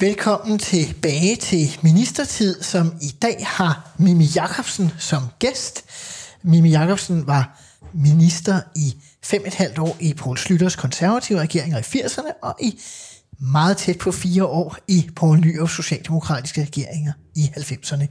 Velkommen 0.00 0.58
tilbage 0.58 1.36
til 1.36 1.78
Ministertid, 1.82 2.62
som 2.62 2.92
i 3.02 3.14
dag 3.22 3.46
har 3.46 3.90
Mimi 3.98 4.24
Jakobsen 4.34 4.90
som 4.98 5.22
gæst. 5.38 5.84
Mimi 6.42 6.70
Jakobsen 6.70 7.26
var 7.26 7.60
minister 7.94 8.60
i 8.74 8.94
fem 9.22 9.42
et 9.46 9.54
halvt 9.54 9.78
år 9.78 9.96
i 10.00 10.14
Poul 10.14 10.38
Slytters 10.38 10.76
konservative 10.76 11.40
regeringer 11.40 11.78
i 11.78 11.80
80'erne 11.80 12.30
og 12.42 12.56
i 12.60 12.80
meget 13.40 13.76
tæt 13.76 13.98
på 13.98 14.12
fire 14.12 14.44
år 14.44 14.76
i 14.88 15.10
Poul 15.16 15.38
Nyrups 15.40 15.72
socialdemokratiske 15.76 16.62
regeringer 16.62 17.12
i 17.34 17.52
90'erne. 17.56 18.06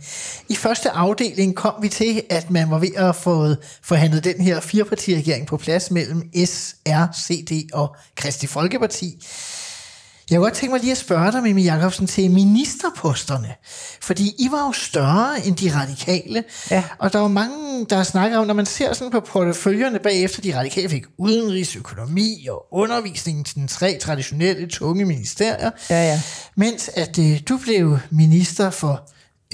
I 0.50 0.56
første 0.56 0.90
afdeling 0.90 1.56
kom 1.56 1.74
vi 1.82 1.90
til, 1.90 2.24
at 2.30 2.52
man 2.52 2.72
var 2.72 2.80
ved 2.80 2.96
at 2.96 3.16
få 3.16 3.56
forhandlet 3.84 4.24
den 4.24 4.42
her 4.42 4.60
firepartiregering 4.60 5.48
på 5.48 5.58
plads 5.58 5.92
mellem 5.92 6.46
S, 6.46 6.76
R, 6.86 7.14
CD 7.28 7.70
og 7.74 7.96
Kristi 8.16 8.48
Folkeparti. 8.48 9.20
Jeg 10.30 10.38
kunne 10.38 10.46
godt 10.46 10.54
tænke 10.54 10.74
mig 10.74 10.82
lige 10.82 10.92
at 10.92 10.98
spørge 10.98 11.32
dig, 11.32 11.44
Mimi 11.44 11.64
Jacobsen, 11.64 12.08
til 12.08 12.32
ministerposterne. 12.32 13.56
Fordi 14.02 14.34
I 14.40 14.48
var 14.52 14.66
jo 14.66 14.72
større 14.72 15.46
end 15.46 15.56
de 15.56 15.72
radikale. 15.76 16.44
Ja. 16.72 16.84
Og 17.00 17.14
der 17.14 17.20
var 17.20 17.28
mange, 17.28 17.86
der 17.90 18.04
snakker 18.04 18.38
om, 18.38 18.48
når 18.48 18.54
man 18.54 18.66
ser 18.66 18.94
sådan 18.94 19.12
på 19.12 19.20
porteføljerne 19.20 20.00
bagefter, 20.00 20.42
de 20.42 20.58
radikale 20.58 20.90
fik 20.90 21.04
udenrigs, 21.18 21.76
økonomi 21.76 22.48
og 22.50 22.66
undervisning 22.72 23.46
til 23.46 23.56
den 23.56 23.68
tre 23.68 23.98
traditionelle 24.02 24.68
tunge 24.68 25.06
ministerier. 25.06 25.72
Ja, 25.90 26.04
ja. 26.04 26.22
Mens 26.56 26.90
at 26.94 27.20
øh, 27.20 27.40
du 27.50 27.58
blev 27.58 28.00
minister 28.12 28.70
for 28.70 29.10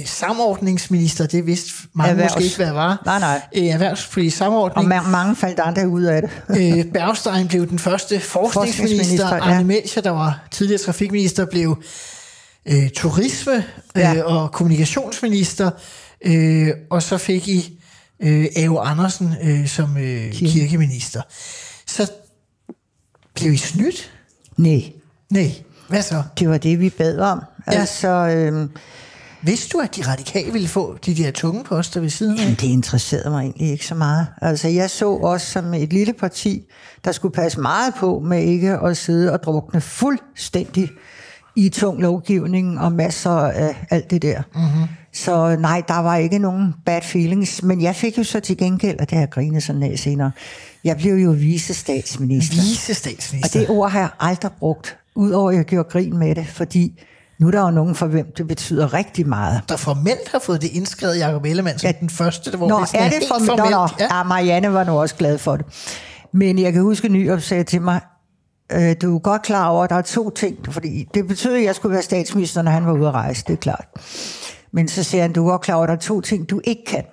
samordningsminister, 0.05 1.25
det 1.27 1.45
vidste 1.45 1.71
mange 1.93 2.11
Erhvervs- 2.13 2.23
måske 2.23 2.43
ikke, 2.43 2.55
hvad 2.55 2.65
det 2.67 2.75
var. 2.75 3.01
Nej, 3.05 3.19
nej. 3.19 3.41
Øh, 3.55 3.63
erhvervspolitisk 3.65 4.37
samordning. 4.37 4.93
Og 4.93 4.99
ma- 4.99 5.07
mange 5.09 5.35
faldt 5.35 5.59
andre 5.59 5.87
ud 5.87 6.03
af 6.03 6.21
det. 6.21 6.29
øh, 6.79 6.85
Bergstein 6.93 7.47
blev 7.47 7.69
den 7.69 7.79
første 7.79 8.19
forskningsminister. 8.19 8.47
Forskningsminister, 8.57 9.35
ja. 9.35 9.41
Arne 9.41 9.63
Melcher, 9.67 10.01
der 10.01 10.09
var 10.09 10.47
tidligere 10.51 10.81
trafikminister, 10.81 11.45
blev 11.45 11.83
øh, 12.65 12.89
turisme 12.89 13.55
øh, 13.55 14.01
Ja. 14.01 14.23
og 14.23 14.51
kommunikationsminister. 14.51 15.71
Øh, 16.25 16.69
og 16.89 17.03
så 17.03 17.17
fik 17.17 17.47
I 17.47 17.79
øh, 18.23 18.45
Ave 18.55 18.79
Andersen 18.81 19.35
øh, 19.43 19.67
som 19.67 19.97
øh, 19.97 20.31
Kirke. 20.31 20.51
kirkeminister. 20.53 21.21
Så 21.87 22.11
blev 23.35 23.53
I 23.53 23.57
snydt? 23.57 24.11
Nej, 24.57 24.83
Nej. 25.29 25.51
Hvad 25.87 26.01
så? 26.01 26.23
det 26.39 26.49
var 26.49 26.57
det, 26.57 26.79
vi 26.79 26.89
bad 26.89 27.19
om. 27.19 27.41
Ja. 27.67 27.71
Altså, 27.79 28.07
øhm, 28.07 28.69
Vidste 29.43 29.69
du, 29.73 29.79
at 29.79 29.95
de 29.95 30.01
radikale 30.01 30.51
ville 30.51 30.67
få 30.67 30.97
de 31.05 31.15
der 31.15 31.31
tunge 31.31 31.63
poster 31.63 31.99
ved 31.99 32.09
siden 32.09 32.37
af? 32.37 32.41
jamen, 32.41 32.55
det 32.55 32.67
interesserede 32.67 33.29
mig 33.29 33.41
egentlig 33.41 33.71
ikke 33.71 33.85
så 33.85 33.95
meget. 33.95 34.27
Altså, 34.41 34.67
jeg 34.67 34.89
så 34.89 35.09
os 35.09 35.41
som 35.41 35.73
et 35.73 35.93
lille 35.93 36.13
parti, 36.13 36.63
der 37.05 37.11
skulle 37.11 37.33
passe 37.33 37.59
meget 37.59 37.93
på 37.97 38.19
med 38.19 38.43
ikke 38.43 38.71
at 38.71 38.97
sidde 38.97 39.33
og 39.33 39.43
drukne 39.43 39.81
fuldstændig 39.81 40.89
i 41.55 41.69
tung 41.69 42.01
lovgivning 42.01 42.79
og 42.79 42.91
masser 42.91 43.31
af 43.31 43.85
alt 43.89 44.11
det 44.11 44.21
der. 44.21 44.41
Mm-hmm. 44.55 44.87
Så 45.13 45.55
nej, 45.55 45.83
der 45.87 45.99
var 45.99 46.15
ikke 46.15 46.39
nogen 46.39 46.73
bad 46.85 47.01
feelings. 47.01 47.63
Men 47.63 47.81
jeg 47.81 47.95
fik 47.95 48.17
jo 48.17 48.23
så 48.23 48.39
til 48.39 48.57
gengæld, 48.57 48.99
og 48.99 49.09
det 49.09 49.11
har 49.11 49.21
jeg 49.21 49.29
grinet 49.29 49.63
sådan 49.63 49.83
af 49.83 49.99
senere, 49.99 50.31
jeg 50.83 50.97
blev 50.97 51.13
jo 51.13 51.31
vicestatsminister. 51.31 52.55
Vice 52.55 53.39
Og 53.43 53.53
det 53.53 53.69
ord 53.69 53.91
har 53.91 53.99
jeg 53.99 54.09
aldrig 54.19 54.51
brugt, 54.59 54.97
udover 55.15 55.51
at 55.51 55.57
jeg 55.57 55.65
gjorde 55.65 55.89
grin 55.89 56.17
med 56.17 56.35
det, 56.35 56.47
fordi 56.47 57.01
nu 57.41 57.47
er 57.47 57.51
der 57.51 57.61
jo 57.61 57.71
nogen 57.71 57.95
for 57.95 58.07
hvem 58.07 58.33
det 58.37 58.47
betyder 58.47 58.93
rigtig 58.93 59.27
meget. 59.27 59.61
der 59.69 59.77
formelt 59.77 60.29
har 60.31 60.39
fået 60.39 60.61
det 60.61 60.71
indskrevet 60.71 61.19
Jacob 61.19 61.45
Ellemann 61.45 61.79
som 61.79 61.87
Ja. 61.87 61.91
den 61.99 62.09
første, 62.09 62.51
der 62.51 62.57
hvor 62.57 62.67
Nå, 62.67 62.79
det 62.79 62.87
sådan 62.89 63.01
er 63.05 63.09
det 63.09 63.17
helt 63.17 63.27
for 63.27 63.55
Nå, 63.57 63.69
nå. 63.69 63.87
Ja. 63.99 64.17
Ja, 64.17 64.23
Marianne 64.23 64.73
var 64.73 64.83
nu 64.83 64.99
også 64.99 65.15
glad 65.15 65.37
for 65.37 65.55
det. 65.57 65.65
Men 66.33 66.59
jeg 66.59 66.73
kan 66.73 66.81
huske, 66.81 67.05
at 67.05 67.11
Nyrup 67.11 67.41
sagde 67.41 67.63
til 67.63 67.81
mig, 67.81 67.99
øh, 68.71 68.95
du 69.01 69.15
er 69.15 69.19
godt 69.19 69.41
klar 69.41 69.67
over, 69.67 69.83
at 69.83 69.89
der 69.89 69.95
er 69.95 70.01
to 70.01 70.29
ting, 70.29 70.57
fordi 70.69 71.07
det 71.13 71.27
betyder, 71.27 71.57
at 71.57 71.63
jeg 71.63 71.75
skulle 71.75 71.93
være 71.93 72.01
statsminister, 72.03 72.61
når 72.61 72.71
han 72.71 72.85
var 72.85 72.93
ude 72.93 73.07
at 73.07 73.13
rejse, 73.13 73.43
det 73.47 73.53
er 73.53 73.57
klart. 73.57 73.85
Men 74.73 74.87
så 74.87 75.03
siger 75.03 75.21
han, 75.21 75.33
du 75.33 75.45
er 75.47 75.51
godt 75.51 75.61
klar 75.61 75.75
over, 75.75 75.83
at 75.83 75.87
der 75.89 75.95
er 75.95 75.99
to 75.99 76.21
ting, 76.21 76.49
du 76.49 76.61
ikke 76.63 76.83
kan. 76.87 77.03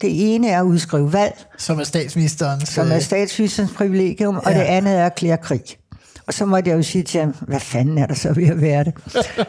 Det 0.00 0.34
ene 0.34 0.48
er 0.48 0.58
at 0.60 0.64
udskrive 0.64 1.12
valg, 1.12 1.44
Som 1.58 1.80
er 1.80 1.84
statsministerens... 1.84 2.68
som 2.68 2.90
er 2.90 2.96
øh, 2.96 3.02
statsministerens 3.02 3.72
privilegium, 3.72 4.36
og 4.36 4.52
Ja. 4.52 4.58
det 4.58 4.64
andet 4.64 4.94
er 4.94 4.98
at 4.98 5.04
erklære 5.06 5.36
krig. 5.36 5.60
Og 6.26 6.34
så 6.34 6.44
måtte 6.46 6.70
jeg 6.70 6.76
jo 6.76 6.82
sige 6.82 7.02
til 7.02 7.20
ham, 7.20 7.34
hvad 7.40 7.60
fanden 7.60 7.98
er 7.98 8.06
der 8.06 8.14
så 8.14 8.32
ved 8.32 8.46
at 8.48 8.60
være 8.60 8.84
det? 8.84 8.94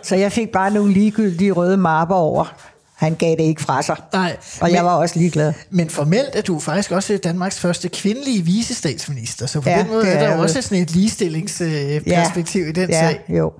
så 0.03 0.15
jeg 0.15 0.31
fik 0.31 0.51
bare 0.51 0.71
nogle 0.71 0.93
ligegyldige 0.93 1.51
røde 1.51 1.77
mapper 1.77 2.15
over. 2.15 2.55
Han 2.95 3.15
gav 3.15 3.31
det 3.31 3.43
ikke 3.43 3.61
fra 3.61 3.81
sig. 3.81 3.95
Nej, 4.13 4.37
Og 4.61 4.69
jeg 4.71 4.77
men- 4.79 4.85
var 4.85 4.95
også 4.95 5.19
ligeglad. 5.19 5.53
Men 5.69 5.89
formelt 5.89 6.29
er 6.33 6.41
du 6.41 6.59
faktisk 6.59 6.91
også 6.91 7.17
Danmarks 7.23 7.59
første 7.59 7.89
kvindelige 7.89 8.41
visestatsminister, 8.41 9.45
så 9.45 9.61
på 9.61 9.69
Ja, 9.69 9.79
den 9.79 9.87
måde 9.87 10.07
er 10.07 10.15
er 10.19 10.27
der 10.27 10.35
jo 10.35 10.41
også 10.41 10.61
sådan 10.61 10.77
et 10.83 10.91
ligestillingsperspektiv 10.91 12.61
ja. 12.63 12.69
i 12.69 12.71
den 12.71 12.89
ja, 12.89 12.99
sag. 13.09 13.21
jo. 13.29 13.53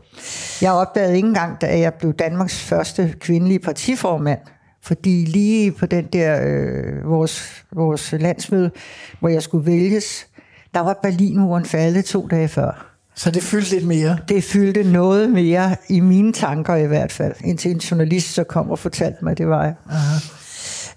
Jeg 0.62 0.72
opdagede 0.72 1.16
ikke 1.16 1.28
engang, 1.28 1.62
da 1.62 1.80
jeg 1.80 1.94
blev 1.94 2.14
Danmarks 2.14 2.60
første 2.60 3.14
kvindelige 3.20 3.60
partiformand, 3.60 4.40
fordi 4.84 5.26
lige 5.26 5.72
på 5.72 5.86
den 5.86 6.06
der, 6.14 6.40
øh, 6.44 7.10
vores, 7.10 7.64
vores 7.76 8.14
landsmøde, 8.20 8.72
hvor 9.20 9.30
jeg 9.30 9.44
skulle 9.44 9.66
vælges, 9.66 10.28
der 10.74 10.80
var 10.80 11.00
Berlinmuren 11.04 11.66
faldet 11.66 12.06
to 12.06 12.28
dage 12.32 12.48
før. 12.48 12.95
Så 13.16 13.32
det 13.32 13.44
fyldte 13.44 13.72
lidt 13.72 13.88
mere. 13.88 14.18
Det 14.30 14.44
fyldte 14.44 14.84
noget 14.84 15.30
mere 15.30 15.76
i 15.90 16.00
mine 16.00 16.34
tanker 16.34 16.76
i 16.76 16.86
hvert 16.88 17.12
fald, 17.12 17.34
indtil 17.44 17.72
en 17.72 17.78
journalist 17.78 18.34
så 18.34 18.44
kom 18.44 18.70
og 18.72 18.80
fortalte 18.80 19.18
mig, 19.26 19.38
det 19.38 19.48
var 19.48 19.64
jeg. 19.64 19.74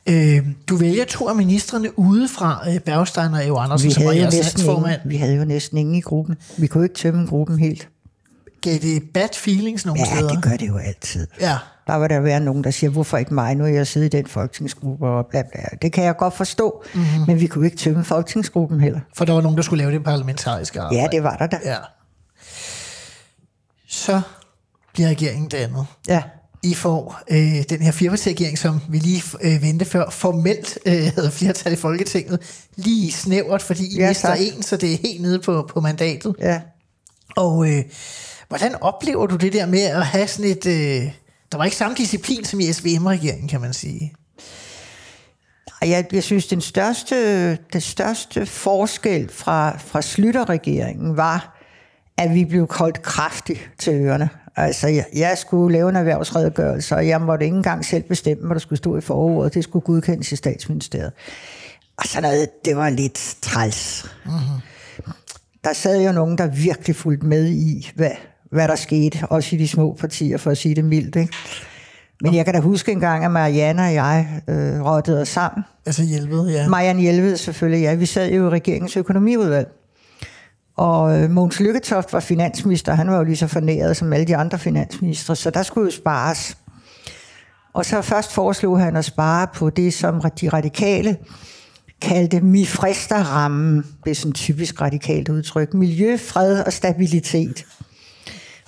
Øh, 0.07 0.47
du 0.69 0.77
vælger 0.77 1.05
to 1.05 1.29
af 1.29 1.37
ministerne 1.37 1.99
udefra, 1.99 2.65
øh, 2.69 2.81
Bergstein 2.81 3.35
og 3.35 3.47
Eo 3.47 3.57
Andersen, 3.57 3.89
Vi 3.89 3.93
som 3.95 4.05
var 4.05 4.13
jeres 4.13 4.35
næsten 4.35 4.85
vi 5.05 5.17
havde 5.17 5.37
jo 5.37 5.45
næsten 5.45 5.79
ingen 5.79 5.95
i 5.95 6.01
gruppen. 6.01 6.37
Vi 6.57 6.67
kunne 6.67 6.85
ikke 6.85 6.95
tømme 6.95 7.27
gruppen 7.27 7.59
helt. 7.59 7.89
Gav 8.61 8.79
det 8.79 9.03
bad 9.15 9.29
feelings 9.35 9.87
nogle 9.87 10.01
Ja, 10.01 10.17
steder? 10.17 10.29
det 10.29 10.43
gør 10.43 10.51
det 10.51 10.69
jo 10.69 10.77
altid. 10.77 11.27
Ja. 11.41 11.57
Der 11.87 11.99
vil 11.99 12.11
der 12.11 12.21
være 12.21 12.41
nogen, 12.41 12.65
der 12.65 12.71
siger, 12.71 12.91
hvorfor 12.91 13.17
ikke 13.19 13.35
mig? 13.35 13.55
Nu 13.55 13.65
er 13.65 13.69
jeg 13.69 13.87
siddet 13.87 14.15
i 14.15 14.17
den 14.17 14.27
folketingsgruppe 14.27 15.07
og 15.07 15.27
bla 15.31 15.43
bla. 15.43 15.61
Det 15.83 15.93
kan 15.93 16.05
jeg 16.05 16.17
godt 16.17 16.37
forstå, 16.37 16.83
Mhm. 16.95 17.03
mm-hmm. 17.03 17.25
men 17.27 17.41
vi 17.41 17.47
kunne 17.47 17.65
ikke 17.67 17.77
tømme 17.77 18.05
folketingsgruppen 18.05 18.81
heller. 18.81 19.01
For 19.17 19.25
der 19.25 19.33
var 19.33 19.41
nogen, 19.41 19.57
der 19.57 19.63
skulle 19.63 19.85
lave 19.85 19.93
det 19.93 20.05
parlamentariske 20.05 20.81
arbejde. 20.81 21.03
Ja, 21.03 21.09
det 21.13 21.23
var 21.23 21.37
der 21.37 21.47
da. 21.47 21.59
Ja. 21.65 21.77
Så 23.89 24.21
bliver 24.93 25.09
regeringen 25.09 25.49
dannet. 25.49 25.87
Ja. 26.09 26.23
I 26.63 26.75
får 26.75 27.21
øh, 27.31 27.63
den 27.69 27.83
her 27.83 27.93
firepartiregering, 27.93 28.59
som 28.59 28.81
vi 28.89 28.99
lige 28.99 29.23
øh, 29.43 29.63
vendte 29.63 29.85
før, 29.85 30.11
formelt 30.11 30.79
øh, 30.87 31.13
havde 31.15 31.31
flertal 31.31 31.73
i 31.73 31.77
Folketinget, 31.77 32.67
lige 32.77 33.13
snævert, 33.13 33.63
fordi 33.63 33.95
I 33.95 33.99
Ja, 33.99 34.09
mister 34.09 34.29
tak. 34.29 34.39
en, 34.41 34.63
så 34.63 34.77
det 34.77 34.93
er 34.93 34.97
helt 35.03 35.23
nede 35.23 35.39
på, 35.39 35.71
på 35.75 35.81
mandatet. 35.81 36.35
ja. 36.41 36.61
Og 37.37 37.71
øh, 37.71 37.85
hvordan 38.49 38.75
oplever 38.83 39.27
du 39.27 39.37
det 39.37 39.53
der 39.53 39.67
med 39.67 39.83
at 39.83 40.07
have 40.07 40.29
sådan 40.29 40.51
et... 40.51 40.67
Øh, 40.67 41.11
der 41.53 41.59
var 41.59 41.65
ikke 41.65 41.77
samme 41.77 41.97
disciplin 41.97 42.45
som 42.45 42.61
i 42.61 42.73
SVM-regeringen, 42.73 43.49
kan 43.49 43.61
man 43.61 43.75
sige. 43.75 44.13
Jeg, 45.83 46.07
jeg 46.13 46.23
synes, 46.23 46.47
den 46.47 46.61
største, 46.61 47.57
den 47.73 47.81
største 47.81 48.47
forskel 48.47 49.31
fra, 49.33 49.79
fra 49.79 50.03
Slytter-regeringen 50.03 51.17
var, 51.17 51.58
at 52.19 52.35
vi 52.35 52.45
blev 52.45 52.67
koldt 52.67 53.03
kraftigt 53.03 53.71
til 53.79 53.95
ørerne. 53.95 54.29
Altså, 54.57 54.89
jeg, 54.89 55.05
jeg 55.15 55.39
skulle 55.39 55.73
lave 55.73 55.89
en 55.89 55.97
erhvervsredegørelse, 55.97 56.95
og 56.97 57.09
jeg 57.09 57.21
måtte 57.21 57.45
ikke 57.45 57.57
engang 57.57 57.85
selv 57.85 58.03
bestemme, 58.03 58.47
hvad 58.47 58.55
der 58.55 58.61
skulle 58.61 58.77
stå 58.77 58.97
i 58.97 59.01
forordet. 59.01 59.55
Det 59.55 59.65
skulle 59.65 59.85
godkendes 59.85 60.33
i 60.33 60.37
statsministeriet. 60.37 61.13
Og 61.99 62.05
sådan 62.07 62.23
noget, 62.23 62.49
det 62.65 62.77
var 62.77 62.91
lidt 62.91 63.37
træls. 63.43 64.11
Mm-hmm. 64.25 64.61
Der 65.65 65.73
sad 65.73 66.05
jo 66.05 66.13
nogen, 66.13 66.39
der 66.39 66.47
virkelig 66.47 66.97
fulgte 66.97 67.27
med 67.27 67.49
i, 67.49 67.91
hvad, 67.95 68.11
hvad 68.51 68.69
der 68.69 68.77
skete, 68.77 69.19
også 69.31 69.57
i 69.57 69.59
de 69.59 69.69
små 69.69 69.97
partier, 70.01 70.37
for 70.37 70.51
at 70.51 70.59
sige 70.59 70.75
det 70.75 70.85
mildt. 70.85 71.17
Ikke? 71.17 71.33
Men 72.21 72.35
jeg 72.35 72.45
kan 72.45 72.55
da 72.55 72.61
huske 72.61 72.93
en 72.93 73.01
gang, 73.01 73.25
at 73.25 73.31
Marianne 73.31 73.83
og 73.83 73.95
jeg 73.95 74.43
øh, 74.49 74.85
rådede 74.85 75.21
os 75.21 75.29
sammen. 75.29 75.65
Altså 75.87 76.03
hjælpet, 76.03 76.53
ja. 76.53 76.69
Marianne 76.69 77.01
Hjelved 77.01 77.37
selvfølgelig, 77.37 77.83
ja. 77.83 77.95
Vi 77.95 78.07
sad 78.07 78.31
jo 78.31 78.47
i 78.47 78.51
regeringens 78.51 78.97
økonomiudvalg. 78.97 79.69
Og 80.79 81.19
øh, 81.19 81.31
Mogens 81.31 81.61
Lykketoft 81.61 82.13
var 82.13 82.21
finansminister, 82.21 82.95
han 82.95 83.11
var 83.11 83.17
jo 83.17 83.25
lige 83.25 83.37
så 83.37 83.47
fornæret 83.47 83.97
som 83.97 84.13
alle 84.13 84.27
de 84.27 84.37
andre 84.37 84.59
finansministre, 84.59 85.37
så 85.37 85.51
der 85.51 85.63
skulle 85.63 85.85
jo 85.85 85.91
spares. 85.91 86.57
Og 87.73 87.85
så 87.85 88.03
først 88.03 88.33
foreslog 88.33 88.81
han 88.81 88.97
at 88.97 89.05
spare 89.05 89.47
på 89.55 89.71
det, 89.71 89.95
som 89.95 90.21
de 90.41 90.49
radikale 90.49 91.17
kaldte 92.03 92.41
mifrister-rammen. 92.41 93.85
Det 94.05 94.11
er 94.11 94.15
sådan 94.15 94.31
et 94.31 94.37
typisk 94.37 94.81
radikalt 94.81 95.29
udtryk. 95.29 95.75
Miljø, 95.75 96.17
fred 96.17 96.61
og 96.61 96.73
stabilitet. 96.73 97.65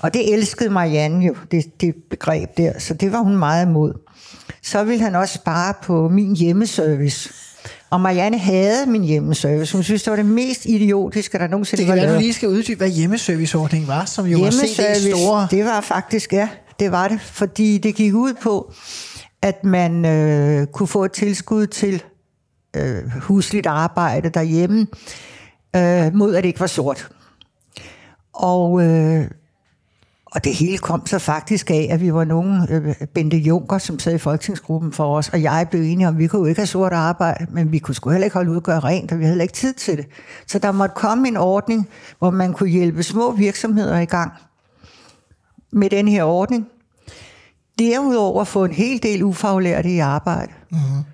Og 0.01 0.15
det 0.15 0.33
elskede 0.33 0.71
Marianne 0.71 1.27
jo, 1.27 1.35
det, 1.51 1.81
det 1.81 1.95
begreb 2.11 2.57
der, 2.57 2.79
så 2.79 2.95
det 2.95 3.13
var 3.13 3.21
hun 3.21 3.37
meget 3.37 3.67
imod. 3.67 3.93
Så 4.63 4.85
ville 4.85 5.05
han 5.05 5.15
også 5.15 5.35
spare 5.35 5.75
på 5.83 6.09
min 6.09 6.37
hjemmeservice. 6.37 7.50
Og 7.91 8.01
Marianne 8.01 8.39
havde 8.39 8.87
min 8.87 9.05
hjemmeservice. 9.05 9.73
Hun 9.73 9.83
synes, 9.83 10.03
det 10.03 10.11
var 10.11 10.17
det 10.17 10.27
mest 10.27 10.67
idiotiske, 10.67 11.39
der 11.39 11.47
nogensinde 11.47 11.83
Det 11.83 11.89
var 11.89 11.95
kan 11.95 12.05
være, 12.05 12.15
du 12.15 12.21
lige 12.21 12.33
skal 12.33 12.49
uddybe, 12.49 12.79
hvad 12.79 12.89
hjemmeserviceordningen 12.89 13.89
var, 13.89 14.05
som 14.05 14.27
jo 14.27 14.39
var 14.39 14.51
CD's 14.51 15.11
store... 15.11 15.49
det 15.51 15.65
var 15.65 15.81
faktisk, 15.81 16.33
ja, 16.33 16.49
det 16.81 16.93
var 16.93 17.09
det. 17.09 17.21
Fordi 17.21 17.79
det 17.79 17.95
gik 17.95 18.15
ud 18.15 18.35
på, 18.43 18.73
at 19.43 19.65
man 19.65 20.05
øh, 20.05 20.67
kunne 20.67 20.87
få 20.87 21.05
et 21.05 21.13
tilskud 21.13 21.67
til 21.67 22.03
øh, 22.77 23.11
husligt 23.21 23.67
arbejde 23.67 24.29
derhjemme, 24.29 24.87
øh, 25.77 26.15
mod 26.15 26.35
at 26.35 26.43
det 26.43 26.49
ikke 26.49 26.61
var 26.61 26.67
sort. 26.67 27.09
Og, 28.33 28.83
øh, 28.83 29.25
og 30.35 30.45
det 30.45 30.55
hele 30.55 30.79
kom 30.79 31.07
så 31.07 31.19
faktisk 31.19 31.71
af, 31.71 31.89
at 31.91 32.01
vi 32.01 32.15
var 32.15 32.25
nogle, 32.25 32.67
øh, 32.71 32.95
Bente 33.15 33.37
Junker, 33.37 33.79
som 33.79 33.99
sad 33.99 34.15
i 34.15 34.19
folketingsgruppen 34.19 34.93
for 34.93 35.17
os, 35.17 35.29
og 35.29 35.43
jeg 35.43 35.67
blev 35.71 35.83
enige 35.83 36.09
om, 36.09 36.15
at 36.15 36.19
vi 36.19 36.27
kunne 36.27 36.41
jo 36.41 36.47
ikke 36.47 36.61
have 36.61 36.67
sort 36.67 36.93
arbejde, 36.93 37.47
men 37.51 37.73
vi 37.73 37.79
kunne 37.79 37.95
sgu 37.95 38.11
heller 38.11 38.25
ikke 38.25 38.35
holde 38.35 38.51
ud 38.51 38.57
og 38.57 38.63
gøre 38.63 38.81
rent, 38.81 39.13
og 39.13 39.19
vi 39.19 39.25
havde 39.25 39.33
heller 39.33 39.43
ikke 39.43 39.55
tid 39.55 39.75
til 39.75 39.97
det. 39.97 40.07
Så 40.47 40.59
der 40.59 40.73
måtte 40.73 40.95
komme 40.95 41.29
en 41.29 41.37
ordning, 41.37 41.89
hvor 42.19 42.31
man 42.31 42.53
kunne 42.53 42.69
hjælpe 42.69 43.03
små 43.03 43.33
virksomheder 43.33 43.99
i 43.99 44.05
gang 44.05 44.33
med 45.73 45.91
den 45.91 46.09
her 46.09 46.25
ordning. 46.25 46.67
Derudover 47.79 48.45
få 48.45 48.65
en 48.65 48.73
hel 48.73 49.03
del 49.03 49.23
ufaglærte 49.23 49.91
i 49.91 49.99
arbejde. 49.99 50.53
Mm-hmm. 50.71 51.05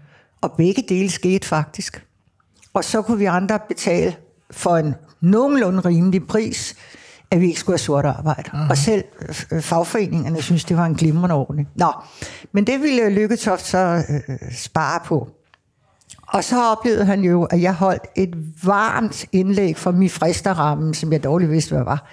Og 0.41 0.53
begge 0.53 0.85
dele 0.89 1.11
skete 1.11 1.47
faktisk. 1.47 2.07
Og 2.75 2.85
så 2.85 3.03
kunne 3.03 3.19
vi 3.19 3.25
andre 3.25 3.59
betale 3.69 4.17
for 4.51 4.77
en 4.77 4.95
nogenlunde 5.21 5.81
rimelig 5.81 6.27
pris, 6.27 6.77
at 7.31 7.41
vi 7.41 7.47
ikke 7.47 7.61
skulle 7.61 7.75
have 7.75 7.79
sort 7.79 8.05
arbejde. 8.05 8.51
Mm-hmm. 8.53 8.71
Og 8.71 8.77
selv 8.77 9.05
øh, 9.53 9.63
fagforeningerne 9.63 10.43
synes, 10.43 10.65
det 10.65 10.77
var 10.77 10.87
en 10.87 10.95
glimrende 10.95 11.35
ordning. 11.35 11.69
Nå, 11.75 11.93
men 12.53 12.67
det 12.67 12.83
ville 12.83 13.11
Lykketoft 13.11 13.67
så 13.67 14.03
øh, 14.09 14.37
spare 14.53 15.01
på. 15.05 15.29
Og 16.29 16.45
så 16.45 16.65
oplevede 16.65 17.05
han 17.05 17.21
jo, 17.21 17.45
at 17.45 17.63
jeg 17.63 17.75
holdt 17.75 18.03
et 18.17 18.35
varmt 18.65 19.27
indlæg 19.33 19.77
for 19.77 19.91
min 19.91 20.11
fristerrammen, 20.11 20.95
som 20.95 21.13
jeg 21.13 21.25
dårligt 21.25 21.51
vidste, 21.51 21.75
hvad 21.75 21.85
var. 21.85 22.11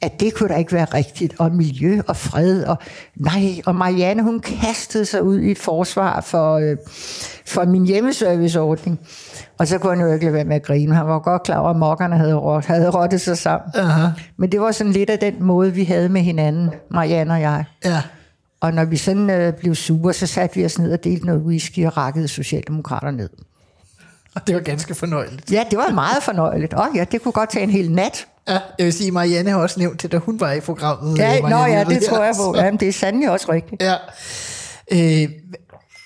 At 0.00 0.20
det 0.20 0.34
kunne 0.34 0.48
da 0.48 0.54
ikke 0.54 0.72
være 0.72 0.84
rigtigt, 0.84 1.34
og 1.38 1.52
miljø 1.52 2.00
og 2.08 2.16
fred, 2.16 2.64
og 2.64 2.76
nej, 3.16 3.60
og 3.66 3.74
Marianne, 3.74 4.22
hun 4.22 4.40
kastede 4.40 5.04
sig 5.04 5.22
ud 5.22 5.38
i 5.38 5.50
et 5.50 5.58
forsvar 5.58 6.20
for, 6.20 6.54
øh, 6.54 6.76
for 7.46 7.64
min 7.64 7.86
hjemmeserviceordning. 7.86 9.00
Og 9.58 9.66
så 9.66 9.78
kunne 9.78 9.96
han 9.96 10.06
jo 10.06 10.12
ikke 10.12 10.24
lade 10.24 10.34
være 10.34 10.44
med 10.44 10.56
at 10.56 10.62
grine. 10.62 10.94
Han 10.94 11.06
var 11.06 11.18
godt 11.18 11.42
klar 11.42 11.58
over, 11.58 11.70
at 11.70 11.76
mokkerne 11.76 12.16
havde, 12.16 12.34
rot, 12.34 12.64
havde 12.64 12.90
rottet 12.90 13.20
sig 13.20 13.38
sammen. 13.38 13.70
Aha. 13.74 14.08
Men 14.36 14.52
det 14.52 14.60
var 14.60 14.72
sådan 14.72 14.92
lidt 14.92 15.10
af 15.10 15.18
den 15.18 15.42
måde, 15.42 15.72
vi 15.72 15.84
havde 15.84 16.08
med 16.08 16.20
hinanden, 16.20 16.70
Marianne 16.90 17.34
og 17.34 17.40
jeg. 17.40 17.64
Ja. 17.84 18.02
Og 18.60 18.74
når 18.74 18.84
vi 18.84 18.96
sådan 18.96 19.30
øh, 19.30 19.52
blev 19.52 19.74
sure, 19.74 20.12
så 20.12 20.26
satte 20.26 20.56
vi 20.56 20.64
os 20.64 20.78
ned 20.78 20.92
og 20.92 21.04
delte 21.04 21.26
noget 21.26 21.42
whisky 21.42 21.86
og 21.86 21.96
rakkede 21.96 22.28
Socialdemokrater 22.28 23.10
ned. 23.10 23.28
Og 24.34 24.46
det 24.46 24.54
var 24.54 24.60
ganske 24.60 24.94
fornøjeligt. 24.94 25.52
Ja, 25.52 25.64
det 25.70 25.78
var 25.78 25.90
meget 25.90 26.22
fornøjeligt. 26.22 26.74
Åh 26.74 26.80
oh, 26.80 26.96
ja, 26.96 27.04
det 27.04 27.22
kunne 27.22 27.32
godt 27.32 27.50
tage 27.50 27.62
en 27.62 27.70
hel 27.70 27.92
nat. 27.92 28.26
Ja, 28.48 28.58
jeg 28.78 28.84
vil 28.84 28.92
sige, 28.92 29.10
Marianne 29.10 29.50
har 29.50 29.58
også 29.58 29.80
nævnt 29.80 30.02
det, 30.02 30.12
da 30.12 30.16
hun 30.16 30.40
var 30.40 30.52
i 30.52 30.60
programmet. 30.60 31.18
Ja, 31.18 31.36
øh, 31.36 31.42
nå 31.42 31.56
ja, 31.56 31.64
Jelved 31.64 31.94
det 31.94 32.04
tror 32.04 32.24
jeg 32.24 32.34
på. 32.36 32.56
Jamen, 32.56 32.80
det 32.80 32.88
er 32.88 32.92
sandelig 32.92 33.30
også 33.30 33.52
rigtigt. 33.52 33.82
Ja. 33.82 33.94
Øh, 34.92 35.28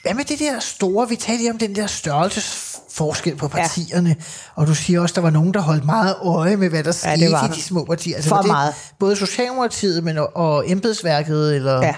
hvad 0.02 0.14
med 0.14 0.24
det 0.24 0.38
der 0.38 0.60
store, 0.60 1.08
vi 1.08 1.16
talte 1.16 1.42
lige 1.42 1.50
om 1.50 1.58
den 1.58 1.74
der 1.74 1.86
størrelsesforskel 1.86 3.36
på 3.36 3.48
partierne, 3.48 4.08
ja. 4.08 4.14
og 4.54 4.66
du 4.66 4.74
siger 4.74 5.00
også, 5.00 5.14
der 5.14 5.20
var 5.20 5.30
nogen, 5.30 5.54
der 5.54 5.60
holdt 5.60 5.84
meget 5.84 6.16
øje 6.22 6.56
med, 6.56 6.68
hvad 6.68 6.84
der 6.84 6.92
skete 6.92 7.16
det 7.16 7.32
var 7.32 7.48
i 7.48 7.48
de 7.48 7.62
små 7.62 7.84
partier. 7.84 8.16
Altså, 8.16 8.28
For 8.28 8.36
var 8.36 8.42
det 8.42 8.50
meget. 8.50 8.74
Både 8.98 9.16
Socialdemokratiet 9.16 10.04
men, 10.04 10.18
og, 10.18 10.36
og 10.36 10.70
embedsværket, 10.70 11.56
eller... 11.56 11.82
Ja, 11.82 11.94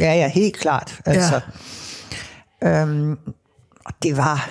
ja, 0.00 0.14
ja 0.14 0.28
helt 0.28 0.56
klart. 0.56 1.00
Altså. 1.06 1.40
Ja. 2.62 2.82
Øhm, 2.82 3.18
det 4.02 4.16
var, 4.16 4.50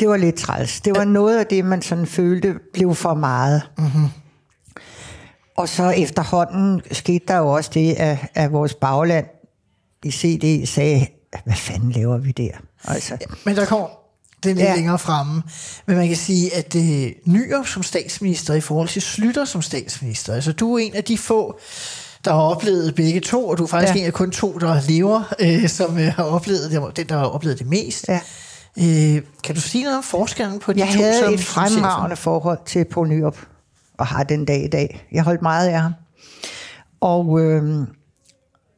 det 0.00 0.08
var 0.08 0.16
lidt 0.16 0.36
træls. 0.36 0.80
Det 0.80 0.96
var 0.96 1.04
noget 1.04 1.38
af 1.38 1.46
det, 1.46 1.64
man 1.64 1.82
sådan 1.82 2.06
følte 2.06 2.54
blev 2.72 2.94
for 2.94 3.14
meget. 3.14 3.62
Mm-hmm. 3.78 4.08
Og 5.56 5.68
så 5.68 5.90
efterhånden 5.90 6.80
skete 6.92 7.24
der 7.28 7.36
jo 7.36 7.48
også 7.48 7.70
det, 7.74 7.94
at, 7.94 8.18
at 8.34 8.52
vores 8.52 8.74
bagland 8.74 9.26
i 10.04 10.10
CD 10.10 10.66
sagde, 10.66 11.06
hvad 11.44 11.56
fanden 11.56 11.92
laver 11.92 12.18
vi 12.18 12.32
der? 12.32 12.50
Altså, 12.84 13.16
Men 13.44 13.56
der 13.56 13.64
kommer 13.64 13.88
det 14.42 14.50
er 14.50 14.54
lidt 14.54 14.64
ja. 14.64 14.70
Ja. 14.70 14.76
længere 14.76 14.98
fremme. 14.98 15.42
Men 15.86 15.96
man 15.96 16.08
kan 16.08 16.16
sige, 16.16 16.54
at 16.56 16.74
øh, 16.76 17.12
Nyrup 17.24 17.66
som 17.66 17.82
statsminister 17.82 18.54
i 18.54 18.60
forhold 18.60 18.88
til 18.88 19.02
Slytter 19.02 19.44
som 19.44 19.62
statsminister, 19.62 20.34
altså 20.34 20.52
du 20.52 20.74
er 20.74 20.78
en 20.78 20.94
af 20.94 21.04
de 21.04 21.18
få, 21.18 21.58
der 22.24 22.32
har 22.32 22.40
oplevet 22.40 22.94
begge 22.94 23.20
to, 23.20 23.48
og 23.48 23.58
du 23.58 23.62
er 23.62 23.66
faktisk 23.66 23.94
ja. 23.94 23.98
Ja. 23.98 24.00
en 24.00 24.06
af 24.06 24.12
kun 24.12 24.30
to, 24.30 24.58
der 24.58 24.80
lever, 24.88 25.34
øh, 25.40 25.68
som 25.68 25.98
øh, 25.98 26.12
har 26.12 26.24
oplevet 26.24 26.70
det, 26.70 26.96
den, 26.96 27.08
der 27.08 27.18
har 27.18 27.26
oplevet 27.26 27.58
det 27.58 27.66
mest. 27.66 28.08
Ja. 28.08 28.20
Øh, 28.78 29.22
kan 29.44 29.54
du 29.54 29.60
sige 29.60 29.84
noget 29.84 29.96
om 29.96 30.02
forskellen 30.04 30.58
på 30.58 30.72
de 30.72 30.78
Jeg 30.78 30.88
to? 30.88 31.02
havde 31.02 31.18
som, 31.24 31.34
et 31.34 31.40
fremragende 31.40 32.16
forhold 32.16 32.58
til 32.66 32.84
Poul 32.84 33.08
Nyrup, 33.08 33.38
og 33.98 34.06
har 34.06 34.22
den 34.22 34.44
dag 34.44 34.64
i 34.64 34.68
dag. 34.68 35.06
Jeg 35.12 35.22
holdt 35.22 35.42
meget 35.42 35.68
af 35.68 35.80
ham. 35.80 35.92
Og, 37.00 37.40
øhm, 37.40 37.86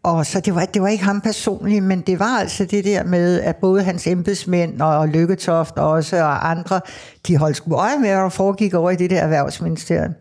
og 0.02 0.26
så 0.26 0.40
det 0.40 0.54
var, 0.54 0.64
det 0.64 0.82
var 0.82 0.88
ikke 0.88 1.04
ham 1.04 1.20
personligt, 1.20 1.84
men 1.84 2.00
det 2.00 2.18
var 2.18 2.38
altså 2.38 2.64
det 2.64 2.84
der 2.84 3.04
med, 3.04 3.40
at 3.40 3.56
både 3.56 3.82
hans 3.82 4.06
embedsmænd 4.06 4.80
og 4.80 5.08
Lykketoft 5.08 5.78
også 5.78 6.22
og 6.22 6.50
andre, 6.50 6.80
de 7.26 7.36
holdt 7.36 7.56
sgu 7.56 7.74
øje 7.74 7.98
med, 7.98 8.08
hvad 8.08 8.18
der 8.18 8.28
foregik 8.28 8.74
over 8.74 8.90
i 8.90 8.96
det 8.96 9.10
der 9.10 9.20
erhvervsministerium. 9.20 10.12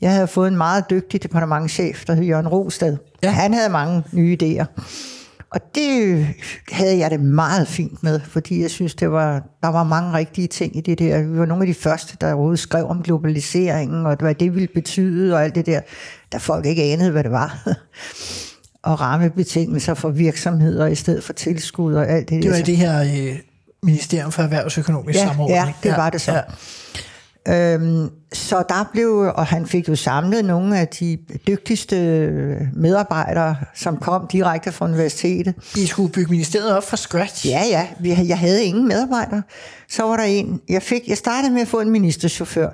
Jeg 0.00 0.12
havde 0.12 0.26
fået 0.26 0.48
en 0.48 0.56
meget 0.56 0.84
dygtig 0.90 1.22
departementchef, 1.22 2.04
der 2.04 2.14
hed 2.14 2.24
Jørgen 2.24 2.48
Rostad. 2.48 2.96
Ja. 3.22 3.28
Ja. 3.28 3.30
Han 3.30 3.54
havde 3.54 3.68
mange 3.68 4.02
nye 4.12 4.36
idéer. 4.42 4.64
Og 5.50 5.60
det 5.74 6.26
havde 6.72 6.98
jeg 6.98 7.10
det 7.10 7.20
meget 7.20 7.68
fint 7.68 8.02
med, 8.02 8.20
fordi 8.20 8.62
jeg 8.62 8.70
synes, 8.70 8.94
det 8.94 9.12
var, 9.12 9.42
der 9.62 9.68
var 9.68 9.84
mange 9.84 10.12
rigtige 10.12 10.46
ting 10.48 10.76
i 10.76 10.80
det 10.80 10.98
der. 10.98 11.22
Vi 11.22 11.38
var 11.38 11.46
nogle 11.46 11.62
af 11.62 11.66
de 11.66 11.74
første, 11.74 12.16
der 12.20 12.32
overhovedet 12.32 12.58
skrev 12.58 12.86
om 12.86 13.02
globaliseringen, 13.02 14.06
og 14.06 14.16
hvad 14.20 14.34
det 14.34 14.54
ville 14.54 14.68
betyde, 14.74 15.34
og 15.34 15.44
alt 15.44 15.54
det 15.54 15.66
der, 15.66 15.80
der 16.32 16.38
folk 16.38 16.66
ikke 16.66 16.82
anede, 16.82 17.10
hvad 17.10 17.24
det 17.24 17.30
var. 17.30 17.58
og 18.84 19.00
rammebetingelser 19.00 19.94
for 19.94 20.08
virksomheder 20.08 20.86
i 20.86 20.94
stedet 20.94 21.24
for 21.24 21.32
tilskud 21.32 21.94
og 21.94 22.08
alt 22.08 22.28
det, 22.28 22.42
Det 22.42 22.50
var 22.50 22.56
det 22.60 22.76
her 22.76 23.00
øh, 23.02 23.38
Ministerium 23.82 24.32
for 24.32 24.42
Erhvervsøkonomisk 24.42 25.18
Ja, 25.18 25.26
Samordning. 25.26 25.58
ja, 25.66 25.72
det 25.82 25.96
var 25.96 26.10
det 26.10 26.20
så. 26.20 26.42
Øhm, 27.48 28.08
så 28.32 28.62
der 28.68 28.88
blev, 28.92 29.32
og 29.34 29.46
han 29.46 29.66
fik 29.66 29.88
jo 29.88 29.96
samlet 29.96 30.44
nogle 30.44 30.78
af 30.78 30.88
de 30.88 31.18
dygtigste 31.46 31.96
medarbejdere, 32.72 33.56
som 33.74 33.96
kom 33.96 34.26
direkte 34.32 34.72
fra 34.72 34.86
universitetet. 34.86 35.54
I 35.76 35.86
skulle 35.86 36.12
bygge 36.12 36.30
ministeriet 36.30 36.76
op 36.76 36.84
fra 36.88 36.96
scratch. 36.96 37.46
Ja, 37.48 37.62
ja, 37.70 37.86
vi- 38.00 38.26
jeg 38.28 38.38
havde 38.38 38.64
ingen 38.64 38.88
medarbejdere. 38.88 39.42
Så 39.88 40.02
var 40.02 40.16
der 40.16 40.24
en, 40.24 40.60
jeg, 40.68 40.82
fik, 40.82 41.08
jeg 41.08 41.16
startede 41.16 41.52
med 41.52 41.62
at 41.62 41.68
få 41.68 41.80
en 41.80 41.90
ministerchauffør. 41.90 42.68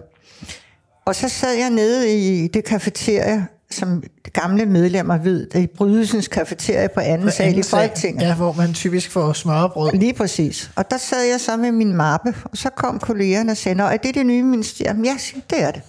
Og 1.06 1.14
så 1.14 1.28
sad 1.28 1.54
jeg 1.54 1.70
nede 1.70 2.14
i 2.18 2.48
det 2.48 2.64
kafeterie, 2.64 3.46
som 3.70 4.02
gamle 4.32 4.66
medlemmer 4.66 5.18
ved, 5.18 5.46
det 5.46 5.62
er 5.62 5.66
Brydelsens 5.76 6.28
kafeterie 6.28 6.88
på 6.94 7.00
anden 7.00 7.26
På 7.26 7.30
sal 7.30 7.58
i 7.58 7.62
Folketinget. 7.62 8.22
Ja, 8.22 8.34
hvor 8.34 8.52
man 8.52 8.74
typisk 8.74 9.10
får 9.10 9.32
smørbrød. 9.32 9.92
Lige 9.92 10.12
præcis. 10.12 10.70
Og 10.76 10.90
der 10.90 10.96
sad 10.98 11.22
jeg 11.22 11.40
så 11.40 11.56
med 11.56 11.72
min 11.72 11.92
mappe, 11.92 12.34
og 12.44 12.56
så 12.56 12.70
kom 12.70 12.98
kollegerne 12.98 13.52
og 13.52 13.56
sagde, 13.56 13.82
er 13.82 13.96
det 13.96 14.14
det 14.14 14.26
nye 14.26 14.42
ministerium? 14.42 15.04
Ja, 15.04 15.16
det 15.50 15.62
er 15.62 15.70
det. 15.70 15.82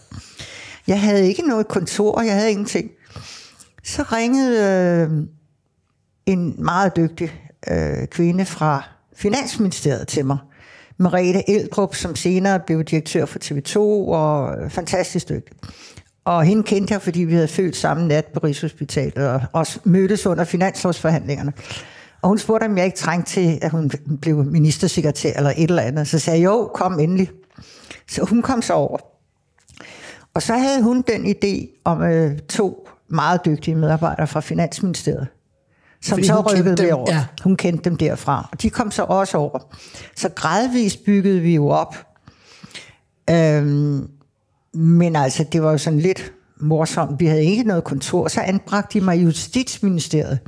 Jeg 0.87 1.01
havde 1.01 1.27
ikke 1.27 1.41
noget 1.41 1.67
kontor, 1.67 2.21
jeg 2.21 2.33
havde 2.33 2.51
ingenting. 2.51 2.91
Så 3.83 4.03
ringede 4.03 4.63
øh, 4.63 5.27
en 6.25 6.55
meget 6.63 6.95
dygtig 6.95 7.33
øh, 7.71 8.07
kvinde 8.07 8.45
fra 8.45 8.83
Finansministeriet 9.15 10.07
til 10.07 10.25
mig. 10.25 10.37
Merete 10.97 11.49
Eldrup, 11.49 11.95
som 11.95 12.15
senere 12.15 12.59
blev 12.59 12.83
direktør 12.83 13.25
for 13.25 13.39
TV2, 13.39 13.77
og 14.09 14.57
øh, 14.57 14.69
fantastisk 14.69 15.29
dygtig. 15.29 15.55
Og 16.25 16.43
hende 16.43 16.63
kendte 16.63 16.93
jeg, 16.93 17.01
fordi 17.01 17.19
vi 17.23 17.33
havde 17.33 17.47
født 17.47 17.75
samme 17.75 18.07
nat 18.07 18.25
på 18.25 18.39
Rigshospitalet, 18.43 19.27
og 19.27 19.41
også 19.53 19.79
mødtes 19.83 20.25
under 20.25 20.43
finanslovsforhandlingerne. 20.43 21.53
Og 22.21 22.29
hun 22.29 22.37
spurgte, 22.37 22.65
om 22.65 22.77
jeg 22.77 22.85
ikke 22.85 22.97
trængte 22.97 23.31
til, 23.31 23.59
at 23.61 23.71
hun 23.71 23.91
blev 24.21 24.43
ministersekretær 24.45 25.33
eller 25.37 25.49
et 25.57 25.69
eller 25.69 25.81
andet. 25.81 26.07
Så 26.07 26.19
sagde 26.19 26.39
jeg, 26.39 26.45
jo, 26.45 26.71
kom 26.73 26.99
endelig. 26.99 27.31
Så 28.09 28.25
hun 28.25 28.41
kom 28.41 28.61
så 28.61 28.73
over. 28.73 28.97
Og 30.33 30.41
så 30.41 30.53
havde 30.53 30.83
hun 30.83 31.01
den 31.07 31.25
idé 31.35 31.81
om 31.85 32.01
øh, 32.01 32.39
to 32.39 32.87
meget 33.09 33.45
dygtige 33.45 33.75
medarbejdere 33.75 34.27
fra 34.27 34.39
Finansministeriet, 34.39 35.27
som 36.01 36.15
Fordi 36.15 36.27
så 36.27 36.41
rykkede 36.41 36.77
dem, 36.77 36.85
med 36.85 36.93
over. 36.93 37.13
ja. 37.13 37.25
Hun 37.43 37.55
kendte 37.55 37.89
dem 37.89 37.97
derfra, 37.97 38.49
og 38.51 38.61
de 38.61 38.69
kom 38.69 38.91
så 38.91 39.03
også 39.03 39.37
over. 39.37 39.59
Så 40.15 40.29
gradvist 40.29 41.05
byggede 41.05 41.39
vi 41.39 41.55
jo 41.55 41.67
op. 41.67 41.95
Øhm, 43.29 44.07
men 44.73 45.15
altså, 45.15 45.45
det 45.51 45.63
var 45.63 45.71
jo 45.71 45.77
sådan 45.77 45.99
lidt 45.99 46.33
morsomt. 46.61 47.19
Vi 47.19 47.25
havde 47.25 47.43
ikke 47.43 47.63
noget 47.63 47.83
kontor. 47.83 48.27
Så 48.27 48.41
anbragte 48.41 48.99
de 48.99 49.05
mig 49.05 49.17
i 49.17 49.21
Justitsministeriet 49.21 50.39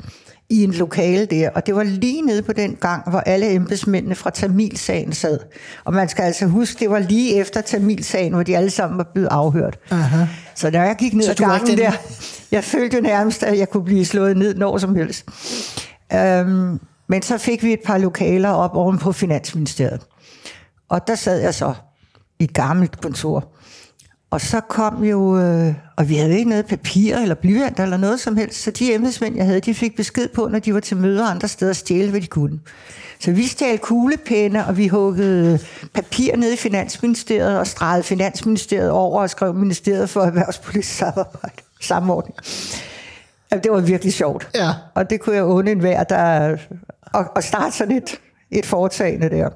i 0.50 0.64
en 0.64 0.72
lokale 0.72 1.26
der, 1.26 1.50
og 1.50 1.66
det 1.66 1.76
var 1.76 1.84
lige 1.84 2.22
nede 2.22 2.42
på 2.42 2.54
den 2.54 2.76
gang, 2.76 3.10
hvor 3.10 3.20
alle 3.20 3.54
embedsmændene 3.54 4.16
fra 4.16 4.30
Tamilsagen 4.30 5.14
sad. 5.14 5.40
Og 5.84 5.94
man 5.94 6.10
skal 6.10 6.24
altså 6.24 6.46
huske, 6.46 6.80
det 6.80 6.90
var 6.90 7.00
lige 7.00 7.36
efter 7.36 7.62
Tamilsagen, 7.62 8.34
hvor 8.34 8.44
de 8.44 8.58
alle 8.58 8.70
sammen 8.70 8.98
var 8.98 9.10
blevet 9.14 9.28
afhørt. 9.32 9.80
Aha. 9.92 10.26
Så 10.56 10.70
da 10.70 10.82
jeg 10.82 10.96
gik 10.96 11.14
ned 11.14 11.30
ad 11.30 11.36
gangen 11.36 11.78
der, 11.78 11.92
jeg 12.52 12.64
følte 12.64 13.02
nærmest, 13.02 13.44
at 13.44 13.58
jeg 13.60 13.70
kunne 13.70 13.84
blive 13.84 14.06
slået 14.06 14.38
ned 14.38 14.56
når 14.56 14.78
som 14.78 14.96
helst. 14.96 15.26
Øhm, 16.14 16.80
men 17.08 17.22
så 17.22 17.38
fik 17.38 17.64
vi 17.64 17.74
et 17.74 17.80
par 17.86 17.98
lokaler 17.98 18.50
op 18.50 18.76
oven 18.76 18.98
på 18.98 19.12
Finansministeriet. 19.12 20.02
Og 20.90 21.08
der 21.08 21.16
sad 21.16 21.42
jeg 21.42 21.54
så 21.54 21.74
i 22.40 22.44
et 22.44 22.54
gammelt 22.54 23.02
kontor. 23.02 23.53
Og 24.34 24.42
så 24.42 24.60
kom 24.60 25.04
jo, 25.04 25.38
øh, 25.38 25.74
og 25.96 26.10
vi 26.10 26.16
havde 26.16 26.38
ikke 26.38 26.50
noget 26.50 26.66
papir 26.66 27.18
eller 27.18 27.36
blyant 27.36 27.80
eller 27.80 27.98
noget 27.98 28.20
som 28.20 28.38
helst, 28.38 28.64
så 28.64 28.72
de 28.72 28.94
embedsmænd, 28.94 29.36
jeg 29.36 29.46
havde, 29.46 29.60
de 29.60 29.74
fik 29.74 29.96
besked 29.96 30.28
på, 30.28 30.48
når 30.48 30.60
de 30.60 30.74
var 30.74 30.80
til 30.80 30.98
møder 30.98 31.26
andre 31.26 31.48
steder, 31.48 31.70
at 31.70 31.76
stjæle, 31.76 32.10
hvad 32.10 32.22
de 32.22 32.28
kunne. 32.28 32.60
Så 33.20 33.32
vi 33.32 33.48
stjal 33.48 33.78
kuglepenne, 33.78 34.66
og 34.66 34.78
vi 34.78 34.88
huggede 34.88 35.60
papir 35.94 36.36
ned 36.36 36.54
i 36.54 36.58
Finansministeriet 36.58 37.60
og 37.60 37.68
stregede 37.68 38.04
Finansministeriet 38.04 38.90
over 38.92 39.22
og 39.22 39.30
skrev 39.30 39.54
Ministeriet 39.54 40.10
for 40.10 40.22
Erhvervspolitisk 40.22 40.98
Samarbejde. 40.98 41.62
Samordning. 41.82 42.36
Jamen, 43.52 43.64
det 43.64 43.72
var 43.72 43.80
virkelig 43.80 44.14
sjovt. 44.14 44.50
Ja. 44.56 44.70
Og 44.94 45.10
det 45.10 45.22
kunne 45.22 45.36
jeg 45.36 45.44
undre 45.44 45.72
enhver, 45.72 46.04
der 46.04 46.18
at, 47.14 47.28
at 47.36 47.44
starte 47.44 47.76
sådan 47.76 47.98
et, 47.98 48.20
et 48.52 48.66
foretagende 48.66 49.30
der. 49.30 49.50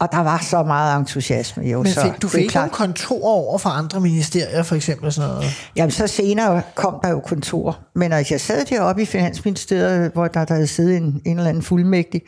Og 0.00 0.08
der 0.12 0.18
var 0.18 0.38
så 0.50 0.62
meget 0.62 0.98
entusiasme. 0.98 1.64
Jo, 1.64 1.82
Men 1.82 1.92
så 1.92 2.02
fik, 2.02 2.12
du 2.12 2.26
det 2.26 2.30
fik 2.30 2.42
ikke 2.42 2.54
nogen 2.54 2.70
kontor 2.70 3.24
over 3.24 3.58
for 3.58 3.70
andre 3.70 4.00
ministerier, 4.00 4.62
for 4.62 4.76
eksempel 4.76 5.12
sådan 5.12 5.30
noget? 5.30 5.44
Jamen, 5.76 5.90
så 5.90 6.06
senere 6.06 6.62
kom 6.74 7.00
der 7.02 7.08
jo 7.10 7.20
kontor. 7.20 7.78
Men 7.94 8.12
altså, 8.12 8.34
jeg 8.34 8.40
sad 8.40 8.64
deroppe 8.64 9.02
i 9.02 9.04
Finansministeriet, 9.04 10.10
hvor 10.12 10.28
der, 10.28 10.44
der 10.44 10.54
havde 10.54 10.66
siddet 10.66 10.96
en, 10.96 11.20
en 11.24 11.36
eller 11.38 11.48
anden 11.48 11.62
fuldmægtig 11.62 12.22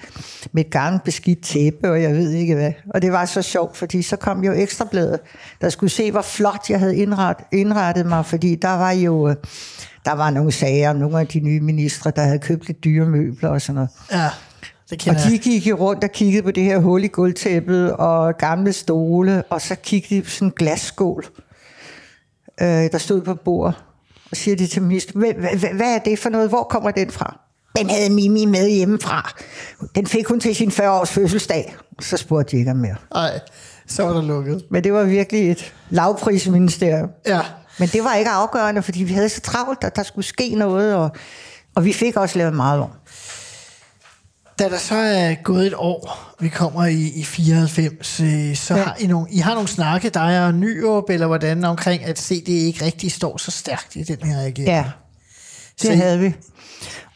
med 0.53 0.65
et 0.65 0.71
gammelt 0.71 1.05
beskidt 1.05 1.43
tæppe, 1.43 1.91
og 1.91 2.03
jeg 2.03 2.13
ved 2.15 2.31
ikke 2.31 2.55
hvad. 2.55 2.73
Og 2.95 3.03
det 3.03 3.13
var 3.13 3.25
så 3.25 3.43
sjovt, 3.43 3.77
fordi 3.77 4.03
så 4.03 4.17
kom 4.17 4.45
jo 4.45 4.53
ekstrabladet, 4.53 5.21
der 5.61 5.69
skulle 5.69 5.91
se, 5.91 6.11
hvor 6.11 6.23
flot 6.23 6.61
jeg 6.69 6.79
havde 6.79 6.97
indret, 6.97 7.37
indrettet 7.53 8.07
mig, 8.07 8.27
fordi 8.27 8.55
der 8.55 8.73
var 8.77 8.91
jo... 8.91 9.29
øh, 9.29 9.37
Der 10.05 10.13
var 10.13 10.31
nogle 10.31 10.53
sager 10.53 10.91
om 10.91 10.97
nogle 10.97 11.21
af 11.21 11.27
de 11.27 11.41
nye 11.41 11.61
ministre, 11.61 12.13
der 12.17 12.23
havde 12.23 12.39
købt 12.39 12.67
lidt 12.67 12.85
dyre 12.85 13.07
møbler 13.07 13.49
og 13.49 13.61
sådan 13.61 13.75
noget. 13.75 13.91
Ja, 14.13 14.29
det 14.97 15.09
Og 15.09 15.15
de 15.31 15.39
gik 15.39 15.67
jo 15.67 15.77
rundt 15.77 16.05
og 16.05 16.11
kiggede 16.11 16.43
på 16.43 16.51
det 16.51 16.63
her 16.63 16.79
hul 16.79 17.05
i 17.05 17.07
gulvtæppet 17.07 17.93
og 17.93 18.39
gamle 18.39 18.73
stole, 18.73 19.43
og 19.51 19.61
så 19.61 19.75
kiggede 19.75 20.15
de 20.15 20.23
på 20.23 20.31
sådan 20.31 20.49
en 20.49 20.53
glasskål, 20.57 21.27
øh, 22.61 22.67
der 22.67 22.99
stod 22.99 23.21
på 23.21 23.35
bordet. 23.35 23.75
Og 24.31 24.37
siger 24.37 24.57
de 24.57 24.67
til 24.67 24.83
minister, 24.83 25.13
hvad, 25.19 25.35
hvad, 25.35 25.75
hvad 25.75 25.95
er 25.95 25.99
det 25.99 26.19
for 26.19 26.29
noget? 26.29 26.49
Hvor 26.49 26.63
kommer 26.63 26.91
den 26.91 27.11
fra? 27.11 27.39
Den 27.77 27.91
havde 27.91 28.11
Mimi 28.11 28.45
med 28.45 28.69
hjemmefra. 28.69 29.35
Den 29.95 30.07
fik 30.07 30.27
hun 30.27 30.41
til 30.41 30.57
sin 30.57 30.69
40-års 30.69 31.11
fødselsdag. 31.11 31.77
Så 32.01 32.17
spurgte 32.17 32.51
de 32.51 32.57
ikke 32.59 32.71
om 32.71 32.77
mere. 32.77 32.97
Nej, 33.15 33.41
så 33.87 34.03
var 34.03 34.13
der 34.13 34.23
lukket. 34.23 34.65
Men 34.71 34.85
det 34.85 34.93
var 34.93 35.05
virkelig 35.05 35.51
et 35.51 35.75
lavprisministerium. 35.91 37.09
Ja, 37.27 37.41
Men 37.79 37.89
det 37.89 38.05
var 38.05 38.15
ikke 38.15 38.31
afgørende, 38.31 38.83
fordi 38.83 39.03
vi 39.03 39.13
havde 39.13 39.29
så 39.29 39.41
travlt, 39.41 39.85
at 39.85 39.97
der 39.97 40.03
skulle 40.03 40.25
ske 40.25 40.55
noget, 40.55 40.95
og, 40.95 41.11
og 41.75 41.85
vi 41.85 41.93
fik 41.93 42.17
også 42.17 42.39
lavet 42.39 42.55
meget 42.55 42.81
om. 42.81 42.91
Da 44.63 44.69
der 44.69 44.79
så 44.79 44.95
er 44.95 45.35
gået 45.35 45.67
et 45.67 45.75
år, 45.77 46.19
vi 46.41 46.49
kommer 46.49 46.87
i, 46.87 47.13
i 47.15 47.25
94, 47.25 48.21
øh, 48.21 48.55
så 48.57 48.75
Ja. 48.77 48.83
har 48.83 48.97
I 49.01 49.07
nogle, 49.07 49.27
I 49.31 49.39
har 49.39 49.55
nogle 49.55 49.69
snakke, 49.69 50.09
der 50.09 50.21
er 50.21 50.53
Nyrup, 50.53 51.11
eller 51.11 51.27
hvordan, 51.27 51.65
omkring, 51.65 52.05
at 52.05 52.19
CD 52.19 52.49
ikke 52.49 52.85
rigtig 52.85 53.13
står 53.13 53.37
så 53.37 53.51
stærkt 53.51 53.97
i 53.97 54.03
den 54.03 54.17
her 54.29 54.39
regering. 54.45 54.69
Ja, 54.69 54.85
det 55.83 55.87
Så 55.87 55.95
havde 55.95 56.19
vi. 56.19 56.35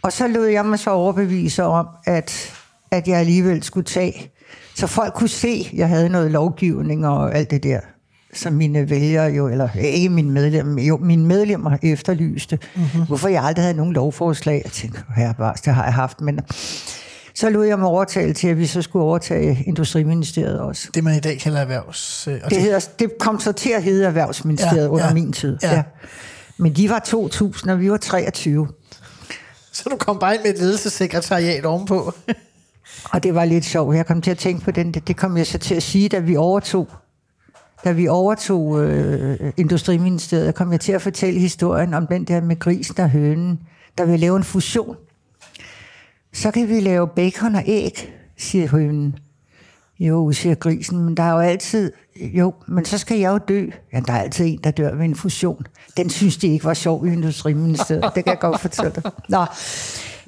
Og 0.03 0.13
så 0.13 0.27
lod 0.29 0.47
jeg 0.47 0.65
mig 0.67 0.79
så 0.79 0.91
overbevise 0.91 1.63
om, 1.65 1.87
at, 2.07 2.53
at 2.91 3.09
jeg 3.09 3.19
alligevel 3.19 3.63
skulle 3.63 3.85
tage, 3.85 4.31
så 4.75 4.87
folk 4.87 5.15
kunne 5.15 5.29
se, 5.29 5.69
at 5.73 5.79
jeg 5.79 5.89
havde 5.89 6.09
noget 6.09 6.31
lovgivning 6.31 7.07
og 7.07 7.35
alt 7.35 7.51
det 7.51 7.63
der, 7.63 7.81
som 8.35 8.53
mine 8.53 8.91
vælgere 8.91 9.31
jo, 9.33 9.49
eller 9.49 9.69
ikke 9.79 10.09
mine 10.09 10.31
medlemmer, 10.31 10.83
jo, 10.83 10.97
mine 10.97 11.27
medlemmer 11.27 11.77
efterlyste. 11.83 12.59
Mm-hmm. 12.77 13.07
Hvorfor 13.07 13.29
jeg 13.29 13.45
aldrig 13.45 13.65
havde 13.65 13.77
nogen 13.77 13.93
lovforslag. 13.93 14.61
Jeg 14.65 14.73
tænkte, 14.73 15.01
herre 15.17 15.35
bars, 15.39 15.61
det 15.61 15.75
har 15.75 15.85
jeg 15.85 15.95
haft, 15.95 16.21
men 16.21 16.41
så 17.37 17.51
lod 17.51 17.65
jeg 17.67 17.79
mig 17.79 17.89
overtale 17.89 18.35
til, 18.35 18.49
at 18.49 18.59
vi 18.59 18.67
så 18.67 18.83
skulle 18.83 19.05
overtage 19.05 19.65
Industriministeriet 19.67 20.61
også. 20.61 20.89
Det, 20.95 21.05
man 21.05 21.17
i 21.17 21.21
dag 21.21 21.39
kalder 21.39 21.61
erhvervs... 21.61 22.29
Øh, 22.29 22.41
og 22.45 22.51
Det, 22.51 22.61
hedder, 22.63 22.89
det 22.99 23.13
kom 23.21 23.41
så 23.41 23.53
til 23.53 23.71
at 23.71 23.83
hedde 23.83 24.07
Erhvervsministeriet 24.07 24.83
Ja, 24.83 24.89
under 24.89 25.07
ja, 25.07 25.15
min 25.15 25.33
tid. 25.33 25.59
ja. 25.63 25.75
Ja. 25.75 25.83
Men 26.59 26.73
de 26.73 26.91
var 26.91 27.03
2.000, 27.09 27.71
og 27.71 27.81
vi 27.81 27.91
var 27.91 27.97
23. 27.97 28.69
Så 29.73 29.89
du 29.91 29.97
kom 29.97 30.19
bare 30.19 30.35
ind 30.35 30.43
med 30.43 30.51
et 30.55 30.59
ledelsessekretariat 30.59 31.65
ovenpå. 31.65 32.13
Og 33.13 33.23
det 33.23 33.35
var 33.35 33.45
lidt 33.45 33.65
sjovt. 33.65 33.97
Jeg 33.97 34.07
kom 34.07 34.23
til 34.23 34.31
at 34.31 34.39
tænke 34.39 34.65
på 34.65 34.71
den. 34.71 34.95
Det, 34.95 35.09
det 35.09 35.17
kom 35.17 35.37
jeg 35.37 35.47
så 35.47 35.59
til 35.59 35.75
at 35.75 35.83
sige, 35.83 36.09
da 36.09 36.19
vi 36.19 36.37
overtog. 36.37 36.89
Da 37.85 37.93
vi 37.93 38.09
overtog 38.09 38.83
øh, 38.85 39.53
Industriministeriet, 39.57 40.55
kom 40.55 40.73
jeg 40.73 40.81
til 40.81 40.93
at 40.93 41.03
fortælle 41.03 41.41
historien 41.41 41.95
om 41.95 42.07
den 42.07 42.25
der 42.25 42.41
med 42.41 42.59
grisen 42.59 43.01
og 43.01 43.11
hønen, 43.11 43.61
der 43.99 44.05
vil 44.05 44.21
lave 44.21 44.37
en 44.37 44.45
fusion. 44.45 44.97
Så 46.37 46.51
kan 46.51 46.69
vi 46.69 46.81
lave 46.81 47.09
bacon 47.09 47.55
og 47.55 47.63
æg, 47.67 48.13
siger 48.39 48.69
hønen. 48.69 49.17
Jo, 49.99 50.33
siger 50.33 50.55
grisen, 50.55 50.99
men 50.99 51.17
der 51.17 51.23
er 51.23 51.33
jo 51.33 51.39
altid... 51.39 51.93
Jo, 52.21 52.55
men 52.69 52.85
så 52.85 52.99
skal 52.99 53.19
jeg 53.19 53.33
jo 53.33 53.39
dø. 53.49 53.67
Ja, 53.93 54.01
der 54.07 54.13
er 54.13 54.21
altid 54.21 54.47
en, 54.47 54.61
der 54.65 54.71
dør 54.71 54.95
ved 54.95 55.05
en 55.05 55.15
fusion. 55.15 55.67
Den 55.97 56.11
synes 56.11 56.37
de 56.37 56.47
ikke 56.47 56.65
var 56.65 56.75
sjov 56.75 57.07
i 57.07 57.13
Industriministeriet. 57.13 58.05
Det 58.15 58.25
kan 58.25 58.31
jeg 58.31 58.39
godt 58.39 58.61
fortælle 58.61 58.93
dig. 58.95 59.13
Nå, 59.29 59.45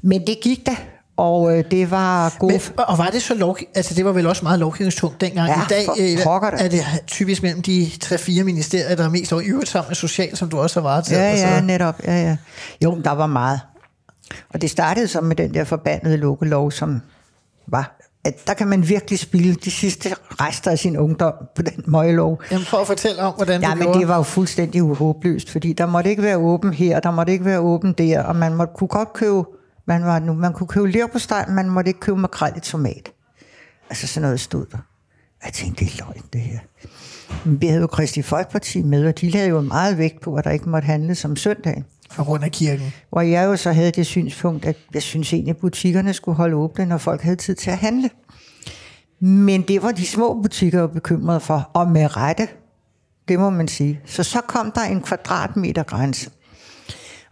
men 0.03 0.27
det 0.27 0.39
gik 0.43 0.67
da, 0.67 0.77
og 1.17 1.59
øh, 1.59 1.65
det 1.71 1.91
var 1.91 2.37
god... 2.39 2.51
Men, 2.51 2.61
og 2.79 2.99
var 2.99 3.11
det 3.11 3.23
så 3.23 3.35
lov... 3.35 3.57
Altså, 3.75 3.95
det 3.95 4.05
var 4.05 4.13
vel 4.13 4.27
også 4.27 4.43
meget 4.43 4.59
lovgivningstungt 4.59 5.21
dengang. 5.21 5.49
Ja, 5.49 5.63
I 5.63 5.67
dag 5.69 6.19
pokker 6.25 6.51
da. 6.51 6.57
er 6.65 6.69
det 6.69 6.85
typisk 7.07 7.43
mellem 7.43 7.63
de 7.63 7.91
3-4 8.05 8.43
ministerier, 8.43 8.97
der 8.97 9.05
er 9.05 9.11
mest 9.11 9.33
over 9.33 9.43
i 9.43 9.47
øvrigt 9.47 9.71
sammen 9.71 9.89
med 9.89 9.97
social, 9.97 10.37
som 10.37 10.49
du 10.49 10.59
også 10.59 10.81
har 10.81 10.89
varetaget. 10.89 11.41
Ja, 11.41 11.55
ja, 11.55 11.61
netop. 11.61 12.01
Ja, 12.05 12.23
ja. 12.23 12.37
Jo, 12.85 13.01
der 13.05 13.13
var 13.13 13.27
meget. 13.27 13.61
Og 14.49 14.61
det 14.63 14.71
startede 14.71 15.09
så 15.09 15.21
med 15.21 15.37
den 15.37 15.55
der 15.55 15.65
forbandede 15.65 16.17
lukkelov, 16.17 16.71
som 16.71 17.01
var... 17.67 17.95
At 18.25 18.47
der 18.47 18.55
kan 18.55 18.69
man 18.69 18.89
virkelig 18.89 19.19
spille 19.19 19.55
de 19.55 19.71
sidste 19.71 20.15
rester 20.31 20.71
af 20.71 20.79
sin 20.79 20.97
ungdom 20.97 21.33
på 21.57 21.63
den 21.63 21.85
møglov. 21.87 22.43
Jamen, 22.51 22.65
prøv 22.67 22.81
at 22.81 22.87
fortælle 22.87 23.23
om, 23.23 23.35
hvordan 23.35 23.61
Ja, 23.63 23.69
du 23.71 23.75
men 23.75 23.83
gjorde. 23.83 23.99
det 23.99 24.09
var 24.09 24.17
jo 24.17 24.23
fuldstændig 24.23 24.83
uhåbløst, 24.83 25.51
fordi 25.51 25.73
der 25.73 25.87
måtte 25.87 26.11
ikke 26.11 26.23
være 26.23 26.37
åben 26.37 26.73
her, 26.73 27.01
der 27.01 27.11
måtte 27.11 27.33
ikke 27.33 27.45
være 27.45 27.59
åben 27.61 27.93
der, 27.93 28.23
og 28.23 28.37
man 28.37 28.55
måtte, 28.55 28.73
kunne 28.77 28.89
godt 28.89 29.13
købe, 29.13 29.45
man, 29.87 30.05
var, 30.05 30.19
nu, 30.19 30.33
man 30.33 30.53
kunne 30.53 30.67
købe 30.67 30.91
leverpostej, 30.91 31.45
men 31.47 31.55
man 31.57 31.69
måtte 31.69 31.89
ikke 31.89 32.01
købe 32.01 32.19
makrel 32.19 32.53
i 32.57 32.61
tomat. 32.61 33.13
Altså 33.91 34.07
sådan 34.07 34.23
noget 34.23 34.41
stod 34.41 34.67
der. 34.73 34.79
Jeg 35.45 35.53
tænkte, 35.53 35.85
det 35.85 35.93
er 35.93 36.05
løgn, 36.05 36.23
det 36.33 36.41
her. 36.41 36.59
Men 37.45 37.61
vi 37.61 37.67
havde 37.67 37.81
jo 37.81 37.87
Kristi 37.87 38.23
Folkeparti 38.23 38.83
med, 38.83 39.07
og 39.07 39.21
de 39.21 39.31
lavede 39.31 39.49
jo 39.49 39.61
meget 39.61 39.99
vægt 39.99 40.21
på, 40.21 40.35
at 40.35 40.45
der 40.45 40.51
ikke 40.51 40.69
måtte 40.69 40.87
handle 40.87 41.15
som 41.15 41.37
søndagen. 41.37 41.85
På 42.17 42.25
grund 42.25 42.45
af 42.45 42.51
kirken. 42.51 42.93
Hvor 43.11 43.21
jeg 43.21 43.45
jo 43.45 43.57
så 43.57 43.73
havde 43.73 43.91
det 43.91 44.07
synspunkt, 44.07 44.65
at 44.65 44.77
jeg 44.95 45.03
synes 45.03 45.33
egentlig, 45.33 45.51
at 45.51 45.57
butikkerne 45.57 46.15
skulle 46.15 46.37
holde 46.37 46.57
åbne, 46.57 46.87
når 46.87 46.99
folk 46.99 47.23
havde 47.23 47.37
tid 47.37 47.55
til 47.55 47.71
at 47.71 47.79
handle. 47.79 48.11
Men 49.21 49.63
det 49.63 49.83
var 49.83 49.93
de 49.93 50.07
små 50.07 50.43
butikker 50.43 50.81
jo 50.81 50.87
bekymrede 50.87 51.41
for, 51.41 51.71
og 51.75 51.91
med 51.91 52.17
rette, 52.17 52.49
det 53.29 53.39
må 53.39 53.51
man 53.51 53.69
sige. 53.69 54.01
Så 54.05 54.23
så 54.23 54.41
kom 54.41 54.73
der 54.73 54.81
en 54.81 55.03
kvadratmeter 55.03 55.83
grænse. 55.83 56.31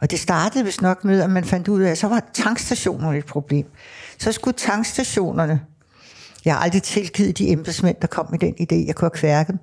Og 0.01 0.11
det 0.11 0.21
startede 0.21 0.65
vist 0.65 0.83
nok 0.83 1.05
med, 1.05 1.21
at 1.23 1.31
man 1.31 1.45
fandt 1.45 1.69
ud 1.69 1.81
af, 1.81 1.91
at 1.91 1.99
så 1.99 2.09
var 2.09 2.23
tankstationerne 2.35 3.19
et 3.19 3.27
problem. 3.27 3.67
Så 4.19 4.33
skulle 4.33 4.55
tankstationerne, 4.57 5.61
jeg 6.45 6.55
har 6.55 6.61
aldrig 6.61 6.83
tilgivet 6.83 7.39
de 7.39 7.49
embedsmænd, 7.49 7.97
der 8.03 8.07
kom 8.07 8.27
med 8.31 8.39
den 8.39 8.55
idé, 8.61 8.87
jeg 8.87 8.95
kunne 8.95 9.11
have 9.13 9.21
kværket 9.21 9.53
dem. 9.53 9.59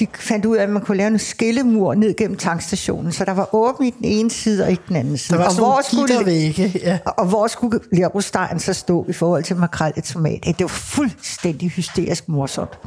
De 0.00 0.06
fandt 0.14 0.46
ud 0.46 0.56
af, 0.56 0.62
at 0.62 0.68
man 0.68 0.82
kunne 0.82 0.96
lave 0.96 1.08
en 1.08 1.18
skillemur 1.18 1.94
ned 1.94 2.16
gennem 2.16 2.36
tankstationen, 2.36 3.12
så 3.12 3.24
der 3.24 3.32
var 3.32 3.54
åben 3.54 3.86
i 3.86 3.90
den 3.90 4.04
ene 4.04 4.30
side 4.30 4.64
og 4.64 4.70
ikke 4.70 4.82
den 4.88 4.96
anden 4.96 5.18
side. 5.18 5.38
Der 5.38 5.44
var 5.44 5.48
og 5.48 5.84
sådan 5.84 5.96
nogle 5.96 6.08
gittervægge. 6.08 6.80
Ja. 6.84 6.98
og 7.04 7.26
hvor 7.26 7.46
skulle 7.46 7.80
leverpostejen 7.92 8.60
så 8.60 8.72
stå 8.72 9.06
i 9.08 9.12
forhold 9.12 9.44
til 9.44 9.56
makrel 9.56 9.92
i 9.96 10.00
tomat? 10.00 10.44
Det 10.44 10.60
var 10.60 10.68
fuldstændig 10.68 11.70
hysterisk 11.70 12.28
morsomt. 12.28 12.78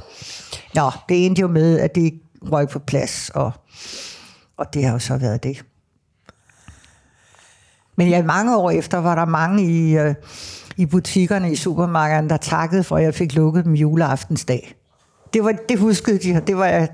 Nå, 0.76 0.92
det 1.10 1.26
endte 1.26 1.42
jo 1.42 1.48
med, 1.48 1.80
at 1.80 1.96
det 1.96 2.14
røg 2.52 2.70
på 2.70 2.80
plads, 2.80 3.32
og, 3.34 3.52
og 4.58 4.74
det 4.74 4.86
har 4.86 4.92
jo 4.92 5.00
så 5.00 5.18
været 5.18 5.44
det. 5.44 5.64
Men 7.96 8.10
ja, 8.10 8.24
mange 8.24 8.58
år 8.58 8.72
efter 8.72 8.98
var 8.98 9.16
der 9.16 9.26
mange 9.26 9.64
i, 9.64 9.98
øh, 9.98 10.16
i 10.78 10.86
butikkerne 10.86 11.52
i 11.52 11.56
supermarkederne, 11.56 12.30
der 12.30 12.38
takkede 12.38 12.84
for, 12.84 12.98
at 12.98 13.04
jeg 13.04 13.14
fik 13.14 13.34
lukket 13.36 13.66
dem 13.66 13.74
juleaftensdag. 13.74 14.76
Det, 15.34 15.44
var, 15.44 15.54
det 15.70 15.80
huskede 15.80 16.18
de, 16.18 16.36
og 16.38 16.48
det 16.48 16.58
var 16.58 16.66
jeg... 16.66 16.90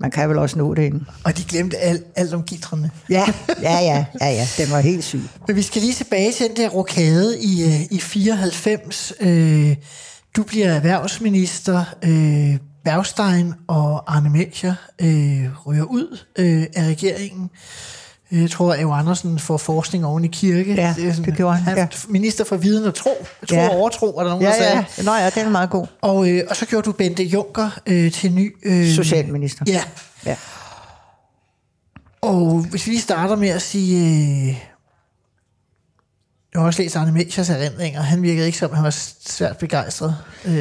Man 0.00 0.10
kan 0.10 0.28
vel 0.28 0.38
også 0.38 0.58
nå 0.58 0.74
det 0.74 0.82
inden. 0.82 1.06
Og 1.24 1.38
de 1.38 1.44
glemte 1.44 1.76
alt, 1.76 2.06
alt 2.16 2.34
om 2.34 2.42
gitrene. 2.42 2.90
Ja, 3.10 3.24
ja, 3.62 3.78
ja, 3.78 4.04
ja, 4.20 4.26
ja. 4.30 4.46
Den 4.58 4.70
var 4.70 4.80
helt 4.80 5.04
syg. 5.04 5.20
Men 5.46 5.56
vi 5.56 5.62
skal 5.62 5.82
lige 5.82 5.94
tilbage 5.94 6.32
til 6.32 6.48
den 6.48 6.56
der 6.56 6.68
rokade 6.68 7.40
i, 7.42 7.64
øh, 7.64 7.82
i 7.90 7.98
94. 8.00 9.12
Øh, 9.20 9.76
du 10.36 10.42
bliver 10.42 10.72
erhvervsminister. 10.72 11.84
Øh, 12.02 12.58
Bergstein 12.84 13.54
og 13.66 14.16
Arne 14.16 14.30
Melcher 14.30 14.74
øh, 15.00 15.66
ryger 15.66 15.84
ud 15.84 16.18
øh, 16.38 16.66
af 16.76 16.86
regeringen. 16.88 17.50
Jeg 18.30 18.50
tror, 18.50 18.72
at 18.72 18.80
Andersen 19.00 19.38
får 19.38 19.56
forskning 19.56 20.06
oven 20.06 20.24
i 20.24 20.28
kirke. 20.28 20.74
Ja, 20.74 20.94
er 20.98 21.12
sådan, 21.12 21.24
det 21.24 21.36
gjorde 21.36 21.56
han, 21.56 21.76
ja. 21.76 21.88
Minister 22.08 22.44
for 22.44 22.56
viden 22.56 22.84
og 22.86 22.94
tro. 22.94 23.26
Tro 23.48 23.56
Ja. 23.56 23.68
og 23.68 23.76
overtro, 23.76 24.16
er 24.18 24.22
der 24.22 24.30
nogen, 24.30 24.42
Ja, 24.44 24.48
der 24.50 24.54
sagde. 24.54 24.84
ja. 24.98 25.02
Nå 25.02 25.14
ja, 25.14 25.30
den 25.30 25.46
er 25.46 25.50
meget 25.50 25.70
god. 25.70 25.86
Og, 26.00 26.30
øh, 26.30 26.42
og 26.50 26.56
så 26.56 26.66
gjorde 26.66 26.84
du 26.84 26.92
Bente 26.92 27.22
Juncker 27.22 27.70
øh, 27.86 28.12
til 28.12 28.32
ny... 28.32 28.56
Øh, 28.62 28.88
Socialminister. 28.88 29.64
Ja. 29.68 29.82
Ja. 30.26 30.36
Og 32.22 32.66
hvis 32.70 32.86
vi 32.86 32.90
lige 32.90 33.00
starter 33.00 33.36
med 33.36 33.48
at 33.48 33.62
sige... 33.62 34.06
Øh, 34.06 34.46
jeg 36.54 36.60
har 36.60 36.66
også 36.66 36.82
læst 36.82 36.96
Arne 36.96 37.12
Melchers 37.12 37.50
erindringer. 37.50 38.00
Han 38.00 38.22
virkede 38.22 38.46
ikke 38.46 38.58
som, 38.58 38.72
han 38.74 38.84
var 38.84 38.90
svært 39.26 39.58
begejstret. 39.58 40.16
Øh, 40.44 40.54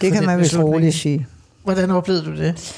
Det 0.00 0.12
kan 0.12 0.26
man 0.26 0.38
vist 0.40 0.56
roligt 0.58 0.94
sige. 0.94 1.26
Hvordan 1.64 1.90
oplevede 1.90 2.24
du 2.24 2.36
det? 2.36 2.74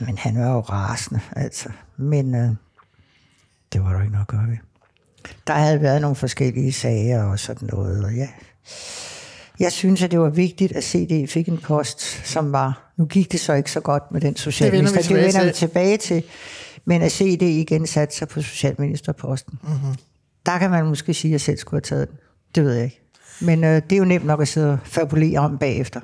Jamen, 0.00 0.18
han 0.18 0.38
var 0.38 0.52
jo 0.52 0.60
rasende, 0.60 1.20
altså. 1.36 1.68
Men 1.96 2.34
øh, 2.34 2.50
det 3.72 3.82
var 3.82 3.92
der 3.92 4.00
ikke 4.00 4.12
noget 4.12 4.24
at 4.24 4.28
gøre 4.28 4.46
ved. 4.48 4.56
Der 5.46 5.52
havde 5.52 5.82
været 5.82 6.00
nogle 6.00 6.16
forskellige 6.16 6.72
sager 6.72 7.24
og 7.24 7.38
sådan 7.38 7.68
noget, 7.72 8.04
og 8.04 8.14
ja. 8.14 8.28
Jeg 9.60 9.72
synes, 9.72 10.02
at 10.02 10.10
det 10.10 10.20
var 10.20 10.30
vigtigt, 10.30 10.72
at 10.72 10.84
CD 10.84 11.28
fik 11.28 11.48
en 11.48 11.58
post, 11.58 12.00
som 12.28 12.52
var... 12.52 12.92
Nu 12.96 13.06
gik 13.06 13.32
det 13.32 13.40
så 13.40 13.52
ikke 13.52 13.70
så 13.70 13.80
godt 13.80 14.02
med 14.12 14.20
den 14.20 14.36
socialminister. 14.36 14.96
Det 14.96 15.04
tilbage 15.06 15.26
vender 15.26 15.44
vi 15.44 15.50
til. 15.50 15.54
tilbage 15.54 15.96
til. 15.96 16.22
Men 16.84 17.02
at 17.02 17.12
CD 17.12 17.42
igen 17.42 17.86
satte 17.86 18.16
sig 18.16 18.28
på 18.28 18.42
socialministerposten. 18.42 19.58
Mm-hmm. 19.62 19.94
Der 20.46 20.58
kan 20.58 20.70
man 20.70 20.86
måske 20.86 21.14
sige, 21.14 21.30
at 21.30 21.32
jeg 21.32 21.40
selv 21.40 21.58
skulle 21.58 21.78
have 21.78 21.96
taget 21.96 22.08
den. 22.08 22.16
Det 22.54 22.64
ved 22.64 22.72
jeg 22.72 22.84
ikke. 22.84 23.00
Men 23.40 23.64
øh, 23.64 23.82
det 23.82 23.92
er 23.92 23.96
jo 23.96 24.04
nemt 24.04 24.26
nok 24.26 24.40
at 24.42 24.48
sidde 24.48 24.72
og 24.72 24.78
fabulere 24.84 25.38
om 25.38 25.58
bagefter. 25.58 26.00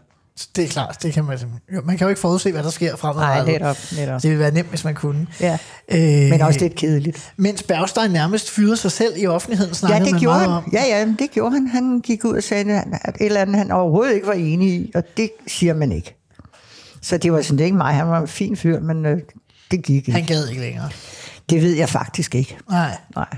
Det 0.56 0.64
er 0.64 0.68
klart, 0.68 1.02
det 1.02 1.12
kan 1.12 1.24
man 1.24 1.38
jo, 1.74 1.80
Man 1.84 1.98
kan 1.98 2.04
jo 2.04 2.08
ikke 2.08 2.20
forudse, 2.20 2.52
hvad 2.52 2.62
der 2.62 2.70
sker 2.70 2.88
Nej, 2.90 2.96
fremadrettet. 2.96 3.46
netop, 3.60 3.76
netop. 3.96 4.22
Det 4.22 4.30
ville 4.30 4.42
være 4.42 4.50
nemt, 4.50 4.68
hvis 4.68 4.84
man 4.84 4.94
kunne. 4.94 5.26
Ja. 5.40 5.58
Øh, 5.88 6.00
Men 6.30 6.40
også 6.40 6.60
lidt 6.60 6.74
kedeligt. 6.74 7.32
Mens 7.36 7.62
Bergstein 7.62 8.10
nærmest 8.10 8.50
fyrede 8.50 8.76
sig 8.76 8.92
selv 8.92 9.14
i 9.16 9.26
offentligheden, 9.26 9.70
Ja, 9.70 9.74
snakkede 9.74 10.04
det 10.04 10.12
man 10.12 10.20
gjorde 10.20 10.38
han. 10.38 10.48
om. 10.48 10.70
Ja, 10.72 10.82
ja, 10.88 11.06
det 11.18 11.30
gjorde 11.30 11.54
han. 11.54 11.66
Han 11.66 12.00
gik 12.00 12.24
ud 12.24 12.36
og 12.36 12.42
sagde, 12.42 12.82
at 13.02 13.14
et 13.20 13.26
eller 13.26 13.40
andet, 13.40 13.56
han 13.56 13.70
overhovedet 13.70 14.14
ikke 14.14 14.26
var 14.26 14.32
enig 14.32 14.68
i, 14.68 14.92
og 14.94 15.02
det 15.16 15.30
siger 15.46 15.74
man 15.74 15.92
ikke. 15.92 16.14
Så 17.02 17.16
det 17.18 17.32
var 17.32 17.42
sådan 17.42 17.58
det 17.58 17.64
ikke 17.64 17.76
mig. 17.76 17.94
Han 17.94 18.06
var 18.08 18.20
en 18.20 18.28
fin 18.28 18.56
fyr, 18.56 18.80
men 18.80 19.06
øh, 19.06 19.18
det 19.70 19.82
gik 19.82 19.96
ikke. 19.96 20.12
Han 20.12 20.24
gad 20.24 20.48
ikke 20.48 20.60
længere. 20.60 20.88
Det 21.50 21.62
ved 21.62 21.72
jeg 21.74 21.88
faktisk 21.88 22.34
ikke. 22.34 22.56
Nej. 22.70 22.96
Nej. 23.16 23.36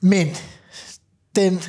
Men 0.00 0.28
den 1.36 1.60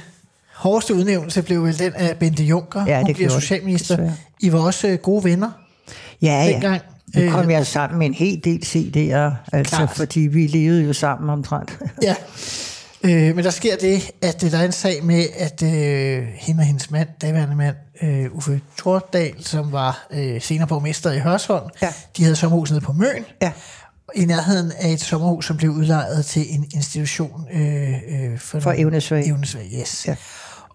hårdeste 0.60 0.94
udnævnelse 0.96 1.42
blev 1.42 1.64
vel 1.64 1.80
den 1.80 1.94
af 1.96 2.18
Bente 2.18 2.44
Juncker. 2.44 2.86
Ja, 2.86 2.98
Hun 2.98 3.08
det 3.08 3.16
bliver 3.16 3.30
gjorde 3.30 3.36
det, 3.36 3.44
socialminister. 3.44 3.96
desværre. 3.96 4.16
I 4.40 4.52
var 4.52 4.60
også 4.60 4.88
øh, 4.88 4.98
gode 4.98 5.24
venner. 5.24 5.52
Ja, 6.22 6.44
ja. 6.44 6.52
Dengang, 6.52 6.82
Nu 7.16 7.32
kom 7.32 7.46
øh, 7.46 7.52
jeg 7.52 7.68
sammen 7.68 8.00
med 8.00 8.08
en 8.08 8.14
hel 8.14 8.42
del 8.44 8.62
CD'er, 8.66 9.36
altså, 9.54 9.76
Klart. 9.76 9.90
fordi 9.96 10.20
vi 10.20 10.48
levede 10.48 10.84
jo 10.84 10.94
sammen 10.94 11.30
omtrent. 11.30 11.80
Ja. 12.04 12.16
Øh, 13.04 13.36
men 13.36 13.46
der 13.46 13.50
sker 13.52 13.76
det, 13.82 14.12
at 14.22 14.44
øh, 14.44 14.52
der 14.52 14.58
er 14.58 14.66
en 14.66 14.72
sag 14.72 15.04
med, 15.04 15.26
at 15.38 15.64
øh, 15.64 16.24
hende 16.36 16.62
og 16.62 16.66
hendes 16.66 16.92
mand, 16.92 17.08
daværende 17.22 17.56
mand, 17.56 17.76
øh, 18.02 18.26
Uffe 18.36 18.62
Tordal, 18.78 19.34
som 19.40 19.72
var 19.72 20.08
øh, 20.12 20.42
senere 20.42 20.68
borgmester 20.68 21.12
i 21.12 21.20
Hørsholm, 21.20 21.70
Ja. 21.82 21.94
de 22.18 22.24
havde 22.24 22.36
sommerhus 22.36 22.70
nede 22.72 22.82
på 22.82 22.94
Møn, 22.94 23.26
Ja. 23.42 23.52
i 24.16 24.26
nærheden 24.26 24.72
af 24.80 24.90
et 24.90 25.02
sommerhus, 25.02 25.46
som 25.46 25.58
blev 25.58 25.72
udlejet 25.72 26.26
til 26.26 26.46
en 26.50 26.66
institution 26.74 27.48
øh, 27.54 27.90
øh, 27.90 28.40
for, 28.40 28.60
For 28.60 28.74
evnesvage. 28.78 29.28
evnesvage 29.28 29.80
yes. 29.82 30.08
Ja. 30.08 30.16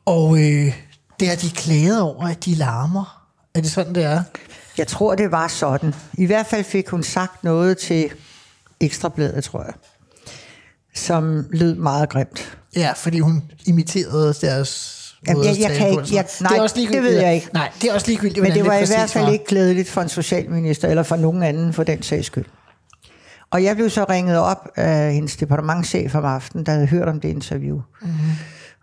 Og 0.06 0.38
øh, 0.38 0.74
det 1.20 1.28
har 1.28 1.36
de 1.36 1.50
klaget 1.50 2.00
over, 2.00 2.24
at 2.28 2.44
de 2.44 2.54
larmer. 2.54 3.24
Er 3.54 3.60
det 3.60 3.70
sådan, 3.70 3.94
det 3.94 4.04
er? 4.04 4.22
Jeg 4.78 4.86
tror, 4.86 5.14
det 5.14 5.30
var 5.30 5.48
sådan. 5.48 5.94
I 6.14 6.26
hvert 6.26 6.46
fald 6.46 6.64
fik 6.64 6.88
hun 6.88 7.02
sagt 7.02 7.44
noget 7.44 7.78
til 7.78 8.10
Ekstrabladet, 8.80 9.44
tror 9.44 9.62
jeg, 9.62 9.72
som 10.94 11.46
lød 11.50 11.74
meget 11.74 12.08
grimt. 12.08 12.58
Ja, 12.76 12.92
fordi 12.96 13.18
hun 13.18 13.42
imiterede 13.66 14.34
deres 14.40 15.00
Jamen, 15.28 15.44
jeg- 15.44 15.56
jeg 15.60 15.76
kan 15.76 15.88
ikke- 15.90 16.14
jeg- 16.14 16.26
nej, 16.40 16.48
det, 16.50 16.58
er 16.58 16.62
også 16.62 16.76
det 16.76 17.02
ved 17.02 17.20
jeg 17.20 17.34
ikke. 17.34 17.48
Nej, 17.52 17.70
det 17.82 17.90
er 17.90 17.94
også 17.94 18.06
ligegyldigt, 18.06 18.42
Men 18.42 18.52
det 18.52 18.64
var 18.66 18.74
i 18.74 18.86
hvert 18.86 19.10
fald 19.10 19.32
ikke 19.32 19.44
glædeligt 19.44 19.88
for 19.88 20.00
en 20.00 20.08
socialminister, 20.08 20.88
eller 20.88 21.02
for 21.02 21.16
nogen 21.16 21.42
anden 21.42 21.72
for 21.72 21.84
den 21.84 22.02
sags 22.02 22.26
skyld. 22.26 22.44
Og 23.50 23.64
jeg 23.64 23.76
blev 23.76 23.90
så 23.90 24.04
ringet 24.08 24.38
op 24.38 24.68
af 24.76 25.12
hendes 25.14 25.36
departementchef 25.36 26.14
om 26.14 26.24
aftenen, 26.24 26.66
der 26.66 26.72
havde 26.72 26.86
hørt 26.86 27.08
om 27.08 27.20
det 27.20 27.28
interview. 27.28 27.80
Mm-hmm. 28.02 28.18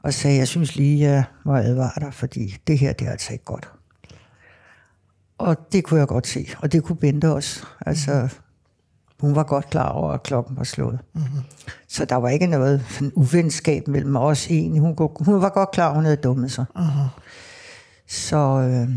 Og 0.04 0.14
sagde, 0.14 0.38
jeg 0.38 0.48
synes 0.48 0.76
lige, 0.76 1.00
jeg 1.00 1.24
må 1.46 1.56
advare 1.56 1.92
dig, 2.00 2.14
fordi 2.14 2.58
det 2.68 2.80
her, 2.80 2.94
det 2.94 3.08
er 3.08 3.12
altså 3.12 3.34
ikke 3.34 3.46
godt. 3.46 3.70
Og 5.38 5.58
det 5.72 5.84
kunne 5.84 6.00
jeg 6.00 6.08
godt 6.08 6.28
se, 6.28 6.48
og 6.60 6.72
det 6.72 6.84
kunne 6.84 6.96
Bente 6.96 7.32
også. 7.34 7.66
Altså, 7.86 8.28
hun 9.20 9.36
var 9.36 9.44
godt 9.44 9.70
klar 9.70 9.90
over, 9.90 10.12
at 10.14 10.24
klokken 10.24 10.58
var 10.58 10.64
slået. 10.64 11.00
Mm-hmm. 11.14 11.40
Så 11.88 12.06
der 12.06 12.16
var 12.16 12.30
ikke 12.30 12.48
noget 12.48 12.86
sådan 12.90 13.12
uvenskab 13.16 13.88
mellem 13.88 14.16
os 14.16 14.48
egentlig. 14.48 14.82
Hun, 14.82 14.96
kunne- 14.96 15.10
hun 15.20 15.42
var 15.42 15.50
godt 15.50 15.72
klar, 15.72 15.90
at 15.90 15.96
hun 15.96 16.04
havde 16.04 16.18
dummet 16.18 16.52
sig. 16.52 16.66
Mm-hmm. 16.76 17.08
Så, 18.08 18.38
øh, 18.38 18.90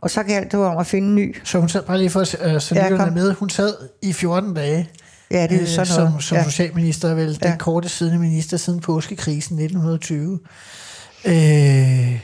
og 0.00 0.10
så 0.10 0.22
galt 0.22 0.52
det 0.52 0.60
om 0.60 0.78
at 0.78 0.86
finde 0.86 1.08
en 1.08 1.14
ny. 1.14 1.36
Så 1.44 1.58
hun 1.60 1.68
sad 1.68 1.82
bare 1.82 1.98
lige 1.98 2.10
for 2.10 2.20
at 2.20 2.54
øh, 2.54 2.60
så 2.60 2.74
Ja, 2.74 3.10
med. 3.10 3.34
Hun 3.34 3.50
sad 3.50 3.74
i 4.02 4.12
14 4.12 4.54
dage 4.54 4.90
Ja, 5.34 5.42
det 5.46 5.56
er 5.56 5.60
øh, 5.60 5.66
sådan 5.68 5.86
som, 5.86 6.08
noget. 6.08 6.24
som 6.24 6.36
ja. 6.36 6.44
socialminister, 6.44 7.14
vel 7.14 7.38
Ja. 7.42 7.50
den 7.50 7.58
korte 7.58 7.88
siddende 7.88 8.20
minister 8.20 8.56
siden 8.56 8.80
påskekrisen 8.80 9.58
1920. 9.58 10.40
Øh, 11.24 12.20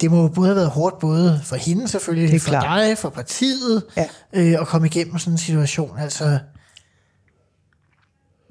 det 0.00 0.10
må 0.10 0.22
jo 0.22 0.28
både 0.28 0.46
have 0.48 0.56
været 0.56 0.70
hårdt, 0.70 0.98
både 0.98 1.40
for 1.44 1.56
hende 1.56 1.88
selvfølgelig, 1.88 2.28
Det 2.30 2.36
er 2.36 2.40
for 2.40 2.48
klart. 2.50 2.86
dig, 2.88 2.98
for 2.98 3.08
partiet, 3.10 3.82
Ja. 3.96 4.06
øh, 4.32 4.60
at 4.60 4.66
komme 4.66 4.86
igennem 4.86 5.18
sådan 5.18 5.34
en 5.34 5.38
situation. 5.38 5.98
Altså, 5.98 6.38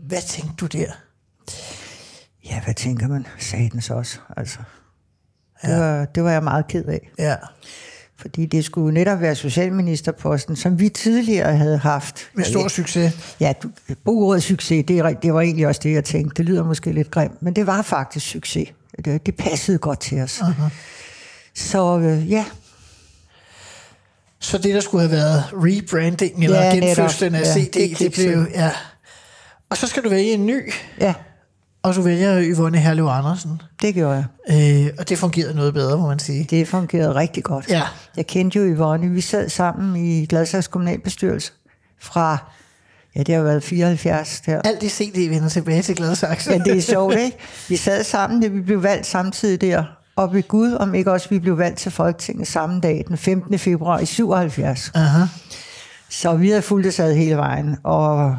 hvad 0.07 0.21
tænkte 0.27 0.55
du 0.55 0.65
der? 0.65 0.91
Ja, 2.45 2.61
hvad 2.63 2.73
tænker 2.73 3.07
man? 3.07 3.25
Satans 3.39 3.89
også, 3.89 4.19
altså. 4.37 4.59
Det, 5.61 5.69
ja. 5.69 5.79
var, 5.79 6.05
det 6.05 6.23
var 6.23 6.31
jeg 6.31 6.43
meget 6.43 6.67
ked 6.67 6.85
af. 6.85 7.09
Ja, 7.17 7.35
Fordi 8.21 8.45
det 8.45 8.65
skulle 8.65 8.93
netop 8.93 9.21
være 9.21 9.35
socialministerposten, 9.35 10.55
som 10.55 10.79
vi 10.79 10.89
tidligere 10.89 11.55
havde 11.55 11.77
haft. 11.77 12.29
med 12.33 12.45
stor 12.45 12.67
succes. 12.67 13.35
Ja, 13.39 13.53
ordet 14.05 14.43
succes, 14.43 14.85
det, 14.87 14.97
er, 14.99 15.09
det 15.09 15.33
var 15.33 15.41
egentlig 15.41 15.67
også 15.67 15.81
det, 15.83 15.91
jeg 15.93 16.03
tænkte. 16.05 16.37
Det 16.37 16.45
lyder 16.45 16.63
måske 16.63 16.91
lidt 16.91 17.11
grimt, 17.11 17.41
men 17.41 17.55
det 17.55 17.67
var 17.67 17.81
faktisk 17.81 18.27
succes. 18.27 18.69
Det, 19.05 19.25
det 19.25 19.35
passede 19.35 19.77
godt 19.77 19.99
til 19.99 20.19
os. 20.21 20.39
Uh-huh. 20.39 20.69
Så 21.55 21.99
øh, 21.99 22.31
ja, 22.31 22.45
Så 24.39 24.57
det, 24.57 24.73
der 24.75 24.81
skulle 24.81 25.01
have 25.01 25.11
været 25.11 25.43
rebranding 25.53 26.43
eller 26.43 26.63
Ja, 26.63 26.75
genfødslen 26.75 27.35
af 27.35 27.41
Ja, 27.41 27.53
CD, 27.53 27.73
det 27.73 27.99
det 27.99 28.13
blev... 28.13 28.47
Ja. 28.53 28.71
Og 29.69 29.77
så 29.77 29.87
skal 29.87 30.03
du 30.03 30.09
vælge 30.09 30.31
en 30.31 30.45
ny, 30.45 30.71
ja, 30.99 31.13
og 31.83 31.95
du 31.95 32.01
vælger 32.01 32.41
Yvonne 32.41 32.77
Herlev 32.77 33.05
Andersen. 33.05 33.61
det 33.81 33.93
gjorde 33.93 34.25
jeg. 34.49 34.85
Øh, 34.87 34.93
og 34.99 35.09
det 35.09 35.17
fungerede 35.17 35.55
noget 35.55 35.73
bedre, 35.73 35.97
må 35.97 36.07
man 36.07 36.19
sige. 36.19 36.43
Det 36.49 36.67
fungerede 36.67 37.15
rigtig 37.15 37.43
godt. 37.43 37.69
Ja. 37.69 37.83
Jeg 38.17 38.27
kendte 38.27 38.59
jo 38.59 38.75
Yvonne. 38.75 39.09
Vi 39.09 39.21
sad 39.21 39.49
sammen 39.49 39.95
i 40.05 40.25
Gladsaxe 40.25 40.71
kommunalbestyrelse 40.71 41.51
fra, 41.99 42.37
ja, 43.15 43.23
det 43.23 43.35
har 43.35 43.41
været 43.41 43.63
74 43.63 44.41
der. 44.41 44.61
Alt 44.61 44.81
det 44.81 44.91
CD 44.91 45.29
vender 45.29 45.49
tilbage 45.49 45.81
til 45.81 45.95
Gladsaxe. 45.95 46.51
Ja, 46.51 46.57
det 46.57 46.77
er 46.77 46.81
sjovt, 46.81 47.15
ikke? 47.15 47.37
Vi 47.69 47.75
sad 47.75 48.03
sammen, 48.03 48.41
da 48.41 48.47
vi 48.47 48.61
blev 48.61 48.83
valgt 48.83 49.05
samtidig 49.05 49.61
der. 49.61 49.83
Og 50.15 50.33
ved 50.33 50.43
Gud, 50.47 50.73
om 50.73 50.95
ikke 50.95 51.11
også 51.11 51.29
vi 51.29 51.39
blev 51.39 51.57
valgt 51.57 51.77
til 51.77 51.91
Folketinget 51.91 52.47
samme 52.47 52.79
dag, 52.79 53.05
den 53.07 53.17
15. 53.17 53.59
februar 53.59 53.99
i 53.99 54.05
77. 54.05 54.91
Aha. 54.95 55.25
Så 56.09 56.35
vi 56.35 56.49
havde 56.49 56.61
fulgt 56.61 56.93
sad 56.93 57.15
hele 57.15 57.37
vejen, 57.37 57.77
og, 57.83 58.37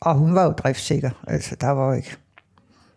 og 0.00 0.14
hun 0.14 0.34
var 0.34 0.44
jo 0.44 0.50
driftssikker. 0.50 1.10
Altså, 1.26 1.56
der 1.60 1.68
var 1.68 1.86
jo 1.86 1.92
ikke... 1.92 2.16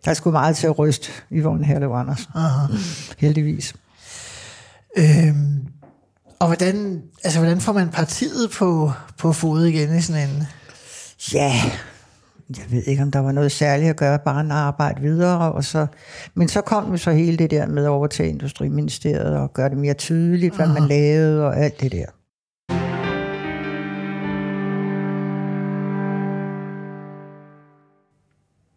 Der 0.05 0.13
skulle 0.13 0.31
meget 0.31 0.55
til 0.55 0.67
at 0.67 0.79
ryste 0.79 1.11
Yvonne 1.31 1.65
Herlev 1.65 1.91
Andersen. 1.91 2.31
Aha. 2.35 2.73
Heldigvis. 3.17 3.73
Øhm, 4.97 5.67
og 6.39 6.47
hvordan, 6.47 7.01
altså, 7.23 7.39
hvordan 7.39 7.61
får 7.61 7.73
man 7.73 7.89
partiet 7.89 8.51
på, 8.51 8.91
på 9.17 9.33
fod 9.33 9.65
igen 9.65 9.97
i 9.97 10.01
sådan 10.01 10.29
en... 10.29 10.43
Ja, 11.33 11.53
jeg 12.49 12.65
ved 12.69 12.83
ikke, 12.83 13.03
om 13.03 13.11
der 13.11 13.19
var 13.19 13.31
noget 13.31 13.51
særligt 13.51 13.89
at 13.89 13.95
gøre, 13.95 14.19
bare 14.19 14.45
at 14.45 14.51
arbejde 14.51 15.01
videre. 15.01 15.51
Og 15.51 15.63
så, 15.63 15.87
men 16.33 16.47
så 16.47 16.61
kom 16.61 16.91
jo 16.91 16.97
så 16.97 17.11
hele 17.11 17.37
det 17.37 17.51
der 17.51 17.67
med 17.67 17.85
over 17.85 18.07
til 18.07 18.27
Industriministeriet 18.27 19.37
og 19.37 19.53
gøre 19.53 19.69
det 19.69 19.77
mere 19.77 19.93
tydeligt, 19.93 20.55
hvad 20.55 20.67
man 20.67 20.87
lavede 20.87 21.45
og 21.45 21.57
alt 21.57 21.81
det 21.81 21.91
der. 21.91 22.05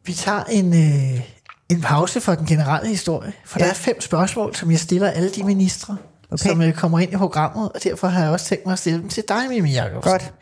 Vi 0.07 0.12
tager 0.12 0.45
en, 0.45 0.75
øh, 0.75 1.21
en 1.69 1.81
pause 1.81 2.21
for 2.21 2.35
den 2.35 2.47
generelle 2.47 2.88
historie, 2.88 3.33
for 3.45 3.59
ja. 3.59 3.64
der 3.64 3.71
er 3.71 3.75
fem 3.75 4.01
spørgsmål, 4.01 4.55
som 4.55 4.71
jeg 4.71 4.79
stiller 4.79 5.11
alle 5.11 5.31
de 5.31 5.45
ministre, 5.45 5.97
okay. 6.31 6.49
Som 6.49 6.62
øh, 6.62 6.75
kommer 6.75 6.99
ind 6.99 7.12
i 7.12 7.16
programmet, 7.16 7.73
og 7.73 7.85
derfor 7.85 8.09
har 8.09 8.23
jeg 8.23 8.31
også 8.31 8.47
tænkt 8.47 8.66
mig 8.66 8.73
at 8.73 8.79
stille 8.79 9.01
dem 9.01 9.09
til 9.09 9.25
dig, 9.29 9.49
Mimi 9.49 9.73
Jacobsen. 9.73 10.12
Godt. 10.12 10.33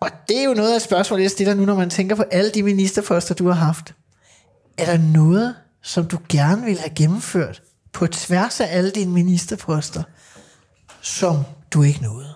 Og 0.00 0.10
det 0.28 0.38
er 0.38 0.44
jo 0.44 0.54
noget 0.54 0.72
af 0.72 0.76
et 0.76 0.82
spørgsmål, 0.82 1.20
jeg 1.20 1.30
stiller 1.30 1.54
nu, 1.54 1.64
når 1.64 1.74
man 1.74 1.90
tænker 1.90 2.16
på 2.16 2.24
alle 2.30 2.50
de 2.50 2.62
ministerposter, 2.62 3.34
du 3.34 3.46
har 3.46 3.64
haft. 3.66 3.94
Er 4.78 4.84
der 4.84 4.98
noget, 4.98 5.54
som 5.82 6.06
du 6.06 6.18
gerne 6.28 6.64
vil 6.64 6.78
have 6.78 6.90
gennemført 6.96 7.62
på 7.92 8.06
tværs 8.06 8.60
af 8.60 8.68
alle 8.70 8.90
dine 8.90 9.12
ministerposter, 9.12 10.02
som 11.00 11.44
du 11.70 11.82
ikke 11.82 12.02
nåede? 12.02 12.34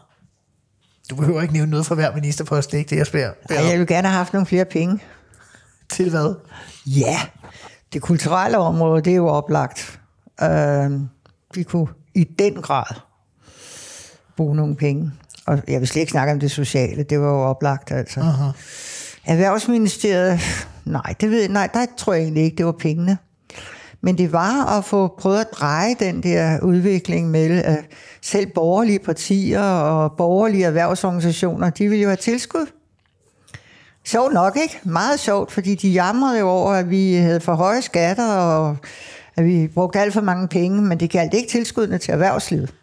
Du 1.11 1.17
behøver 1.17 1.43
ikke 1.43 1.55
nævne 1.55 1.71
noget 1.71 1.87
fra 1.87 1.95
hver 1.95 2.15
ministerpost, 2.15 2.71
det 2.71 2.77
er 2.77 2.79
ikke 2.79 2.91
det, 2.91 2.97
jeg 2.97 3.07
spørger. 3.07 3.33
Ej, 3.51 3.65
jeg 3.65 3.79
vil 3.79 3.87
gerne 3.87 4.09
have 4.09 4.17
haft 4.17 4.33
nogle 4.33 4.47
flere 4.47 4.65
penge. 4.65 5.01
Til 5.89 6.11
hvad? 6.11 6.35
Ja, 6.87 7.21
det 7.93 8.03
kulturelle 8.03 8.59
område, 8.59 9.03
det 9.03 9.11
er 9.11 9.17
jo 9.17 9.29
oplagt. 9.29 10.01
Øh, 10.43 10.91
vi 11.55 11.63
kunne 11.63 11.89
i 12.15 12.25
den 12.25 12.55
grad 12.55 12.95
bruge 14.37 14.57
nogle 14.57 14.77
penge. 14.77 15.13
Og 15.47 15.63
jeg 15.69 15.81
vil 15.81 15.89
slet 15.89 16.01
ikke 16.01 16.13
snakke 16.13 16.33
om 16.33 16.41
det 16.41 16.51
sociale, 16.51 17.03
det 17.03 17.21
var 17.21 17.29
jo 17.29 17.43
oplagt 17.43 17.93
altså. 17.93 18.21
Aha. 18.21 18.51
Erhvervsministeriet, 19.25 20.41
nej, 20.85 21.15
det 21.21 21.31
ved, 21.31 21.49
nej, 21.49 21.69
der 21.75 21.87
tror 21.97 22.13
jeg 22.13 22.23
egentlig 22.23 22.45
ikke, 22.45 22.57
det 22.57 22.67
var 22.67 22.73
pengene. 22.73 23.19
Men 24.01 24.19
det 24.19 24.33
var 24.33 24.79
at 24.79 24.85
få 24.85 25.15
prøvet 25.19 25.41
at 25.41 25.47
dreje 25.53 25.95
den 26.01 26.23
der 26.23 26.61
udvikling 26.61 27.31
med, 27.31 27.65
at 27.65 27.85
selv 28.23 28.47
borgerlige 28.47 28.99
partier 28.99 29.63
og 29.63 30.13
borgerlige 30.17 30.65
erhvervsorganisationer, 30.65 31.71
de 31.71 31.89
ville 31.89 32.03
jo 32.03 32.09
have 32.09 32.17
tilskud. 32.17 32.67
Sjovt 34.07 34.33
nok, 34.35 34.57
ikke? 34.63 34.81
Meget 34.85 35.21
sjovt, 35.21 35.53
fordi 35.53 35.75
de 35.75 35.89
jamrede 35.89 36.39
jo 36.39 36.49
over, 36.49 36.73
at 36.73 36.91
vi 36.91 37.15
havde 37.15 37.41
for 37.41 37.55
høje 37.55 37.83
skatter, 37.83 38.33
og 38.35 38.77
at 39.37 39.45
vi 39.45 39.69
brugte 39.75 40.01
alt 40.01 40.13
for 40.13 40.21
mange 40.21 40.49
penge, 40.49 40.83
men 40.83 41.01
det 41.01 41.11
galt 41.11 41.35
ikke 41.35 41.51
tilskuddene 41.51 41.99
til 41.99 42.13
erhvervslivet. 42.13 42.75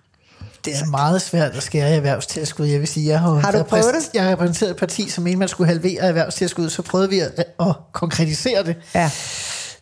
Det 0.66 0.74
er 0.82 0.86
meget 0.86 1.22
svært 1.22 1.52
at 1.52 1.64
skære 1.64 1.92
i 1.92 1.96
erhvervstilskud. 1.96 2.66
Jeg 2.66 2.80
vil 2.80 2.88
sige, 2.88 3.10
jeg 3.10 3.20
har, 3.20 3.34
Har 3.34 3.52
du 3.52 3.64
prøvet 3.64 3.94
det? 3.94 4.10
Jeg 4.14 4.32
repræsenteret 4.32 4.72
et 4.72 4.78
parti, 4.78 5.10
som 5.10 5.24
mente, 5.24 5.40
man 5.40 5.48
skulle 5.48 5.68
halvere 5.68 6.02
erhvervstilskud, 6.02 6.70
så 6.70 6.82
prøvede 6.82 7.10
vi 7.10 7.20
at, 7.20 7.46
at 7.60 7.76
konkretisere 7.92 8.64
det. 8.64 8.76
Ja, 8.96 9.12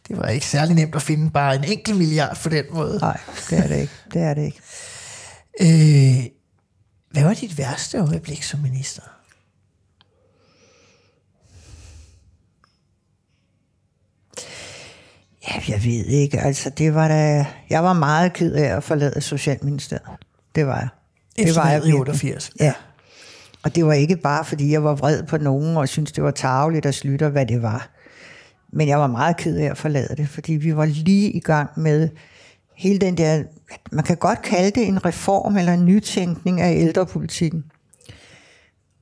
Det 0.07 0.17
var 0.17 0.27
ikke 0.27 0.45
særlig 0.45 0.75
nemt 0.75 0.95
at 0.95 1.01
finde 1.01 1.31
bare 1.31 1.55
en 1.55 1.63
enkelt 1.63 1.97
milliard 1.97 2.37
på 2.43 2.49
den 2.49 2.65
måde. 2.71 2.97
nej, 3.01 3.17
det 3.49 3.57
er 3.57 3.67
det 3.67 3.77
ikke. 3.79 3.93
Det 4.13 4.21
er 4.21 4.33
det 4.33 4.41
ikke. 4.45 4.59
Øh, 5.61 6.25
hvad 7.11 7.23
var 7.23 7.33
dit 7.33 7.57
værste 7.57 7.97
øjeblik 7.97 8.43
som 8.43 8.59
minister? 8.59 9.01
Ja, 15.47 15.61
jeg 15.67 15.83
ved 15.83 16.05
ikke. 16.05 16.39
Altså, 16.39 16.69
det 16.69 16.93
var 16.93 17.07
da... 17.07 17.45
Jeg 17.69 17.83
var 17.83 17.93
meget 17.93 18.33
ked 18.33 18.53
af 18.53 18.75
at 18.75 18.83
forlade 18.83 19.21
Socialministeriet. 19.21 20.07
Det 20.55 20.67
var 20.67 20.75
jeg. 20.75 20.87
Det 21.35 21.47
Efter 21.47 21.61
var 21.61 21.69
jeg 21.69 21.79
i 21.79 21.81
virkelig. 21.81 21.99
88. 21.99 22.51
Ja. 22.59 22.73
Og 23.63 23.75
det 23.75 23.85
var 23.85 23.93
ikke 23.93 24.15
bare, 24.15 24.45
fordi 24.45 24.71
jeg 24.71 24.83
var 24.83 24.95
vred 24.95 25.23
på 25.23 25.37
nogen, 25.37 25.77
og 25.77 25.89
syntes, 25.89 26.11
det 26.11 26.23
var 26.23 26.31
tageligt 26.31 26.85
at 26.85 26.95
slutte, 26.95 27.29
hvad 27.29 27.45
det 27.45 27.61
var. 27.61 27.89
Men 28.73 28.87
jeg 28.87 28.99
var 28.99 29.07
meget 29.07 29.37
ked 29.37 29.57
af 29.57 29.65
at 29.65 29.77
forlade 29.77 30.15
det, 30.17 30.29
fordi 30.29 30.53
vi 30.53 30.75
var 30.75 30.85
lige 30.85 31.31
i 31.31 31.39
gang 31.39 31.69
med 31.77 32.09
hele 32.75 32.99
den 32.99 33.17
der... 33.17 33.43
Man 33.91 34.03
kan 34.03 34.17
godt 34.17 34.41
kalde 34.41 34.71
det 34.79 34.87
en 34.87 35.05
reform 35.05 35.57
eller 35.57 35.73
en 35.73 35.85
nytænkning 35.85 36.61
af 36.61 36.75
ældrepolitikken. 36.75 37.63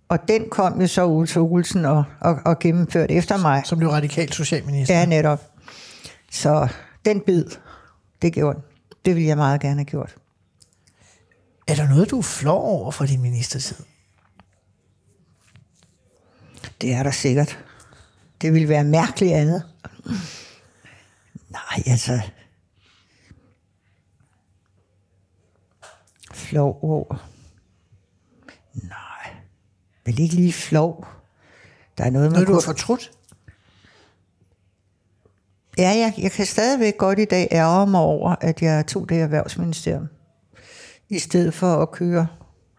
Og 0.10 0.20
den 0.28 0.44
kom 0.52 0.82
jo 0.82 0.88
så 0.88 1.06
Olsen 1.06 1.42
Olsen 1.42 1.86
og, 1.86 2.04
og, 2.22 2.40
og 2.46 2.60
gennemførte 2.60 3.14
efter 3.14 3.38
mig. 3.38 3.62
Som 3.66 3.78
blev 3.78 3.90
radikal 3.90 4.34
socialminister. 4.34 5.00
Ja, 5.00 5.06
netop. 5.06 5.42
Så 6.32 6.68
den 7.06 7.22
bid, 7.22 7.46
det 8.22 8.34
gjorde 8.34 8.56
den. 8.56 8.64
Det 9.06 9.16
ville 9.16 9.28
jeg 9.28 9.38
meget 9.38 9.62
gerne 9.62 9.76
have 9.80 9.86
gjort. 9.86 10.16
Er 11.68 11.76
der 11.76 11.90
noget, 11.90 12.10
du 12.12 12.18
er 12.18 12.22
flov 12.22 12.64
over 12.64 12.92
for 12.92 13.06
din 13.06 13.22
ministertid? 13.22 13.76
Det 16.82 16.94
er 16.94 17.04
der 17.04 17.12
sikkert. 17.12 17.66
Det 18.42 18.54
ville 18.54 18.70
være 18.70 18.84
mærkeligt 18.84 19.34
andet. 19.34 19.64
Nej, 21.50 21.84
altså... 21.86 22.22
Flov 26.34 26.80
over. 26.82 27.30
Nej. 28.74 29.36
Vel 30.06 30.20
ikke 30.20 30.36
lige 30.36 30.54
flov. 30.54 31.08
Der 31.98 32.04
er 32.04 32.10
noget, 32.10 32.32
man 32.32 32.34
Noget, 32.34 32.48
du 32.48 32.54
har 32.54 32.60
kunne... 32.60 32.66
fortrudt? 32.66 33.12
Ja, 35.80 35.90
jeg, 35.90 36.14
jeg 36.18 36.32
kan 36.32 36.46
stadigvæk 36.46 36.98
godt 36.98 37.20
i 37.20 37.26
dag 37.26 37.48
ærge 37.52 37.88
mig 37.88 38.02
over, 38.02 38.36
at 38.42 38.62
jeg 38.62 38.88
tog 38.88 39.10
det 39.10 39.22
erhvervsministerium, 39.22 40.08
i 41.10 41.20
stedet 41.20 41.54
for 41.54 41.82
at 41.82 41.92
køre 41.92 42.28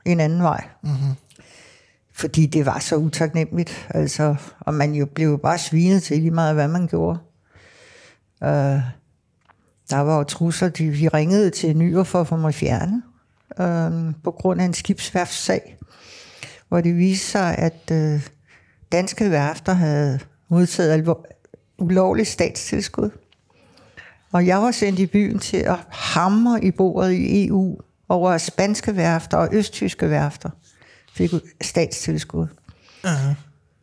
en 0.05 0.21
anden 0.21 0.43
vej. 0.43 0.65
Mm-hmm. 0.83 1.15
Fordi 2.13 2.47
det 2.47 2.67
var 2.67 2.79
så 2.79 2.97
utaknemmeligt, 2.97 3.89
altså, 3.91 4.37
og 4.61 4.75
man 4.75 4.95
jo 4.95 5.07
blev 5.07 5.39
bare 5.39 5.59
svinet 5.59 6.03
til 6.03 6.19
lige 6.19 6.31
meget, 6.31 6.55
hvad 6.55 6.69
man 6.69 6.87
gjorde. 6.87 7.19
Uh, 8.41 8.81
der 9.91 9.99
var 9.99 10.17
jo 10.17 10.25
trusler, 10.25 10.69
de, 10.69 10.91
vi 10.91 11.09
ringede 11.09 11.51
til 11.51 11.77
Nyer 11.77 12.05
for 12.05 12.21
at 12.21 12.27
få 12.27 12.37
mig 12.37 12.55
fjernet, 12.55 13.03
uh, 13.61 14.15
på 14.25 14.31
grund 14.31 14.61
af 14.61 14.65
en 14.65 14.75
skibsværftssag, 14.75 15.77
hvor 16.69 16.81
det 16.81 16.97
viste 16.97 17.27
sig, 17.27 17.59
at 17.59 17.91
uh, 17.93 18.21
danske 18.93 19.31
værfter 19.31 19.73
havde 19.73 20.21
modtaget 20.49 20.93
alvor, 20.93 21.27
ulovligt 21.81 22.29
statstilskud. 22.29 23.11
Og 24.33 24.47
jeg 24.47 24.63
var 24.63 24.71
sendt 24.71 24.99
i 24.99 25.07
byen 25.07 25.39
til 25.39 25.57
at 25.57 25.77
hamre 25.89 26.65
i 26.65 26.71
bordet 26.71 27.13
i 27.13 27.47
EU 27.47 27.81
over 28.09 28.39
spanske 28.39 28.97
værfter 28.97 29.37
og 29.37 29.49
østtyske 29.53 30.11
værfter 30.11 30.51
fik 31.15 31.31
statstilskud. 31.63 32.47
Uh-huh. 33.05 33.35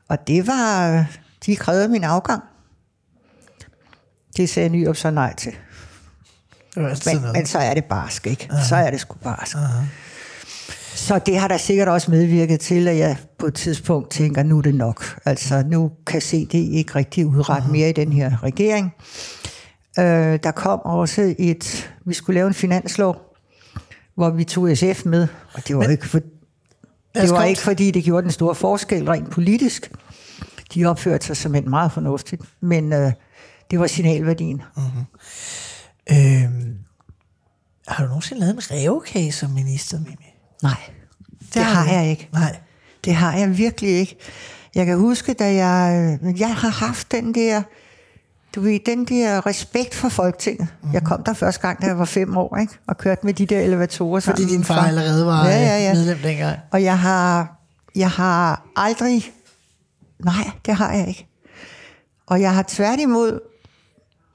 Og 0.09 0.27
det 0.27 0.47
var, 0.47 1.05
de 1.45 1.55
krævede 1.55 1.87
min 1.87 2.03
afgang. 2.03 2.43
Det 4.37 4.49
sagde 4.49 4.69
Nyrup 4.69 4.95
så 4.95 5.11
nej 5.11 5.35
til. 5.35 5.53
Men, 6.75 7.33
men 7.33 7.45
så 7.45 7.59
er 7.59 7.73
det 7.73 7.85
barsk, 7.85 8.27
ikke? 8.27 8.49
Så 8.69 8.75
er 8.75 8.91
det 8.91 8.99
sgu 8.99 9.17
barsk. 9.23 9.57
Så 10.97 11.19
det 11.19 11.39
har 11.39 11.47
da 11.47 11.57
sikkert 11.57 11.87
også 11.87 12.11
medvirket 12.11 12.59
til, 12.59 12.87
at 12.87 12.97
jeg 12.97 13.17
på 13.37 13.45
et 13.45 13.53
tidspunkt 13.53 14.11
tænker, 14.11 14.43
nu 14.43 14.57
er 14.57 14.61
det 14.61 14.75
nok. 14.75 15.19
Altså, 15.25 15.63
nu 15.67 15.91
kan 16.07 16.21
CD 16.21 16.53
ikke 16.53 16.95
rigtig 16.95 17.25
udrette 17.25 17.71
mere 17.71 17.89
i 17.89 17.93
den 17.93 18.13
her 18.13 18.43
regering. 18.43 18.93
Øh, 19.99 20.39
der 20.43 20.51
kom 20.51 20.79
også 20.79 21.35
et, 21.39 21.93
vi 22.05 22.13
skulle 22.13 22.35
lave 22.35 22.47
en 22.47 22.53
finanslov, 22.53 23.35
hvor 24.15 24.29
vi 24.29 24.43
tog 24.43 24.77
SF 24.77 25.05
med, 25.05 25.27
og 25.53 25.67
det 25.67 25.77
var, 25.77 25.83
ikke, 25.83 26.07
for, 26.07 26.19
det 27.15 27.29
var 27.29 27.43
ikke 27.43 27.61
fordi, 27.61 27.91
det 27.91 28.03
gjorde 28.03 28.23
den 28.23 28.31
store 28.31 28.55
forskel 28.55 29.05
rent 29.05 29.31
politisk. 29.31 29.91
De 30.73 30.85
opførte 30.85 31.25
sig 31.25 31.37
som 31.37 31.55
en 31.55 31.69
meget 31.69 31.91
fornuftigt, 31.91 32.41
men 32.61 32.93
øh, 32.93 33.11
det 33.71 33.79
var 33.79 33.87
signalværdien. 33.87 34.61
Øhm, 36.11 36.77
har 37.87 38.03
du 38.03 38.07
nogensinde 38.07 38.41
lavet 38.41 38.53
en 38.53 38.61
revkage 38.71 39.31
som 39.31 39.51
minister, 39.51 39.99
Mimi? 39.99 40.36
Nej, 40.63 40.77
det, 41.39 41.53
det 41.53 41.63
har 41.63 41.93
jeg 41.93 42.09
ikke. 42.09 42.29
Nej. 42.33 42.55
Det 43.05 43.15
har 43.15 43.37
jeg 43.37 43.57
virkelig 43.57 43.89
ikke. 43.89 44.17
Jeg 44.75 44.85
kan 44.85 44.97
huske, 44.97 45.33
da 45.33 45.53
jeg, 45.53 46.17
øh, 46.23 46.39
jeg 46.39 46.55
har 46.55 46.69
haft 46.69 47.11
den 47.11 47.35
der, 47.35 47.61
du 48.55 48.61
ved, 48.61 48.79
den 48.85 49.05
der 49.05 49.45
respekt 49.45 49.95
for 49.95 50.09
Folketinget. 50.09 50.67
Mm-hmm. 50.69 50.93
Jeg 50.93 51.03
kom 51.03 51.23
der 51.23 51.33
første 51.33 51.61
gang, 51.61 51.81
da 51.81 51.87
jeg 51.87 51.99
var 51.99 52.05
fem 52.05 52.37
år, 52.37 52.57
ikke? 52.57 52.73
og 52.87 52.97
kørte 52.97 53.25
med 53.25 53.33
de 53.33 53.45
der 53.45 53.59
elevatorer 53.59 54.19
Fordi 54.19 54.45
din 54.45 54.63
far 54.63 54.87
allerede 54.87 55.25
var 55.25 55.47
ja, 55.47 55.59
ja, 55.59 55.79
ja. 55.79 55.93
medlem 55.93 56.17
dengang. 56.17 56.59
Og 56.71 56.83
jeg 56.83 56.99
har, 56.99 57.57
jeg 57.95 58.09
har 58.09 58.69
aldrig, 58.75 59.31
nej, 60.19 60.51
det 60.65 60.75
har 60.75 60.93
jeg 60.93 61.07
ikke. 61.07 61.27
Og 62.27 62.41
jeg 62.41 62.55
har 62.55 62.65
tværtimod, 62.67 63.39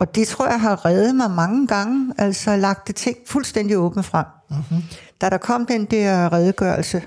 og 0.03 0.15
det 0.15 0.29
tror 0.29 0.49
jeg 0.49 0.61
har 0.61 0.85
reddet 0.85 1.15
mig 1.15 1.31
mange 1.31 1.67
gange, 1.67 2.15
altså 2.19 2.57
lagt 2.57 2.87
det 2.89 2.97
ting 2.97 3.17
fuldstændig 3.27 3.79
åbent 3.79 4.07
frem. 4.07 4.25
Mm-hmm. 4.51 4.83
Da 5.21 5.31
der 5.31 5.39
kom 5.39 5.67
den 5.67 5.85
der 5.85 6.33
redegørelse, 6.33 7.03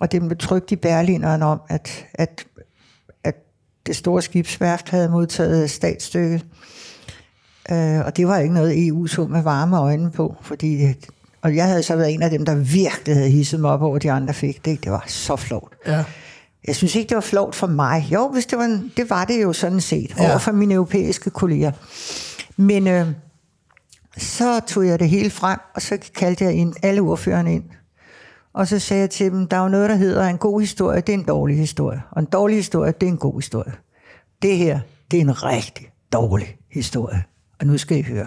og 0.00 0.12
det 0.12 0.22
blev 0.22 0.38
trygt 0.38 0.72
i 0.72 0.76
Berlineren 0.76 1.42
om, 1.42 1.60
at, 1.68 2.06
at, 2.14 2.46
at 3.24 3.34
det 3.86 3.96
store 3.96 4.22
skibsværft 4.22 4.88
havde 4.88 5.08
modtaget 5.08 5.70
statsstykket. 5.70 6.46
Øh, 7.70 8.00
og 8.06 8.16
det 8.16 8.28
var 8.28 8.38
ikke 8.38 8.54
noget, 8.54 8.86
EU 8.86 9.06
så 9.06 9.26
med 9.26 9.42
varme 9.42 9.78
øjne 9.78 10.10
på, 10.10 10.36
fordi 10.42 10.94
og 11.42 11.56
jeg 11.56 11.66
havde 11.66 11.82
så 11.82 11.96
været 11.96 12.14
en 12.14 12.22
af 12.22 12.30
dem, 12.30 12.44
der 12.44 12.54
virkelig 12.54 13.16
havde 13.16 13.30
hisset 13.30 13.60
mig 13.60 13.70
op 13.70 13.82
over, 13.82 13.98
de 13.98 14.12
andre 14.12 14.34
fik 14.34 14.64
det. 14.64 14.84
Det 14.84 14.92
var 14.92 15.04
så 15.06 15.36
flot. 15.36 15.72
Ja. 15.86 16.04
Jeg 16.66 16.76
synes 16.76 16.94
ikke, 16.94 17.08
det 17.08 17.14
var 17.14 17.20
flot 17.20 17.54
for 17.54 17.66
mig. 17.66 18.08
Jo, 18.12 18.28
hvis 18.28 18.46
det, 18.46 18.58
var 18.58 18.64
en, 18.64 18.92
det 18.96 19.10
var 19.10 19.24
det 19.24 19.42
jo 19.42 19.52
sådan 19.52 19.80
set, 19.80 20.14
Ja. 20.18 20.28
over 20.30 20.38
for 20.38 20.52
mine 20.52 20.74
europæiske 20.74 21.30
kolleger. 21.30 21.72
Men 22.56 22.86
øh, 22.88 23.06
så 24.18 24.60
tog 24.60 24.86
jeg 24.86 24.98
det 24.98 25.08
hele 25.08 25.30
frem, 25.30 25.58
og 25.74 25.82
så 25.82 25.98
kaldte 26.14 26.44
jeg 26.44 26.52
ind, 26.54 26.74
alle 26.82 27.00
ordførerne 27.00 27.54
ind. 27.54 27.64
Og 28.52 28.68
så 28.68 28.78
sagde 28.78 29.00
jeg 29.00 29.10
til 29.10 29.30
dem, 29.32 29.46
der 29.48 29.56
er 29.56 29.62
jo 29.62 29.68
noget, 29.68 29.90
der 29.90 29.96
hedder, 29.96 30.26
en 30.28 30.38
god 30.38 30.60
historie, 30.60 31.00
det 31.00 31.08
er 31.14 31.18
en 31.18 31.24
dårlig 31.24 31.56
historie. 31.58 32.02
Og 32.10 32.20
en 32.20 32.28
dårlig 32.32 32.56
historie, 32.56 32.92
det 33.00 33.06
er 33.06 33.10
en 33.10 33.16
god 33.18 33.40
historie. 33.40 33.72
Det 34.42 34.56
her, 34.56 34.80
det 35.10 35.16
er 35.16 35.20
en 35.20 35.42
rigtig 35.44 35.90
dårlig 36.12 36.56
historie. 36.72 37.24
Og 37.60 37.66
nu 37.66 37.78
skal 37.78 37.98
I 37.98 38.02
høre. 38.02 38.26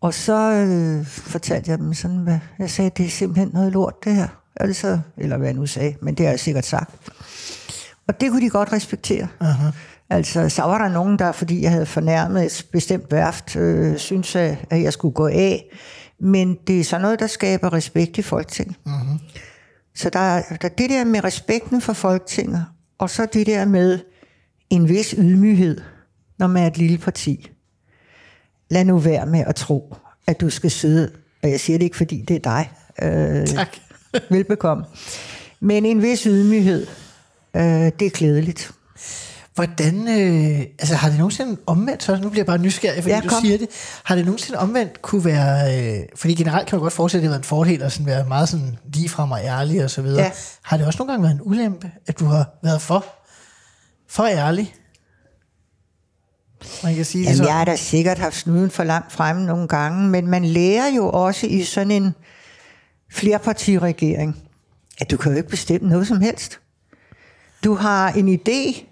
Og 0.00 0.14
så 0.14 0.50
øh, 0.52 1.06
fortalte 1.06 1.70
jeg 1.70 1.78
dem 1.78 1.94
sådan, 1.94 2.16
hvad 2.16 2.38
jeg 2.58 2.70
sagde, 2.70 2.90
det 2.96 3.06
er 3.06 3.10
simpelthen 3.10 3.50
noget 3.54 3.72
lort, 3.72 3.94
det 4.04 4.14
her. 4.14 4.28
Altså, 4.60 4.98
eller 5.18 5.36
hvad 5.36 5.46
jeg 5.48 5.54
nu 5.54 5.66
sagde, 5.66 5.94
men 6.02 6.14
det 6.14 6.26
har 6.26 6.32
jeg 6.32 6.40
sikkert 6.40 6.66
sagt. 6.66 6.90
Og 8.08 8.20
det 8.20 8.30
kunne 8.30 8.44
de 8.44 8.50
godt 8.50 8.72
respektere. 8.72 9.28
Uh-huh. 9.40 9.72
Altså, 10.10 10.48
så 10.48 10.62
var 10.62 10.78
der 10.78 10.88
nogen, 10.88 11.18
der, 11.18 11.32
fordi 11.32 11.62
jeg 11.62 11.70
havde 11.70 11.86
fornærmet 11.86 12.44
et 12.44 12.66
bestemt 12.72 13.12
værft, 13.12 13.56
øh, 13.56 13.96
synes, 13.96 14.36
at, 14.36 14.56
at 14.70 14.82
jeg 14.82 14.92
skulle 14.92 15.14
gå 15.14 15.26
af. 15.26 15.64
Men 16.20 16.58
det 16.66 16.80
er 16.80 16.84
sådan 16.84 17.00
noget, 17.02 17.20
der 17.20 17.26
skaber 17.26 17.72
respekt 17.72 18.18
i 18.18 18.22
Folketinget. 18.22 18.76
Uh-huh. 18.86 19.18
Så 19.94 20.10
der, 20.10 20.18
er- 20.18 20.42
der 20.62 20.68
er 20.68 20.72
det 20.78 20.90
der 20.90 21.04
med 21.04 21.24
respekten 21.24 21.80
for 21.80 21.92
Folketinget, 21.92 22.64
og 22.98 23.10
så 23.10 23.26
det 23.32 23.46
der 23.46 23.64
med 23.64 23.98
en 24.70 24.88
vis 24.88 25.10
ydmyghed, 25.18 25.80
når 26.38 26.46
man 26.46 26.62
er 26.62 26.66
et 26.66 26.78
lille 26.78 26.98
parti. 26.98 27.50
Lad 28.70 28.84
nu 28.84 28.98
være 28.98 29.26
med 29.26 29.44
at 29.46 29.54
tro, 29.54 29.94
at 30.26 30.40
du 30.40 30.50
skal 30.50 30.70
sidde, 30.70 31.10
og 31.42 31.50
jeg 31.50 31.60
siger 31.60 31.78
det 31.78 31.84
ikke, 31.84 31.96
fordi 31.96 32.24
det 32.28 32.36
er 32.36 32.40
dig. 32.40 32.70
Øh, 33.02 33.46
Tak. 33.46 33.68
velbekomme. 34.30 34.84
Men 35.60 35.86
en 35.86 36.02
vis 36.02 36.22
ydmyghed, 36.22 36.86
øh, 37.56 37.62
det 37.62 38.02
er 38.02 38.10
klædeligt. 38.10 38.70
Hvordan, 39.54 40.08
øh, 40.08 40.60
altså 40.78 40.94
har 40.94 41.08
det 41.08 41.18
nogensinde 41.18 41.56
omvendt, 41.66 42.02
så 42.02 42.16
nu 42.16 42.28
bliver 42.28 42.40
jeg 42.40 42.46
bare 42.46 42.58
nysgerrig, 42.58 43.02
fordi 43.02 43.14
Ja, 43.14 43.20
du 43.20 43.34
siger 43.42 43.58
det, 43.58 43.68
har 44.04 44.14
det 44.14 44.24
nogensinde 44.24 44.58
omvendt 44.58 45.02
kunne 45.02 45.24
være, 45.24 45.78
øh, 45.78 46.02
fordi 46.16 46.34
generelt 46.34 46.68
kan 46.68 46.76
man 46.76 46.82
godt 46.82 46.92
forestille, 46.92 47.20
at 47.20 47.22
det 47.22 47.28
har 47.28 47.32
været 47.32 47.44
en 47.44 47.48
fordel 47.48 47.82
at 47.82 47.92
sådan 47.92 48.06
være 48.06 48.24
meget 48.28 48.48
sådan 48.48 48.76
ligefrem 48.94 49.30
og 49.30 49.40
ærlig 49.44 49.84
og 49.84 49.90
så 49.90 50.02
videre. 50.02 50.22
Ja. 50.22 50.30
Har 50.62 50.76
det 50.76 50.86
også 50.86 50.98
nogle 50.98 51.12
gange 51.12 51.22
været 51.22 51.34
en 51.34 51.40
ulempe, 51.42 51.90
at 52.06 52.20
du 52.20 52.24
har 52.24 52.50
været 52.62 52.82
for, 52.82 53.04
for 54.08 54.24
ærlig? 54.24 54.74
Man 56.84 56.94
kan 56.94 57.04
sige 57.04 57.20
det 57.22 57.26
Jamen, 57.26 57.36
sådan. 57.36 57.48
jeg 57.48 57.56
har 57.56 57.64
da 57.64 57.76
sikkert 57.76 58.18
haft 58.18 58.36
snuden 58.36 58.70
for 58.70 58.84
langt 58.84 59.12
fremme 59.12 59.46
nogle 59.46 59.68
gange, 59.68 60.08
men 60.08 60.26
man 60.26 60.44
lærer 60.44 60.86
jo 60.96 61.10
også 61.10 61.46
i 61.46 61.64
sådan 61.64 61.90
en 61.90 62.14
flerpartiregering, 63.10 64.36
at 65.00 65.10
du 65.10 65.16
kan 65.16 65.32
jo 65.32 65.36
ikke 65.36 65.48
bestemme 65.48 65.88
noget 65.88 66.06
som 66.06 66.20
helst. 66.20 66.60
Du 67.64 67.74
har 67.74 68.08
en 68.12 68.38
idé, 68.40 68.84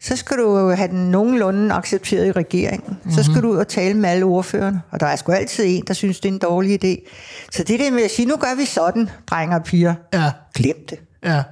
så 0.00 0.16
skal 0.16 0.36
du 0.36 0.68
have 0.70 0.88
den 0.88 1.10
nogenlunde 1.10 1.74
accepteret 1.74 2.26
i 2.26 2.32
regeringen. 2.32 2.90
Mm-hmm. 2.90 3.12
Så 3.12 3.24
skal 3.24 3.42
du 3.42 3.48
ud 3.50 3.56
og 3.56 3.68
tale 3.68 3.94
med 3.94 4.08
alle 4.10 4.24
ordførerne, 4.24 4.82
og 4.90 5.00
der 5.00 5.06
er 5.06 5.16
sgu 5.16 5.32
altid 5.32 5.64
en, 5.66 5.84
der 5.86 5.94
synes, 5.94 6.20
det 6.20 6.28
er 6.28 6.32
en 6.32 6.38
dårlig 6.38 6.84
idé. 6.84 7.10
Så 7.52 7.62
det 7.62 7.80
der 7.80 7.90
med 7.90 8.02
at 8.02 8.10
sige, 8.10 8.26
nu 8.26 8.36
gør 8.36 8.54
vi 8.56 8.64
sådan, 8.64 9.10
drenge 9.26 9.56
og 9.56 9.64
piger, 9.64 9.94
Ja, 10.12 10.30
glem 10.54 10.86
det. 10.90 10.98
ja. 11.24 11.42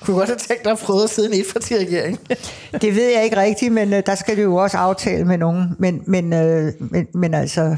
Kunne 0.00 0.16
godt 0.16 0.28
have 0.28 0.38
tænkt 0.38 0.64
dig 0.64 0.72
at 0.72 0.78
prøve 0.78 1.02
at 1.04 1.10
sidde 1.10 1.30
i 1.30 1.38
en 1.38 1.40
etpartiregering? 1.46 2.18
Det 2.82 2.96
ved 2.96 3.08
jeg 3.14 3.24
ikke 3.24 3.36
rigtigt, 3.36 3.72
men 3.72 3.92
øh, 3.92 4.02
der 4.06 4.14
skal 4.14 4.36
du 4.36 4.42
jo 4.42 4.54
også 4.56 4.76
aftale 4.76 5.24
med 5.24 5.38
nogen. 5.38 5.76
Men, 5.78 6.02
men, 6.06 6.32
øh, 6.32 6.72
men, 6.80 7.06
men 7.14 7.34
altså, 7.34 7.76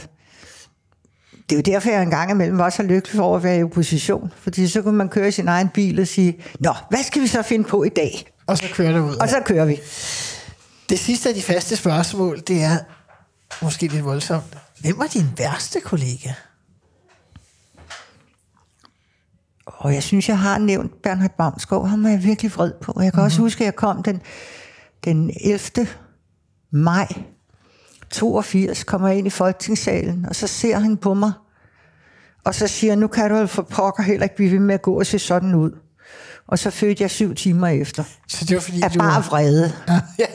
det 1.52 1.58
er 1.58 1.72
jo 1.72 1.74
derfor, 1.74 1.90
jeg 1.90 2.02
en 2.02 2.10
gang 2.10 2.30
imellem 2.30 2.58
var 2.58 2.70
så 2.70 2.82
lykkelig 2.82 3.22
over 3.22 3.36
at 3.36 3.42
være 3.42 3.58
i 3.58 3.62
opposition. 3.62 4.32
Fordi 4.36 4.68
så 4.68 4.82
kunne 4.82 4.96
man 4.96 5.08
køre 5.08 5.28
i 5.28 5.30
sin 5.30 5.48
egen 5.48 5.68
bil 5.68 6.00
og 6.00 6.06
sige, 6.06 6.38
Nå, 6.60 6.74
hvad 6.90 7.02
skal 7.02 7.22
vi 7.22 7.26
så 7.26 7.42
finde 7.42 7.64
på 7.64 7.84
i 7.84 7.88
dag? 7.88 8.32
og 8.46 8.58
så 8.58 8.64
kører 8.74 8.92
det 8.92 9.00
ud. 9.00 9.16
Og 9.16 9.28
så 9.28 9.42
kører 9.46 9.64
vi. 9.64 9.80
Det 10.88 10.98
sidste 10.98 11.28
af 11.28 11.34
de 11.34 11.42
faste 11.42 11.76
spørgsmål, 11.76 12.40
det 12.46 12.62
er 12.62 12.76
måske 13.62 13.86
lidt 13.86 14.04
voldsomt. 14.04 14.58
Hvem 14.80 14.98
var 14.98 15.06
din 15.06 15.26
værste 15.36 15.80
kollega? 15.80 16.32
Og 19.66 19.94
jeg 19.94 20.02
synes, 20.02 20.28
jeg 20.28 20.38
har 20.38 20.58
nævnt 20.58 21.02
Bernhard 21.02 21.36
Bamskov. 21.38 21.88
Ham 21.88 22.04
er 22.04 22.10
jeg 22.10 22.24
virkelig 22.24 22.54
vred 22.54 22.72
på. 22.80 22.92
Jeg 22.96 23.12
kan 23.12 23.18
mm-hmm. 23.18 23.24
også 23.24 23.38
huske, 23.38 23.60
at 23.60 23.64
jeg 23.64 23.76
kom 23.76 24.02
den, 24.02 24.20
den 25.04 25.30
11. 25.40 25.86
maj 26.70 27.08
82, 28.10 28.84
kommer 28.84 29.08
jeg 29.08 29.18
ind 29.18 29.26
i 29.26 29.30
folketingssalen, 29.30 30.26
og 30.28 30.36
så 30.36 30.46
ser 30.46 30.78
han 30.78 30.96
på 30.96 31.14
mig, 31.14 31.32
og 32.44 32.54
så 32.54 32.66
siger 32.68 32.90
han, 32.92 32.98
nu 32.98 33.06
kan 33.06 33.30
du 33.30 33.46
for 33.46 33.62
pokker 33.62 34.02
heller 34.02 34.22
ikke 34.24 34.36
blive 34.36 34.50
ved 34.52 34.58
med 34.58 34.74
at 34.74 34.82
gå 34.82 34.98
og 34.98 35.06
se 35.06 35.18
sådan 35.18 35.54
ud. 35.54 35.70
Og 36.48 36.58
så 36.58 36.70
fødte 36.70 37.02
jeg 37.02 37.10
syv 37.10 37.34
timer 37.34 37.68
efter. 37.68 38.04
Så 38.28 38.44
det 38.44 38.54
var 38.54 38.60
fordi, 38.60 38.80
Er 38.82 38.88
du 38.88 38.98
bare 38.98 39.24
vrede. 39.24 39.72
Ja. 39.88 40.26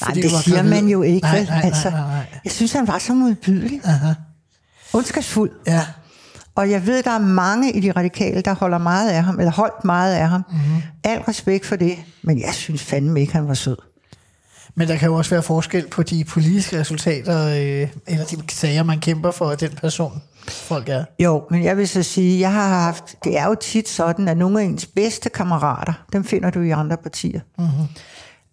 Nej, 0.00 0.08
Fordi 0.10 0.22
det 0.22 0.30
siger 0.30 0.56
gravid. 0.56 0.70
man 0.70 0.88
jo 0.88 1.02
ikke, 1.02 1.20
Nej, 1.26 1.44
nej, 1.44 1.44
nej, 1.44 1.60
altså, 1.64 1.90
nej, 1.90 2.00
nej. 2.00 2.26
Jeg 2.44 2.52
synes, 2.52 2.72
han 2.72 2.86
var 2.86 2.98
så 2.98 3.14
modbydelig. 3.14 3.80
Aha. 3.84 4.12
Ondskabsfuld. 4.92 5.50
Ja. 5.66 5.86
Og 6.54 6.70
jeg 6.70 6.86
ved, 6.86 7.02
der 7.02 7.10
er 7.10 7.18
mange 7.18 7.72
i 7.72 7.80
de 7.80 7.92
radikale, 7.92 8.40
der 8.40 8.54
holder 8.54 8.78
meget 8.78 9.10
af 9.10 9.24
ham, 9.24 9.38
eller 9.38 9.52
holdt 9.52 9.84
meget 9.84 10.14
af 10.14 10.28
ham. 10.28 10.44
Mhm. 10.50 10.58
Mm-hmm. 10.60 10.82
Al 11.04 11.18
respekt 11.20 11.66
for 11.66 11.76
det, 11.76 11.98
men 12.22 12.40
jeg 12.40 12.54
synes 12.54 12.82
fandme 12.82 13.20
ikke, 13.20 13.32
han 13.32 13.48
var 13.48 13.54
sød. 13.54 13.76
Men 14.74 14.88
der 14.88 14.96
kan 14.96 15.08
jo 15.08 15.14
også 15.14 15.30
være 15.30 15.42
forskel 15.42 15.88
på 15.88 16.02
de 16.02 16.24
politiske 16.24 16.80
resultater, 16.80 17.46
øh, 17.46 17.88
eller 18.06 18.24
de 18.24 18.36
sager, 18.50 18.82
man 18.82 19.00
kæmper 19.00 19.30
for, 19.30 19.54
den 19.54 19.70
person, 19.70 20.22
folk 20.50 20.88
er. 20.88 21.04
Jo, 21.18 21.46
men 21.50 21.64
jeg 21.64 21.76
vil 21.76 21.88
så 21.88 22.02
sige, 22.02 22.40
jeg 22.40 22.52
har 22.52 22.68
haft, 22.68 23.16
det 23.24 23.38
er 23.38 23.46
jo 23.46 23.54
tit 23.54 23.88
sådan, 23.88 24.28
at 24.28 24.36
nogle 24.36 24.60
af 24.60 24.64
ens 24.64 24.86
bedste 24.86 25.28
kammerater, 25.28 25.92
dem 26.12 26.24
finder 26.24 26.50
du 26.50 26.60
i 26.60 26.70
andre 26.70 26.96
partier. 26.96 27.40
Mm-hmm. 27.58 27.86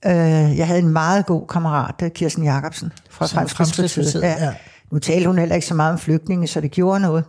Øh, 0.05 0.57
jeg 0.57 0.67
havde 0.67 0.79
en 0.79 0.89
meget 0.89 1.25
god 1.25 1.47
kammerat, 1.47 1.95
er 1.99 2.09
Kirsten 2.09 2.43
Jacobsen 2.43 2.91
fra 3.09 3.25
Fremskridtspartiet. 3.25 3.75
Fremskridtspartiet, 3.75 4.45
ja. 4.45 4.53
Nu 4.91 4.99
talte 4.99 5.27
hun 5.27 5.37
heller 5.37 5.55
ikke 5.55 5.67
så 5.67 5.73
meget 5.73 5.93
om 5.93 5.99
flygtninge, 5.99 6.47
så 6.47 6.61
det 6.61 6.71
gjorde 6.71 6.99
noget. 6.99 7.23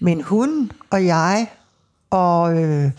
Men 0.00 0.22
hun 0.22 0.70
og 0.90 1.06
jeg 1.06 1.46
og 2.10 2.62
øh, 2.62 2.90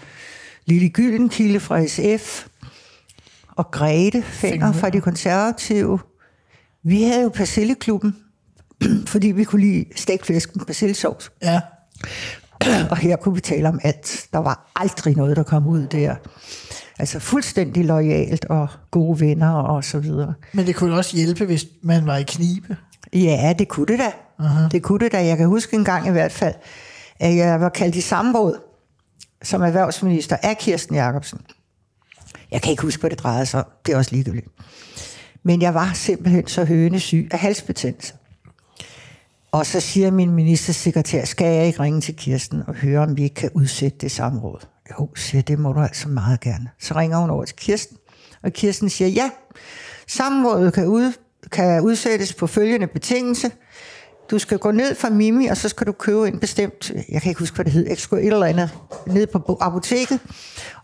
Lille 0.65 0.89
Gyldenkilde 0.89 1.59
fra 1.59 1.87
SF 1.87 2.45
og 3.49 3.71
Grete 3.71 4.23
Fenger 4.23 4.71
fra 4.71 4.89
de 4.89 5.01
konservative, 5.01 5.99
vi 6.83 7.03
havde 7.03 7.23
jo 7.23 7.29
Persilleklubben, 7.29 8.15
fordi 9.13 9.27
vi 9.27 9.43
kunne 9.43 9.61
lide 9.61 9.85
stegt 9.95 10.25
flæsk 10.25 10.55
med 10.55 10.65
persillesovs. 10.65 11.31
Ja. 11.43 11.61
Og 12.91 12.97
her 12.97 13.15
kunne 13.15 13.35
vi 13.35 13.41
tale 13.41 13.67
om 13.69 13.79
alt. 13.83 14.27
Der 14.33 14.39
var 14.39 14.71
aldrig 14.75 15.15
noget, 15.15 15.37
der 15.37 15.43
kom 15.43 15.67
ud 15.67 15.87
der. 15.87 16.15
Altså 16.99 17.19
fuldstændig 17.19 17.85
lojalt 17.85 18.45
og 18.45 18.67
gode 18.91 19.19
venner 19.19 19.51
og 19.51 19.83
så 19.83 19.99
videre. 19.99 20.33
Men 20.53 20.65
det 20.65 20.75
kunne 20.75 20.95
også 20.95 21.17
hjælpe, 21.17 21.45
hvis 21.45 21.65
man 21.81 22.05
var 22.05 22.17
i 22.17 22.23
knibe. 22.23 22.77
Ja, 23.13 23.53
det 23.59 23.67
kunne 23.67 23.85
det 23.85 23.99
da. 23.99 24.11
Uh-huh. 24.39 24.69
Det 24.71 24.83
kunne 24.83 24.99
det 24.99 25.11
da. 25.11 25.25
Jeg 25.25 25.37
kan 25.37 25.47
huske 25.47 25.75
en 25.75 25.85
gang 25.85 26.07
i 26.07 26.11
hvert 26.11 26.31
fald, 26.31 26.55
at 27.19 27.35
jeg 27.35 27.61
var 27.61 27.69
kaldt 27.69 27.95
i 27.95 28.01
samråd 28.01 28.59
som 29.43 29.61
erhvervsminister 29.61 30.37
af 30.43 30.57
Kirsten 30.57 30.95
Jacobsen. 30.95 31.39
Jeg 32.51 32.61
kan 32.61 32.71
ikke 32.71 32.83
huske, 32.83 32.99
hvad 32.99 33.09
det 33.09 33.19
drejede 33.19 33.45
sig 33.45 33.59
om. 33.59 33.71
Det 33.85 33.93
er 33.93 33.97
også 33.97 34.11
ligegyldigt. 34.11 34.47
Men 35.43 35.61
jeg 35.61 35.73
var 35.73 35.91
simpelthen 35.93 36.47
så 36.47 36.65
hønesyg 36.65 37.27
af 37.31 37.39
halsbetændelse. 37.39 38.13
Og 39.51 39.65
så 39.65 39.79
siger 39.79 40.11
min 40.11 40.31
ministersekretær, 40.31 41.25
skal 41.25 41.55
jeg 41.55 41.67
ikke 41.67 41.79
ringe 41.79 42.01
til 42.01 42.15
Kirsten 42.15 42.63
og 42.67 42.75
høre, 42.75 42.99
om 42.99 43.17
vi 43.17 43.23
ikke 43.23 43.35
kan 43.35 43.49
udsætte 43.53 43.97
det 43.97 44.11
samråd? 44.11 44.59
Jo, 44.91 45.09
siger 45.15 45.41
det 45.41 45.59
må 45.59 45.73
du 45.73 45.79
altså 45.79 46.09
meget 46.09 46.39
gerne. 46.39 46.69
Så 46.79 46.93
ringer 46.95 47.17
hun 47.17 47.29
over 47.29 47.45
til 47.45 47.55
Kirsten, 47.55 47.97
og 48.43 48.53
Kirsten 48.53 48.89
siger, 48.89 49.09
ja, 49.09 49.29
samrådet 50.07 50.73
kan, 50.73 50.87
ud, 50.87 51.13
kan 51.51 51.81
udsættes 51.81 52.33
på 52.33 52.47
følgende 52.47 52.87
betingelse. 52.87 53.51
Du 54.31 54.39
skal 54.39 54.57
gå 54.57 54.71
ned 54.71 54.95
fra 54.95 55.09
Mimi, 55.09 55.47
og 55.47 55.57
så 55.57 55.69
skal 55.69 55.87
du 55.87 55.91
købe 55.91 56.27
en 56.27 56.39
bestemt, 56.39 56.91
jeg 57.09 57.21
kan 57.21 57.29
ikke 57.29 57.39
huske, 57.39 57.55
hvad 57.55 57.65
det 57.65 57.73
hed, 57.73 57.85
eksko 57.89 58.15
et 58.15 58.25
eller 58.25 58.45
andet, 58.45 58.69
ned 59.07 59.27
på 59.27 59.57
apoteket, 59.61 60.19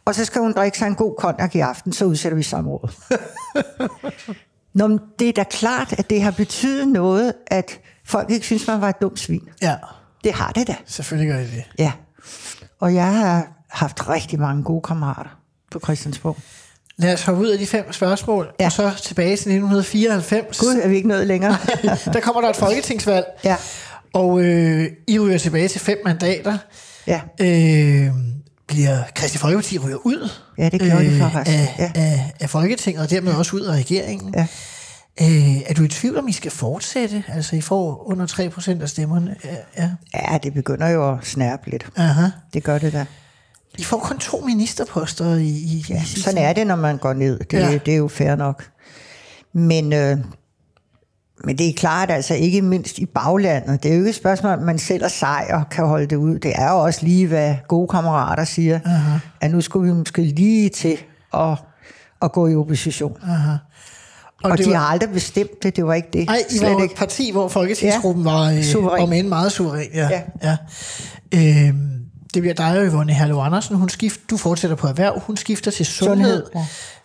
og 0.06 0.15
så 0.15 0.26
skal 0.26 0.41
hun 0.41 0.54
drikke 0.54 0.78
sig 0.78 0.88
en 0.88 0.95
god 0.95 1.15
konjak 1.17 1.56
i 1.56 1.60
aften, 1.60 1.93
så 1.93 2.06
udsætter 2.06 2.36
vi 2.36 2.43
samrådet. 2.43 2.97
Nå, 4.73 4.88
men 4.88 4.99
det 5.19 5.30
er 5.30 5.34
da 5.34 5.43
klart, 5.43 5.93
at 5.97 6.10
det 6.10 6.21
har 6.21 6.32
betydet 6.32 6.88
noget, 6.88 7.34
at 7.47 7.80
folk 8.05 8.29
ikke 8.31 8.45
synes, 8.45 8.67
man 8.67 8.81
var 8.81 8.89
et 8.89 9.01
dumt 9.01 9.19
svin. 9.19 9.41
Ja, 9.61 9.75
Det 10.23 10.33
har 10.33 10.51
det 10.51 10.67
da. 10.67 10.75
selvfølgelig 10.85 11.31
gør 11.33 11.39
I 11.39 11.43
det. 11.45 11.63
Ja. 11.79 11.91
Og 12.79 12.93
jeg 12.95 13.13
har 13.15 13.47
haft 13.69 14.09
rigtig 14.09 14.39
mange 14.39 14.63
gode 14.63 14.81
kammerater 14.81 15.29
på 15.71 15.79
Christiansborg. 15.83 16.37
Lad 16.97 17.13
os 17.13 17.23
hoppe 17.23 17.41
ud 17.41 17.47
af 17.47 17.59
de 17.59 17.67
fem 17.67 17.91
spørgsmål, 17.93 18.47
ja. 18.59 18.65
Og 18.65 18.71
så 18.71 18.91
tilbage 19.03 19.27
til 19.29 19.51
1994. 19.51 20.57
Gud, 20.59 20.75
er 20.83 20.87
vi 20.87 20.95
ikke 20.95 21.07
nået 21.07 21.27
længere? 21.27 21.57
der 22.13 22.19
kommer 22.19 22.41
der 22.41 22.49
et 22.49 22.55
folketingsvalg, 22.55 23.25
Ja. 23.43 23.55
og 24.13 24.41
øh, 24.41 24.87
I 25.07 25.19
ryger 25.19 25.37
tilbage 25.37 25.67
til 25.67 25.81
fem 25.81 25.97
mandater. 26.05 26.57
ja. 27.07 27.21
Øh, 27.41 28.07
bliver 28.67 28.97
Kristi 29.15 29.37
Folkeparti 29.37 29.77
ryger 29.77 29.97
ud 30.05 30.29
Ja, 30.57 30.69
det 30.69 30.79
gjorde 30.81 31.05
de 31.05 31.19
forresten. 31.19 31.55
af, 31.55 31.75
Ja. 31.79 31.91
af, 31.95 32.33
af 32.39 32.49
Folketinget, 32.49 33.03
og 33.03 33.09
dermed 33.09 33.33
også 33.33 33.55
ud 33.55 33.61
af 33.61 33.73
regeringen. 33.73 34.33
Ja. 34.37 34.47
Øh, 35.21 35.62
er 35.62 35.73
du 35.73 35.84
i 35.84 35.88
tvivl 35.88 36.17
om, 36.17 36.28
I 36.28 36.32
skal 36.32 36.52
fortsætte? 36.52 37.23
Altså, 37.28 37.56
I 37.56 37.62
får 37.62 38.04
under 38.10 38.28
3% 38.28 38.82
af 38.82 38.89
stemmerne. 38.89 39.36
Ja. 39.78 39.89
ja. 40.13 40.38
det 40.38 40.54
begynder 40.54 40.88
jo 40.89 41.12
at 41.13 41.17
snærpe 41.26 41.69
lidt. 41.69 41.86
Aha. 41.95 42.28
Det 42.54 42.63
gør 42.63 42.78
det 42.78 42.93
da. 42.93 43.06
I 43.78 43.84
får 43.84 43.97
kun 43.99 44.19
to 44.19 44.39
ministerposter 44.45 45.36
i, 45.36 45.47
i, 45.47 45.86
Ja, 45.89 46.02
i 46.02 46.06
sådan 46.06 46.38
er 46.43 46.54
det, 46.54 46.67
når 46.67 46.76
man 46.76 46.97
går 46.97 47.13
ned. 47.13 47.39
Det, 47.39 47.54
Ja. 47.54 47.78
det 47.86 47.93
er 47.93 47.97
jo 47.97 48.08
fair 48.08 48.36
nok. 48.36 48.69
Men, 49.54 49.93
øh, 49.93 50.17
men 51.45 51.58
det 51.58 51.69
er 51.69 51.73
klart, 51.73 52.12
altså 52.12 52.34
ikke 52.34 52.62
mindst 52.62 52.97
i 52.97 53.06
baglandet. 53.06 53.84
Det 53.84 53.89
er 53.91 53.95
jo 53.95 53.99
ikke 53.99 54.10
et 54.10 54.15
spørgsmål, 54.15 54.54
om 54.54 54.60
man 54.60 54.80
selv 54.80 55.04
er 55.04 55.08
sej 55.08 55.47
og 55.54 55.69
kan 55.69 55.86
holde 55.86 56.06
det 56.08 56.15
ud. 56.15 56.39
Det 56.39 56.54
er 56.56 56.71
jo 56.71 56.78
også 56.80 56.99
lige, 57.04 57.28
hvad 57.28 57.56
gode 57.67 57.88
kammerater 57.88 58.43
siger. 58.43 58.80
Uh-huh. 58.80 59.19
At 59.41 59.52
nu 59.52 59.62
skulle 59.62 59.91
vi 59.91 59.97
måske 59.97 60.21
lige 60.21 60.69
til 60.69 60.97
at, 61.34 61.58
at 62.21 62.32
gå 62.32 62.47
i 62.47 62.56
opposition. 62.56 63.17
Uh-huh. 63.21 63.58
Og, 64.43 64.51
og 64.51 64.58
det 64.58 64.65
de 64.65 64.71
var- 64.71 64.77
har 64.77 64.86
aldrig 64.86 65.10
bestemt 65.10 65.63
det. 65.63 65.75
Det 65.75 65.86
var 65.86 65.93
ikke 65.93 66.08
det. 66.13 66.25
Nej, 66.27 66.43
I 66.49 66.58
Slet 66.58 66.62
var 66.71 66.79
jo 66.79 66.86
et 66.86 66.91
parti, 66.95 67.32
hvor 67.32 67.47
Folketingsgruppen 67.47 68.25
Ja. 68.25 68.32
var 68.32 68.51
øh, 68.51 68.63
Suveræn. 68.63 69.01
om 69.03 69.13
end 69.13 69.27
meget 69.27 69.51
suveræn. 69.51 69.88
Ja. 69.93 70.10
Ja. 70.43 70.58
Ja. 71.32 71.67
Øhm, 71.67 71.89
det 72.34 72.41
bliver 72.41 72.53
dig 72.53 72.79
og 72.79 72.86
Yvonne 72.86 73.13
Herlev 73.13 73.36
Andersen. 73.38 73.75
Hun 73.75 73.89
skift, 73.89 74.19
du 74.29 74.38
fortsætter 74.38 74.75
på 74.77 74.88
erhverv. 74.88 75.19
Hun 75.19 75.38
skifter 75.38 75.71
til 75.71 75.86
sundhed. 75.86 76.43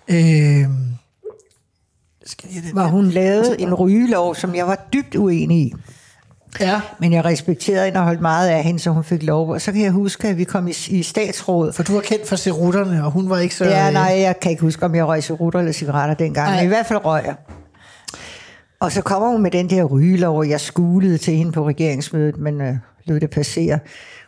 Sundhed, 0.09 0.63
Øhm, 0.65 0.77
skal 2.27 2.49
jeg 2.55 2.63
det? 2.63 2.73
Hvor 2.73 2.83
hun 2.87 3.11
lavede 3.11 3.61
en 3.61 3.75
rygelov, 3.75 4.35
som 4.35 4.55
jeg 4.55 4.67
var 4.67 4.89
dybt 4.93 5.15
uenig 5.17 5.59
i. 5.59 5.75
Ja. 6.61 6.81
Men 6.99 7.13
jeg 7.13 7.25
respekterede 7.25 7.85
hende 7.85 8.01
og 8.01 8.05
holdt 8.05 8.21
meget 8.21 8.49
af 8.49 8.63
hende, 8.63 8.81
så 8.81 8.91
hun 8.91 9.05
fik 9.05 9.23
lov. 9.23 9.51
Og 9.51 9.61
så 9.61 9.73
kan 9.73 9.83
jeg 9.83 9.91
huske, 9.91 10.29
at 10.29 10.39
vi 10.39 10.45
kom 10.45 10.69
i, 10.69 10.75
i 10.89 11.03
statsråd. 11.03 11.73
For 11.73 11.83
du 11.83 11.93
var 11.95 12.01
kendt 12.01 12.29
for 12.29 12.37
cerutterne, 12.37 13.05
og 13.05 13.11
hun 13.11 13.31
var 13.31 13.39
ikke 13.39 13.55
så... 13.55 13.65
Ja, 13.65 13.87
øh, 13.87 13.93
nej, 13.93 14.17
jeg 14.21 14.41
kan 14.41 14.51
ikke 14.51 14.63
huske, 14.63 14.85
om 14.85 14.95
jeg 14.95 15.07
røg 15.07 15.23
cigaretter 15.23 15.59
eller 15.59 15.73
cigaretter 15.73 16.15
dengang, 16.15 16.49
Nej. 16.49 16.57
men 16.57 16.65
i 16.65 16.69
hvert 16.69 16.87
fald 16.87 17.05
røg 17.05 17.23
jeg. 17.27 17.35
Og 18.81 18.93
så 18.93 19.03
kommer 19.03 19.29
hun 19.29 19.43
med 19.43 19.51
den 19.51 19.71
der 19.71 19.85
rygelov, 19.85 20.39
og 20.39 20.49
jeg 20.49 20.61
skulede 20.61 21.19
til 21.19 21.35
hende 21.35 21.53
på 21.53 21.69
regeringsmødet, 21.69 22.39
men 22.39 22.61
øh, 22.61 22.75
lød 23.05 23.21
det 23.21 23.31
passere. 23.31 23.79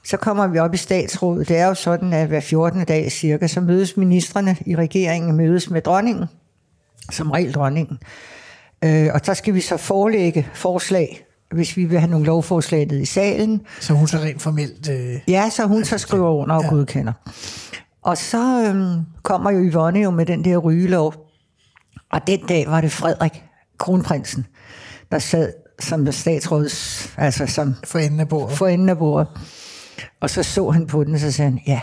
Så 0.05 0.17
kommer 0.17 0.47
vi 0.47 0.59
op 0.59 0.75
i 0.75 0.77
statsrådet. 0.77 1.49
Det 1.49 1.57
er 1.57 1.67
jo 1.67 1.75
sådan, 1.75 2.13
at 2.13 2.29
hver 2.29 2.41
14. 2.41 2.85
dag 2.85 3.13
cirka, 3.13 3.47
så 3.47 3.61
mødes 3.61 3.97
ministerne 3.97 4.57
i 4.67 4.77
regeringen 4.77 5.37
mødes 5.37 5.71
med 5.71 5.83
dronningen, 5.83 6.27
som 7.13 7.31
regel 7.31 7.53
dronningen. 7.55 7.99
Øh, 8.85 9.09
og 9.15 9.21
så 9.25 9.35
skal 9.35 9.55
vi 9.55 9.61
så 9.61 9.77
forelægge 9.77 10.49
forslag, 10.55 11.25
hvis 11.55 11.77
vi 11.77 11.85
vil 11.85 11.99
have 11.99 12.11
nogle 12.11 12.27
lovforslag 12.27 12.87
ned 12.87 12.99
i 13.01 13.05
salen. 13.05 13.61
Så 13.81 13.93
hun 13.93 14.09
så 14.09 14.17
rent 14.19 14.43
formelt... 14.43 14.89
Øh, 14.91 15.15
Ja, 15.29 15.51
så 15.51 15.65
hun 15.67 15.85
så 15.85 15.99
skriver 15.99 16.31
under 16.31 16.55
og 16.57 16.63
Ja. 16.63 16.69
godkender. 16.69 17.13
Og 18.03 18.19
så 18.19 18.65
øhm, 18.69 19.01
kommer 19.23 19.51
jo 19.51 19.59
Yvonne 19.73 19.99
jo 20.01 20.11
med 20.11 20.27
den 20.27 20.45
der 20.45 20.57
rygelov. 20.57 21.15
Og 22.13 22.21
den 22.27 22.41
dag 22.49 22.67
var 22.69 22.81
det 22.81 22.93
Frederik, 22.93 23.43
kronprinsen, 23.79 24.47
der 25.13 25.19
sad 25.19 25.53
som 25.81 26.13
statsråds, 26.13 27.09
altså 27.17 27.47
som 27.47 27.75
for 27.85 27.99
enden 27.99 28.21
af 28.21 28.29
bordet. 28.29 28.59
for 28.59 28.67
enden 28.67 28.89
af 28.89 28.99
bordet. 28.99 29.29
Og 30.21 30.31
så 30.31 30.43
så 30.43 30.71
han 30.71 30.87
på 30.87 31.05
den, 31.05 31.15
og 31.15 31.21
så 31.21 31.33
sagde 31.33 31.51
han, 31.51 31.61
ja, 31.67 31.81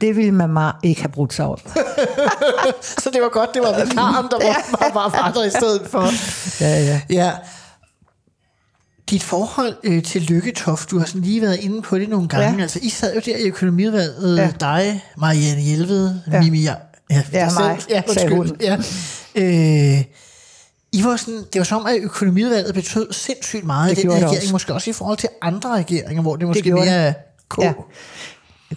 det 0.00 0.16
ville 0.16 0.32
mamma 0.32 0.70
ikke 0.82 1.00
have 1.00 1.08
brudt 1.12 1.34
sig 1.34 1.44
om. 1.46 1.58
Så 2.80 3.10
det 3.12 3.22
var 3.22 3.28
godt, 3.28 3.54
det 3.54 3.62
var 3.62 3.84
vikaren, 3.84 4.26
der 4.30 4.46
var, 4.46 4.64
var, 4.80 4.92
var, 4.94 5.08
var 5.22 5.32
der 5.32 5.44
i 5.44 5.50
stedet 5.50 5.82
for. 5.90 6.02
Ja, 6.64 6.80
ja. 6.84 7.00
Ja. 7.10 7.32
Dit 9.10 9.22
forhold 9.22 9.76
øh, 9.84 10.02
til 10.02 10.22
Lykketoft, 10.22 10.90
du 10.90 10.98
har 10.98 11.06
sådan 11.06 11.20
lige 11.20 11.42
været 11.42 11.56
inde 11.60 11.82
på 11.82 11.98
det 11.98 12.08
nogle 12.08 12.28
gange. 12.28 12.56
Ja. 12.56 12.62
Altså, 12.62 12.78
I 12.82 12.88
sad 12.88 13.14
jo 13.14 13.20
der 13.24 13.36
i 13.36 13.42
økonomiudvalget, 13.42 14.38
ja. 14.38 14.50
Dig, 14.60 15.04
Marianne 15.16 15.60
Hjelved, 15.62 16.14
ja. 16.32 16.42
Mimi... 16.42 16.62
Ja, 16.62 16.74
ja, 17.10 17.22
Ja, 17.32 17.40
dig 17.44 17.50
selv. 17.52 17.64
mig, 17.64 17.78
Ja, 17.90 18.02
undskyld. 18.08 18.60
Ja. 18.60 18.76
Øh, 19.34 20.04
I 20.92 21.04
var 21.04 21.16
sådan, 21.16 21.40
det 21.52 21.58
var 21.58 21.64
som, 21.64 21.86
at 21.86 21.96
økonomiudvalget 22.02 22.74
betød 22.74 23.12
sindssygt 23.12 23.64
meget 23.64 23.90
Det 23.90 23.98
i 23.98 24.02
den 24.02 24.10
det 24.10 24.16
regering, 24.16 24.36
også. 24.42 24.52
måske 24.52 24.74
også 24.74 24.90
i 24.90 24.92
forhold 24.92 25.18
til 25.18 25.28
andre 25.42 25.70
regeringer, 25.70 26.22
hvor 26.22 26.36
det 26.36 26.46
måske 26.48 26.62
gjorde 26.62 26.84
mere 26.86 27.06
det. 27.06 27.14
K. 27.50 27.58
Ja. 27.62 27.72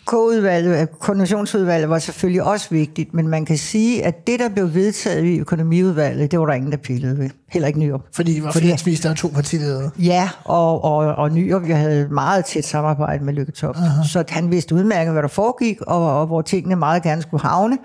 K-udvalget, 0.08 1.00
koordinationsudvalget 1.00 1.90
var 1.90 2.00
selvfølgelig 2.00 2.44
også 2.44 2.68
vigtigt, 2.70 3.14
men 3.14 3.28
man 3.28 3.46
kan 3.46 3.58
sige, 3.58 4.06
at 4.06 4.28
det, 4.28 4.40
der 4.40 4.50
blev 4.50 4.74
vedtaget 4.74 5.26
i 5.26 5.38
økonomiudvalget, 5.40 6.32
det 6.32 6.40
var 6.40 6.46
der 6.46 6.54
ingen, 6.54 6.72
der 6.72 6.78
pillede 6.78 7.18
ved. 7.18 7.30
Heller 7.50 7.68
ikke 7.68 7.80
Nyrup. 7.80 8.02
Fordi 8.16 8.34
det 8.34 8.44
var 8.44 8.52
Fordi- 8.52 8.66
finansminister 8.66 9.10
og 9.10 9.16
to 9.16 9.28
partiledere. 9.28 9.90
Ja, 10.00 10.30
og, 10.46 10.84
og, 10.84 10.98
og 11.16 11.32
Nyrup, 11.32 11.68
jeg 11.68 11.78
havde 11.78 12.02
et 12.02 12.12
meget 12.12 12.46
tæt 12.46 12.66
samarbejde 12.66 13.24
med 13.24 13.34
Lykke. 13.34 13.54
Uh-huh. 13.64 14.08
Så 14.08 14.24
han 14.30 14.52
vidste 14.52 14.76
udmærket, 14.76 15.14
hvad 15.14 15.22
der 15.22 15.28
foregik, 15.28 15.82
og, 15.82 16.20
og 16.20 16.28
hvor 16.28 16.42
tingene 16.42 16.76
meget 16.76 17.04
gerne 17.04 17.22
skulle 17.22 17.44
havne. 17.44 17.78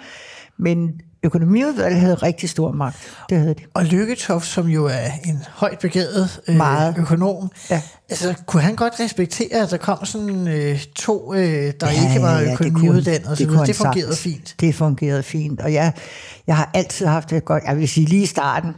Men 0.59 0.93
økonomiudvalget 1.25 2.01
havde 2.01 2.15
rigtig 2.15 2.51
stor 2.51 2.73
magt. 2.73 2.97
Det 3.29 3.39
havde 3.39 3.55
de. 3.55 3.61
Og 3.75 3.85
Lykketoft, 3.85 4.47
som 4.47 4.67
jo 4.69 4.85
er 4.87 5.07
en 5.25 5.43
højt 5.55 5.79
begavet 5.79 6.41
øh, 6.49 6.57
Meget. 6.57 6.95
økonom, 6.99 7.51
Ja. 7.71 7.83
altså, 8.11 8.35
kunne 8.47 8.63
han 8.63 8.77
godt 8.77 9.01
respektere, 9.01 9.57
at 9.63 9.71
der 9.71 9.77
kom 9.77 10.05
sådan 10.05 10.49
øh, 10.49 10.85
to, 10.97 11.35
øh, 11.35 11.41
der 11.41 11.91
ja, 11.91 12.09
ikke 12.09 12.23
var 12.23 12.41
det 12.41 12.53
økonomiuddannet, 12.53 13.39
så 13.39 13.45
kunne 13.45 13.49
videre. 13.49 13.57
han 13.59 13.67
det 13.67 13.77
fungerede 13.77 14.17
sagtens. 14.17 14.21
fint. 14.21 14.55
Det 14.61 14.75
fungerede 14.75 15.23
fint, 15.23 15.61
og 15.61 15.73
jeg, 15.73 15.93
jeg 16.47 16.57
har 16.57 16.71
altid 16.75 17.07
haft 17.07 17.31
det 17.31 17.45
godt. 17.45 17.63
Jeg 17.67 17.77
vil 17.77 17.89
sige 17.89 18.07
lige 18.07 18.23
i 18.23 18.27
starten, 18.27 18.71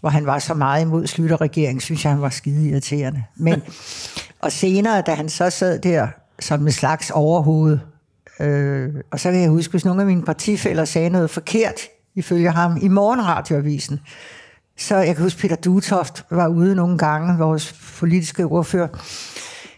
hvor 0.00 0.08
han 0.08 0.26
var 0.26 0.38
så 0.38 0.54
meget 0.54 0.82
imod 0.82 1.06
slutterregeringen, 1.06 1.80
synes 1.80 2.04
jeg, 2.04 2.12
han 2.12 2.22
var 2.22 2.30
skide 2.30 2.68
irriterende. 2.68 3.22
Men, 3.36 3.62
og 4.40 4.52
senere, 4.52 5.00
da 5.00 5.14
han 5.14 5.28
så 5.28 5.50
sad 5.50 5.78
der 5.78 6.06
som 6.40 6.66
en 6.66 6.72
slags 6.72 7.10
overhoved, 7.10 7.78
øh, 8.40 8.94
og 9.10 9.20
så 9.20 9.30
kan 9.30 9.40
jeg 9.40 9.50
huske, 9.50 9.70
hvis 9.70 9.84
nogle 9.84 10.00
af 10.00 10.06
mine 10.06 10.22
partifælder 10.22 10.84
sagde 10.84 11.10
noget 11.10 11.30
forkert, 11.30 11.80
ifølge 12.14 12.50
ham, 12.50 12.78
i 12.82 12.88
morgenradioavisen, 12.88 14.00
så 14.76 14.96
jeg 14.96 15.16
kan 15.16 15.22
huske, 15.22 15.40
Peter 15.40 15.56
Dutoft 15.56 16.24
var 16.30 16.48
ude 16.48 16.74
nogle 16.74 16.98
gange, 16.98 17.38
vores 17.38 17.72
politiske 17.98 18.44
ordfører, 18.44 18.88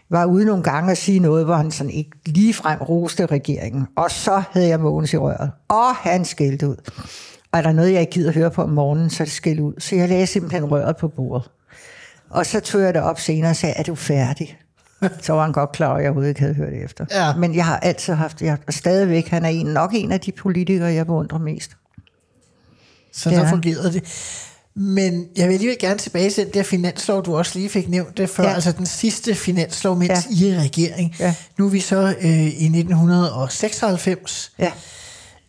var 0.09 0.25
ude 0.25 0.45
nogle 0.45 0.63
gange 0.63 0.91
at 0.91 0.97
sige 0.97 1.19
noget, 1.19 1.45
hvor 1.45 1.55
han 1.55 1.71
sådan 1.71 1.91
ikke 1.91 2.11
ligefrem 2.25 2.81
roste 2.81 3.25
regeringen. 3.25 3.87
Og 3.95 4.11
så 4.11 4.43
havde 4.51 4.67
jeg 4.67 4.79
Mogens 4.79 5.13
i 5.13 5.17
røret. 5.17 5.51
Og 5.67 5.95
han 5.95 6.25
skældte 6.25 6.67
ud. 6.67 6.75
Og 7.51 7.59
er 7.59 7.61
der 7.61 7.71
noget, 7.71 7.93
jeg 7.93 8.01
ikke 8.01 8.11
gider 8.11 8.31
høre 8.31 8.51
på 8.51 8.61
om 8.61 8.69
morgenen, 8.69 9.09
så 9.09 9.23
er 9.23 9.25
det 9.25 9.33
skæld 9.33 9.59
ud. 9.59 9.73
Så 9.77 9.95
jeg 9.95 10.09
lagde 10.09 10.27
simpelthen 10.27 10.65
røret 10.65 10.97
på 10.97 11.07
bordet. 11.07 11.49
Og 12.29 12.45
så 12.45 12.59
tog 12.59 12.81
jeg 12.81 12.93
det 12.93 13.01
op 13.01 13.19
senere 13.19 13.49
og 13.49 13.55
sagde, 13.55 13.75
er 13.77 13.83
du 13.83 13.95
færdig? 13.95 14.57
Så 15.21 15.33
var 15.33 15.41
han 15.41 15.51
godt 15.51 15.71
klar 15.71 15.93
at 15.93 16.01
jeg 16.01 16.09
overhovedet 16.09 16.29
ikke 16.29 16.41
havde 16.41 16.53
hørt 16.53 16.73
efter. 16.73 17.05
Ja. 17.11 17.35
Men 17.35 17.55
jeg 17.55 17.65
har 17.65 17.77
altid 17.77 18.13
haft, 18.13 18.41
jeg, 18.41 18.57
stadigvæk, 18.69 19.27
han 19.27 19.45
er 19.45 19.49
en, 19.49 19.65
nok 19.65 19.91
en 19.93 20.11
af 20.11 20.19
de 20.19 20.31
politikere, 20.31 20.93
jeg 20.93 21.05
beundrer 21.05 21.37
mest. 21.39 21.71
Så 23.13 23.29
Det 23.29 23.37
der 23.37 23.45
er 23.45 23.49
fungerede 23.49 23.93
det. 23.93 24.03
Men 24.75 25.27
jeg 25.37 25.47
vil 25.47 25.53
alligevel 25.53 25.77
gerne 25.79 25.99
tilbage 25.99 26.29
til 26.29 26.45
den 26.45 26.53
der 26.53 26.63
finanslov, 26.63 27.25
du 27.25 27.37
også 27.37 27.59
lige 27.59 27.69
fik 27.69 27.89
nævnt 27.89 28.17
det 28.17 28.29
før, 28.29 28.43
ja. 28.43 28.49
Ja. 28.49 28.55
altså 28.55 28.71
den 28.71 28.85
sidste 28.85 29.35
finanslov, 29.35 29.95
mens 29.95 30.09
ja. 30.09 30.15
Ja. 30.29 30.45
I 30.45 30.49
er 30.49 30.61
regering. 30.61 31.15
Ja. 31.19 31.35
Nu 31.57 31.65
er 31.65 31.69
vi 31.69 31.79
så 31.79 32.15
øh, 32.21 32.47
i 32.47 32.65
1996. 32.65 34.51
Ja. 34.59 34.71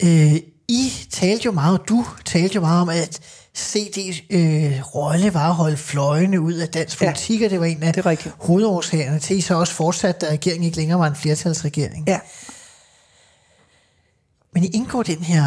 Øh, 0.02 0.34
I 0.68 0.92
talte 1.10 1.44
jo 1.46 1.52
meget, 1.52 1.78
og 1.78 1.88
du 1.88 2.06
talte 2.24 2.54
jo 2.54 2.60
meget 2.60 2.82
om, 2.82 2.88
at 2.88 3.20
CD's 3.58 4.22
øh, 4.30 4.80
rolle 4.94 5.34
var 5.34 5.48
at 5.48 5.54
holde 5.54 5.76
fløjene 5.76 6.40
ud 6.40 6.52
af 6.52 6.68
dansk 6.68 7.02
Ja. 7.02 7.06
politik, 7.06 7.42
og 7.42 7.50
det 7.50 7.60
var 7.60 7.66
en 7.66 7.82
af 7.82 7.92
Det 7.94 8.06
er 8.06 8.16
hovedårsagerne 8.38 9.18
til, 9.18 9.34
at 9.34 9.38
I 9.38 9.40
så 9.40 9.54
også 9.54 9.72
fortsat, 9.74 10.20
da 10.20 10.26
regeringen 10.30 10.64
ikke 10.64 10.76
længere 10.76 10.98
var 10.98 11.06
en 11.06 11.16
flertalsregering. 11.16 12.04
Ja. 12.08 12.18
Men 14.54 14.64
I 14.64 14.66
indgår 14.66 15.02
den 15.02 15.18
her 15.18 15.44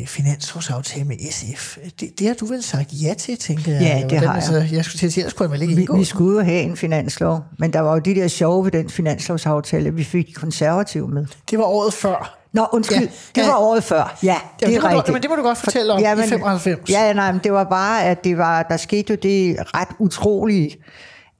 øh, 0.00 0.06
finanslovsaftale 0.06 1.04
med 1.04 1.16
SF. 1.32 1.78
Det, 2.00 2.18
det 2.18 2.26
har 2.26 2.34
du 2.34 2.46
vel 2.46 2.62
sagt 2.62 2.90
ja 2.92 3.14
til, 3.14 3.36
tænker 3.38 3.72
jeg. 3.72 3.82
Ja, 3.82 3.94
det 3.94 4.00
hvordan? 4.02 4.18
har 4.18 4.26
jeg. 4.26 4.34
Altså, 4.34 4.74
jeg 4.76 4.84
skulle 4.84 4.98
til 4.98 5.06
at 5.06 5.12
sige, 5.12 5.22
ellers 5.22 5.32
kunne 5.32 5.52
jeg 5.52 5.62
ikke 5.62 5.74
Vi, 5.74 5.80
indgå. 5.80 5.96
vi 5.96 6.04
skulle 6.04 6.38
jo 6.38 6.44
have 6.44 6.60
en 6.62 6.76
finanslov, 6.76 7.40
men 7.58 7.72
der 7.72 7.80
var 7.80 7.92
jo 7.92 7.98
de 7.98 8.14
der 8.14 8.28
sjove 8.28 8.64
ved 8.64 8.72
den 8.72 8.90
finanslovsaftale, 8.90 9.94
vi 9.94 10.04
fik 10.04 10.26
de 10.26 10.32
konservative 10.32 11.08
med. 11.08 11.26
Det 11.50 11.58
var 11.58 11.64
året 11.64 11.94
før. 11.94 12.37
Nå, 12.52 12.66
undskyld, 12.72 12.96
Ja, 12.98 13.02
ja, 13.04 13.10
det 13.34 13.40
ja. 13.46 13.46
var 13.52 13.58
året 13.58 13.84
før. 13.84 14.16
Ja, 14.22 14.36
det 14.60 14.68
det 14.68 14.76
er 14.76 14.80
må 14.80 14.88
du- 14.88 14.96
rigtigt. 14.96 15.12
men 15.12 15.22
det 15.22 15.30
må 15.30 15.36
du 15.36 15.42
godt 15.42 15.58
fortælle 15.58 15.92
om 15.92 16.00
i 16.00 16.04
95. 16.04 16.90
Ja, 16.90 17.12
nej, 17.12 17.32
men 17.32 17.40
det 17.44 17.52
var 17.52 17.64
bare, 17.64 18.04
at 18.04 18.24
det 18.24 18.38
var, 18.38 18.62
der 18.62 18.76
skete 18.76 19.10
jo 19.12 19.18
det 19.22 19.56
ret 19.74 19.88
utrolige, 19.98 20.76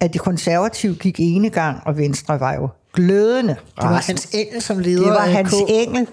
at 0.01 0.13
de 0.15 0.19
konservative 0.19 0.95
gik 0.95 1.17
ene 1.21 1.51
gang, 1.51 1.79
og 1.87 1.99
Venstre 1.99 2.41
var 2.41 2.55
jo 2.55 2.69
glødende. 2.95 3.57
Det 3.77 3.85
var. 3.85 4.03
Hans 4.07 4.29
Engel, 4.33 4.63
som 4.63 4.79
leder 4.79 5.03
Det 5.05 5.13
var 5.13 5.21
Hans. 5.21 5.55
Engel, 5.69 6.07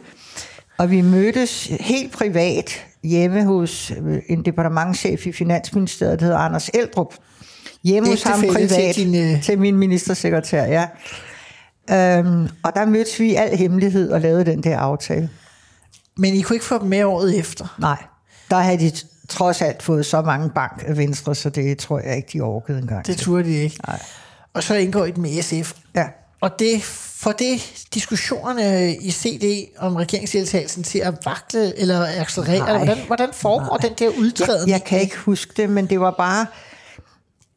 og 0.77 0.91
vi 0.91 1.01
mødtes 1.01 1.71
helt 1.79 2.11
privat 2.13 2.85
hjemme 3.03 3.43
hos 3.45 3.91
øh, 3.91 4.17
en 4.29 4.45
departementchef 4.45 5.25
i 5.27 5.31
Finansministeriet, 5.31 6.19
der 6.19 6.25
hedder 6.25 6.39
Anders 6.39 6.69
Eldrup. 6.73 7.13
Hjemme 7.83 8.09
hos 8.09 8.23
ham 8.23 8.43
Ægtefælle 8.43 8.67
til 8.67 8.75
privat, 8.75 8.95
din, 8.95 9.15
øh, 9.35 9.43
til 9.43 9.59
min 9.59 9.75
ministersekretær, 9.77 10.63
ja. 10.65 10.87
Øhm, 11.91 12.49
og 12.63 12.75
der 12.75 12.85
mødtes 12.85 13.19
vi 13.19 13.31
i 13.31 13.35
al 13.35 13.57
hemmelighed 13.57 14.11
og 14.11 14.21
lavede 14.21 14.45
den 14.45 14.63
der 14.63 14.77
aftale. 14.77 15.29
Men 16.17 16.33
I 16.33 16.41
kunne 16.41 16.55
ikke 16.55 16.65
få 16.65 16.79
dem 16.79 16.87
med 16.87 17.03
året 17.03 17.39
efter. 17.39 17.75
Nej, 17.79 18.03
der 18.49 18.59
havde 18.59 18.79
de 18.79 18.91
trods 19.29 19.61
alt 19.61 19.83
fået 19.83 20.05
så 20.05 20.21
mange 20.21 20.49
bank 20.49 20.83
af 20.87 20.97
Venstre, 20.97 21.35
så 21.35 21.49
det 21.49 21.77
tror 21.77 21.99
jeg 21.99 22.15
ikke, 22.15 22.29
de 22.33 22.41
orkede 22.41 22.79
engang. 22.79 23.07
Det 23.07 23.17
turde 23.17 23.43
de 23.43 23.55
ikke. 23.55 23.79
Nej. 23.87 24.01
Og 24.53 24.63
så 24.63 24.75
indgår 24.75 25.05
I 25.05 25.11
den 25.11 25.21
med 25.21 25.41
SF. 25.41 25.73
Ja. 25.95 26.05
Og 26.41 26.59
det 26.59 26.83
får 26.83 27.31
det 27.31 27.85
diskussionerne 27.93 28.95
i 28.95 29.11
CD 29.11 29.69
om 29.77 29.95
regeringsdeltagelsen 29.95 30.83
til 30.83 30.99
at 30.99 31.13
vakle 31.25 31.79
eller 31.79 32.07
accelerere? 32.21 32.59
Nej. 32.59 32.77
Hvordan, 32.77 32.97
hvordan 33.07 33.29
foregår 33.33 33.77
den 33.77 33.93
der 33.99 34.09
udtræden? 34.09 34.69
Jeg, 34.69 34.73
jeg 34.73 34.83
kan 34.83 34.99
ikke 34.99 35.17
huske 35.17 35.53
det, 35.57 35.69
men 35.69 35.85
det 35.85 35.99
var 35.99 36.11
bare, 36.11 36.45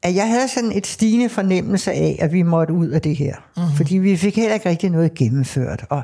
at 0.02 0.14
jeg 0.14 0.28
havde 0.28 0.48
sådan 0.48 0.72
et 0.72 0.86
stigende 0.86 1.28
fornemmelse 1.28 1.92
af, 1.92 2.18
at 2.20 2.32
vi 2.32 2.42
måtte 2.42 2.74
ud 2.74 2.88
af 2.88 3.02
det 3.02 3.16
her. 3.16 3.34
Mm-hmm. 3.56 3.76
Fordi 3.76 3.98
vi 3.98 4.16
fik 4.16 4.36
heller 4.36 4.54
ikke 4.54 4.68
rigtig 4.68 4.90
noget 4.90 5.14
gennemført, 5.14 5.84
og 5.90 6.02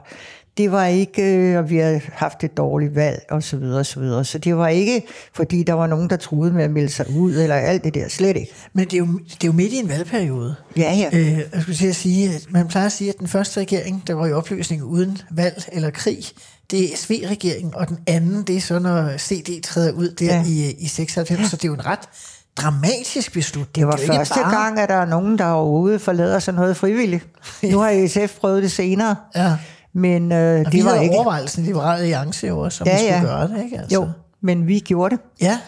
det 0.56 0.72
var 0.72 0.86
ikke, 0.86 1.22
øh, 1.22 1.58
og 1.58 1.70
vi 1.70 1.76
havde 1.76 2.00
haft 2.12 2.44
et 2.44 2.56
dårligt 2.56 2.94
valg, 2.94 3.22
og 3.30 3.42
så 3.42 3.56
videre, 3.56 3.78
og 3.78 3.86
så 3.86 4.00
videre. 4.00 4.24
Så 4.24 4.38
det 4.38 4.56
var 4.56 4.68
ikke, 4.68 5.02
fordi 5.34 5.62
der 5.62 5.72
var 5.72 5.86
nogen, 5.86 6.10
der 6.10 6.16
troede 6.16 6.52
med 6.52 6.64
at 6.64 6.70
melde 6.70 6.88
sig 6.88 7.10
ud, 7.10 7.34
eller 7.34 7.54
alt 7.54 7.84
det 7.84 7.94
der, 7.94 8.08
slet 8.08 8.36
ikke. 8.36 8.52
Men 8.72 8.84
det 8.84 8.92
er, 8.92 8.98
jo, 8.98 9.06
det 9.06 9.44
er 9.44 9.48
jo 9.48 9.52
midt 9.52 9.72
i 9.72 9.76
en 9.76 9.88
valgperiode. 9.88 10.54
Ja, 10.76 10.94
ja. 11.12 11.18
Øh, 11.18 11.38
jeg 11.38 11.62
skulle 11.62 11.76
til 11.76 11.86
at 11.86 11.96
sige, 11.96 12.34
at 12.34 12.46
man 12.50 12.68
plejer 12.68 12.86
at 12.86 12.92
sige, 12.92 13.10
at 13.10 13.18
den 13.18 13.28
første 13.28 13.60
regering, 13.60 14.02
der 14.06 14.14
var 14.14 14.26
i 14.26 14.32
opløsning 14.32 14.82
uden 14.82 15.18
valg 15.30 15.64
eller 15.72 15.90
krig, 15.90 16.24
det 16.70 16.84
er 16.84 16.96
SV-regeringen, 16.96 17.74
og 17.74 17.88
den 17.88 17.98
anden, 18.06 18.42
det 18.42 18.56
er 18.56 18.60
så, 18.60 18.78
når 18.78 19.18
CD 19.18 19.62
træder 19.62 19.92
ud 19.92 20.08
der 20.08 20.26
ja. 20.26 20.36
Ja. 20.36 20.44
i, 20.46 20.74
i 20.78 20.86
96, 20.86 21.50
så 21.50 21.56
det 21.56 21.64
er 21.64 21.68
jo 21.68 21.74
en 21.74 21.86
ret 21.86 22.08
dramatisk 22.56 23.32
beslutning. 23.32 23.74
Det 23.74 23.86
var 23.86 23.96
ikke 23.96 24.14
første 24.14 24.34
bare- 24.42 24.56
gang, 24.56 24.78
at 24.80 24.88
der 24.88 24.94
er 24.94 25.04
nogen, 25.06 25.38
der 25.38 25.46
overhovedet 25.46 26.00
forlader 26.00 26.38
sig 26.38 26.54
noget 26.54 26.76
frivilligt. 26.76 27.26
Nu 27.72 27.78
har 27.78 28.06
SF 28.08 28.38
prøvet 28.40 28.62
det 28.62 28.72
senere. 28.72 29.16
Ja. 29.36 29.52
Men 29.92 30.32
øh, 30.32 30.62
Og 30.66 30.72
det 30.72 30.84
var 30.84 30.94
ikke... 30.94 31.14
overvejelsen 31.14 31.64
i 31.64 31.66
Liberale 31.66 32.00
Alliance 32.00 32.46
jo 32.46 32.58
også, 32.58 32.84
om 32.84 32.88
ja, 32.88 32.94
vi 32.96 33.12
skulle 33.12 33.28
gøre 33.34 33.48
det, 33.48 33.64
ikke? 33.64 33.78
Altså. 33.78 33.94
Jo, 33.94 34.08
men 34.40 34.66
vi 34.66 34.78
gjorde 34.78 35.16
det. 35.16 35.24
Ja, 35.40 35.58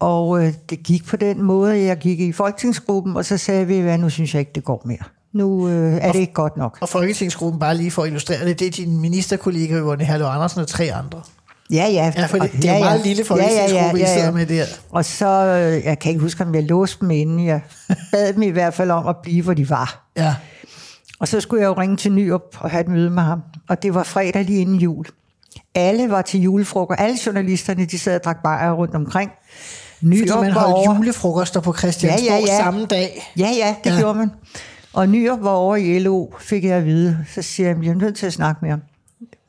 Og 0.00 0.44
øh, 0.44 0.52
det 0.70 0.82
gik 0.82 1.06
på 1.06 1.16
den 1.16 1.42
måde, 1.42 1.82
jeg 1.84 1.96
gik 1.96 2.20
i 2.20 2.32
folketingsgruppen, 2.32 3.16
og 3.16 3.24
så 3.24 3.36
sagde 3.36 3.66
vi, 3.66 3.80
hvad 3.80 3.98
nu 3.98 4.10
synes 4.10 4.34
jeg 4.34 4.40
ikke, 4.40 4.52
det 4.54 4.64
går 4.64 4.82
mere. 4.84 4.98
Nu 5.32 5.68
øh, 5.68 5.98
er 6.02 6.12
det 6.12 6.18
ikke 6.18 6.32
godt 6.32 6.56
nok. 6.56 6.78
Og 6.80 6.88
Folketingsgruppen, 6.88 7.60
bare 7.60 7.74
lige 7.76 7.90
for 7.90 8.02
at 8.02 8.06
illustrere 8.08 8.44
det, 8.46 8.58
det 8.58 8.66
er 8.66 8.70
din 8.70 9.00
ministerkollega, 9.00 9.74
Yvonne 9.78 10.04
Herlev 10.04 10.26
Andersen 10.26 10.60
og 10.60 10.68
tre 10.68 10.92
andre. 10.92 11.20
Ja, 11.70 11.86
ja. 11.88 12.12
Ja, 12.16 12.26
for 12.26 12.38
det, 12.38 12.52
det 12.52 12.64
er 12.70 12.74
jo 12.74 12.80
meget 12.80 13.06
lille 13.06 13.24
folketingsgruppe, 13.24 14.00
I 14.00 14.04
sidder 14.06 14.30
med 14.30 14.46
der. 14.46 14.64
Og 14.90 15.04
så, 15.04 15.26
øh, 15.28 15.84
jeg 15.84 15.98
kan 15.98 16.10
ikke 16.10 16.20
huske, 16.22 16.44
om 16.44 16.54
jeg 16.54 16.62
låste 16.62 16.96
dem 17.00 17.10
inden. 17.10 17.46
Jeg 17.46 17.60
bad 18.12 18.32
dem 18.32 18.42
i 18.42 18.48
hvert 18.48 18.74
fald 18.74 18.90
om 18.90 19.06
at 19.06 19.16
blive, 19.22 19.42
hvor 19.44 19.54
de 19.54 19.70
var. 19.70 20.08
Ja. 20.16 20.34
Og 21.20 21.28
så 21.28 21.40
skulle 21.40 21.62
jeg 21.62 21.68
jo 21.68 21.72
ringe 21.80 21.96
til 21.96 22.12
Nyrup 22.12 22.56
og 22.60 22.70
have 22.70 22.80
et 22.80 22.88
møde 22.88 23.10
med 23.10 23.22
ham. 23.22 23.40
Og 23.68 23.82
det 23.82 23.94
var 23.94 24.02
fredag 24.02 24.44
lige 24.44 24.60
inden 24.60 24.76
jul. 24.76 25.04
Alle 25.74 26.10
var 26.10 26.22
til 26.22 26.40
julefrokost. 26.40 27.00
Alle 27.00 27.18
journalisterne, 27.26 27.84
de 27.84 27.98
sad 27.98 28.14
og 28.16 28.24
drak 28.24 28.42
bajer 28.44 28.72
rundt 28.72 28.94
omkring. 28.94 29.30
Fordi 29.98 30.06
Nyrup 30.06 30.40
man 30.44 30.52
holdt 30.52 30.74
over. 30.74 30.94
julefrokoster 30.96 31.60
på 31.60 31.74
Christiansborg 31.74 32.24
Ja, 32.28 32.34
ja, 32.34 32.40
ja. 32.46 32.58
samme 32.62 32.86
dag. 32.86 33.32
Ja, 33.38 33.48
ja, 33.58 33.74
det 33.84 33.90
Ja. 33.90 33.94
ja. 33.94 34.00
gjorde 34.00 34.18
man. 34.18 34.30
Og 34.92 35.08
Nyrup 35.08 35.42
var 35.42 35.50
over 35.50 35.76
i 35.76 35.98
LO, 35.98 36.26
fik 36.40 36.64
jeg 36.64 36.76
at 36.76 36.84
vide. 36.86 37.18
Så 37.34 37.42
siger 37.42 37.68
jeg, 37.68 37.76
jeg 37.84 37.90
er 37.90 37.94
nødt 37.94 38.16
til 38.16 38.26
at 38.26 38.32
snakke 38.32 38.58
med 38.62 38.70
ham. 38.70 38.80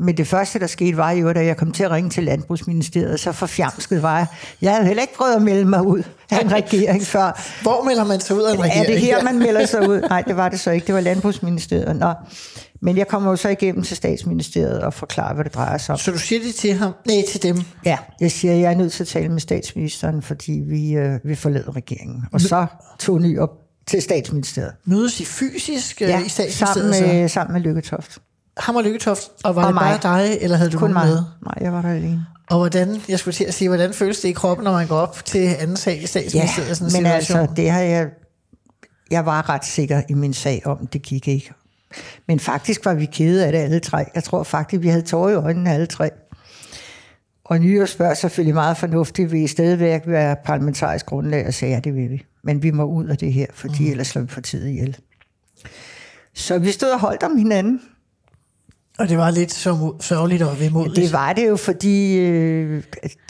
Men 0.04 0.18
det 0.18 0.28
første, 0.28 0.60
der 0.60 0.68
skete, 0.68 0.97
var 0.97 1.12
jo, 1.12 1.34
da 1.34 1.45
jeg 1.45 1.58
kom 1.58 1.72
til 1.72 1.84
at 1.84 1.91
ringe 1.91 2.10
til 2.10 2.24
Landbrugsministeriet, 2.24 3.20
så 3.20 3.32
forfjamsket 3.32 4.01
var 4.01 4.18
jeg. 4.18 4.28
Jeg 4.62 4.72
havde 4.74 4.86
heller 4.88 5.01
ikke 5.01 5.16
prøvet 5.16 5.36
at 5.36 5.41
melde 5.41 5.66
mig 5.66 5.86
ud 5.88 6.04
af 6.32 6.41
en 6.41 6.51
regering 6.51 7.01
før. 7.01 7.41
Hvor 7.62 7.84
melder 7.84 8.04
man 8.04 8.20
sig 8.20 8.36
ud 8.36 8.41
af 8.41 8.54
en 8.54 8.60
regering? 8.64 8.86
Er 8.86 8.89
det 8.91 8.99
her, 8.99 9.24
man 9.24 9.39
melder 9.39 9.66
sig 9.66 9.89
ud? 9.89 10.01
Nej, 10.10 10.22
det 10.22 10.38
var 10.38 10.49
det 10.49 10.60
så 10.60 10.72
ikke. 10.72 10.88
Det 10.88 10.95
var 10.95 11.01
Landbrugsministeriet. 11.01 11.95
Nå. 11.95 12.14
Men 12.82 12.97
jeg 12.97 13.08
kommer 13.08 13.30
jo 13.30 13.36
så 13.36 13.49
igennem 13.49 13.84
til 13.84 13.97
statsministeriet 13.97 14.82
og 14.82 14.93
forklarer, 14.93 15.34
hvad 15.34 15.43
det 15.43 15.54
drejer 15.54 15.78
sig 15.78 15.93
om. 15.93 15.99
Så 15.99 16.12
du 16.12 16.18
siger 16.20 16.41
det 16.43 16.56
til 16.56 16.74
ham? 16.74 16.91
Nej, 17.08 17.16
til 17.32 17.43
dem. 17.43 17.58
Ja, 17.86 17.97
jeg 18.22 18.32
siger, 18.32 18.54
at 18.54 18.60
jeg 18.60 18.72
er 18.72 18.78
nødt 18.78 18.91
til 18.93 19.04
at 19.04 19.08
tale 19.08 19.30
med 19.30 19.39
statsministeren, 19.39 20.22
fordi 20.22 20.62
vi, 20.68 20.91
øh, 20.91 21.20
vi 21.24 21.36
forlader 21.36 21.76
regeringen. 21.76 22.24
Og 22.34 22.41
så 22.41 22.66
tog 22.99 23.22
ny 23.22 23.39
op 23.39 23.49
til 23.88 24.01
statsministeriet. 24.01 24.74
Mødes 24.86 25.20
I 25.20 25.26
fysisk 25.26 26.01
ja, 26.01 26.08
Ja, 26.08 26.26
i 26.26 26.30
statsministeriet? 26.30 26.74
sammen 26.74 26.93
så? 26.93 27.01
med, 27.14 27.30
sammen 27.30 27.54
med 27.54 27.62
Lykketoft. 27.62 28.18
Ham 28.58 28.76
og 28.76 28.84
Lykketoft, 28.84 29.30
og 29.43 29.56
var 29.56 29.62
Og 29.62 29.68
det 29.68 29.80
bare 29.80 29.91
mig. 29.91 30.30
dig, 30.30 30.38
eller 30.41 30.58
havde 30.58 30.70
du 30.70 30.78
Kun 30.80 30.93
mig. 30.93 31.06
med? 31.08 31.16
Nej, 31.45 31.56
jeg 31.62 31.74
var 31.74 31.82
der 31.82 31.89
alene. 31.89 32.26
Og 32.49 32.58
hvordan, 32.58 33.01
jeg 33.10 33.20
skulle 33.20 33.34
til 33.34 33.43
at 33.43 33.54
sige, 33.54 33.68
hvordan 33.68 33.93
føles 33.93 34.20
det 34.20 34.30
i 34.30 34.32
kroppen, 34.32 34.64
når 34.64 34.72
man 34.72 34.88
går 34.88 34.95
op 34.97 35.26
til 35.26 35.56
anden 35.60 35.78
sag 35.78 35.97
i 35.97 35.99
Ja, 35.99 36.06
statsministeriet? 36.06 36.72
i 36.72 36.76
sådan 36.76 36.95
en 36.97 37.04
men 37.04 37.12
situation? 37.12 37.39
altså, 37.39 37.56
det 37.56 37.70
har 37.72 37.80
jeg... 37.80 38.08
Jeg 39.12 39.26
var 39.26 39.49
ret 39.49 39.66
sikker 39.66 40.01
i 40.10 40.14
min 40.14 40.34
sag 40.34 40.62
om, 40.66 40.88
det 40.88 41.01
gik 41.01 41.28
ikke. 41.28 41.51
Men 42.28 42.39
faktisk 42.39 42.86
var 42.86 42.93
vi 42.93 43.06
kede 43.06 43.45
af 43.45 43.51
det 43.51 43.60
alle 43.60 43.80
tre. 43.80 44.06
Jeg 44.16 44.24
tror 44.24 44.43
faktisk, 44.43 44.82
vi 44.82 44.88
havde 44.88 45.01
tårer 45.01 45.30
i 45.30 45.34
øjnene 45.36 45.74
alle 45.74 45.86
tre. 45.86 46.10
Og 47.45 47.60
Nyre 47.60 47.88
spørger 47.88 48.14
selvfølgelig 48.14 48.54
meget 48.54 48.78
fornuftigt, 48.78 49.32
vil 49.32 49.41
I 49.41 49.47
stadigvæk 49.47 50.01
være 50.06 50.36
parlamentarisk 50.45 51.06
grundlag? 51.06 51.47
Og 51.47 51.54
sagde, 51.54 51.74
ja, 51.74 51.80
det 51.80 51.95
vil 51.95 52.10
vi. 52.10 52.26
Men 52.43 52.64
vi 52.64 52.72
må 52.72 52.84
ud 52.84 53.06
af 53.06 53.18
det 53.18 53.34
her, 53.34 53.45
fordi 53.54 53.84
mm. 53.86 53.91
ellers 53.91 54.08
slår 54.08 54.22
vi 54.22 54.28
partiet 54.28 54.68
ihjel. 54.68 54.97
Så 56.34 56.58
vi 56.60 56.72
stod 56.72 56.89
og 56.89 56.99
holdt 56.99 57.24
om 57.24 57.38
hinanden. 57.38 57.82
Og 59.00 59.10
det 59.10 59.18
var 59.18 59.32
lidt 59.32 59.54
så 59.54 59.94
sørgeligt 60.02 60.41
og 60.44 60.60
vemodigt. 60.60 60.96
Det 60.96 61.14
var 61.14 61.34
det 61.34 61.48
jo, 61.50 61.56
fordi 61.56 62.16
øh, 62.16 62.84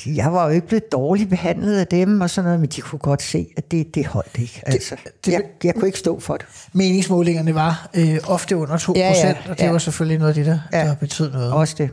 jeg 0.06 0.34
var 0.34 0.44
jo 0.46 0.50
ikke 0.50 0.68
blevet 0.68 0.92
dårligt 0.92 1.30
behandlet 1.30 1.78
af 1.80 1.88
dem 1.88 2.22
og 2.22 2.30
sådan 2.30 2.46
noget, 2.46 2.60
men 2.60 2.70
de 2.70 2.82
kunne 2.82 3.00
godt 3.00 3.22
se, 3.22 3.48
at 3.58 3.72
det, 3.72 3.96
det 3.96 4.06
holdt 4.06 4.38
ikke. 4.40 4.62
Altså, 4.66 4.96
det- 5.04 5.26
det, 5.26 5.32
jeg, 5.32 5.42
jeg 5.64 5.74
kunne 5.76 5.88
ikke 5.88 6.00
stå 6.00 6.20
for 6.20 6.38
det. 6.38 6.46
Meningsmålingerne 6.74 7.56
var 7.56 7.90
øh, 7.94 8.18
ofte 8.28 8.58
under 8.58 8.78
2 8.78 8.94
Ja, 8.96 9.10
ja, 9.12 9.36
og 9.50 9.58
det 9.58 9.64
ja. 9.64 9.72
var 9.72 9.78
selvfølgelig 9.78 10.18
noget 10.20 10.30
af 10.30 10.36
det, 10.36 10.46
der, 10.46 10.60
Ja. 10.80 10.88
der 10.88 10.96
betød 10.96 11.32
noget. 11.32 11.54
Også 11.54 11.76
det. 11.78 11.90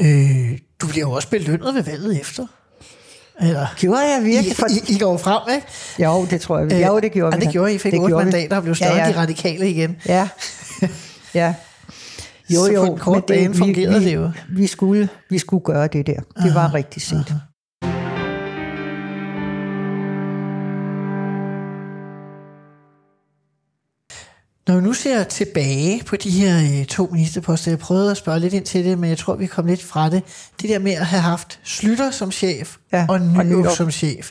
Øh, 0.00 0.58
du 0.80 0.86
bliver 0.86 1.06
jo 1.06 1.12
også 1.12 1.28
belønnet 1.28 1.74
ved 1.74 1.82
valget 1.82 2.20
efter. 2.20 2.46
Eller, 3.40 3.66
Gjorde 3.78 4.00
jeg 4.00 4.20
I, 4.22 4.24
virkelig? 4.24 4.56
For... 4.56 4.66
I, 4.90 4.94
I 4.94 4.98
går 4.98 5.16
frem, 5.16 5.54
ikke? 5.54 5.66
Jo, 5.98 6.26
det 6.30 6.40
tror 6.40 6.58
jeg. 6.58 6.72
Øh, 6.72 6.82
jo, 6.82 6.98
det 7.00 7.12
gjorde 7.12 7.34
ja, 7.34 7.38
vi. 7.38 7.40
det 7.40 7.46
da. 7.46 7.52
gjorde 7.52 7.72
I. 7.72 7.74
I 7.74 7.78
fik 7.78 7.92
det 7.92 8.00
8 8.00 8.10
gjorde 8.10 8.24
vi. 8.24 8.30
mandater 8.32 8.56
og 8.56 8.62
blev 8.62 8.74
større 8.74 8.90
ja, 8.94 8.96
ja, 8.98 9.06
ja. 9.06 9.12
de 9.12 9.18
radikale 9.18 9.70
igen. 9.70 9.96
Ja, 10.06 10.28
ja. 11.34 11.54
Jo, 12.50 12.64
Så 12.64 12.72
jo, 12.72 12.86
på 12.86 12.92
en 12.92 12.98
kort 12.98 13.14
men 13.16 13.22
bane 13.42 13.54
fungerede 13.54 14.00
vi, 14.00 14.06
det 14.06 14.14
jo. 14.14 14.30
Vi 14.48 14.66
skulle, 14.66 15.08
vi 15.30 15.38
skulle 15.38 15.64
gøre 15.64 15.86
det 15.86 16.06
der. 16.06 16.20
Det 16.42 16.54
var 16.54 16.74
rigtigt 16.74 17.04
set. 17.06 17.34
Når 24.68 24.76
vi 24.76 24.82
nu 24.82 24.92
ser 24.92 25.24
tilbage 25.24 26.02
på 26.06 26.16
de 26.16 26.30
her 26.30 26.80
øh, 26.80 26.86
to 26.86 27.08
ministerposter, 27.12 27.70
jeg 27.70 27.78
prøvede 27.78 28.10
at 28.10 28.16
spørge 28.16 28.40
lidt 28.40 28.54
ind 28.54 28.64
til 28.64 28.84
det, 28.84 28.98
men 28.98 29.10
jeg 29.10 29.18
tror, 29.18 29.34
vi 29.36 29.46
kom 29.46 29.66
lidt 29.66 29.82
fra 29.82 30.10
det. 30.10 30.22
Det 30.62 30.70
der 30.70 30.78
med 30.78 30.92
at 30.92 31.06
have 31.06 31.22
haft 31.22 31.60
Slytter 31.64 32.10
som 32.10 32.32
chef 32.32 32.76
Ja, 32.92 33.06
og 33.08 33.20
Nyrup. 33.20 33.76
som 33.76 33.90
chef. 33.90 34.30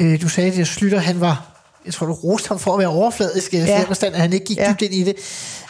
Øh, 0.00 0.22
du 0.22 0.28
sagde, 0.28 0.60
at 0.60 0.66
Slytter, 0.66 0.98
han 0.98 1.20
var, 1.20 1.57
jeg 1.86 1.94
tror, 1.94 2.06
du 2.06 2.12
roste 2.12 2.48
ham 2.48 2.58
for 2.58 2.72
at 2.72 2.78
være 2.78 2.88
overfladisk, 2.88 3.54
i 3.54 3.56
Ja. 3.56 3.64
ja. 3.64 3.82
forstand, 3.84 4.14
at 4.14 4.20
han 4.20 4.32
ikke 4.32 4.46
gik 4.46 4.56
Ja. 4.56 4.70
dybt 4.72 4.82
ind 4.82 4.94
i 4.94 5.02
det. 5.04 5.14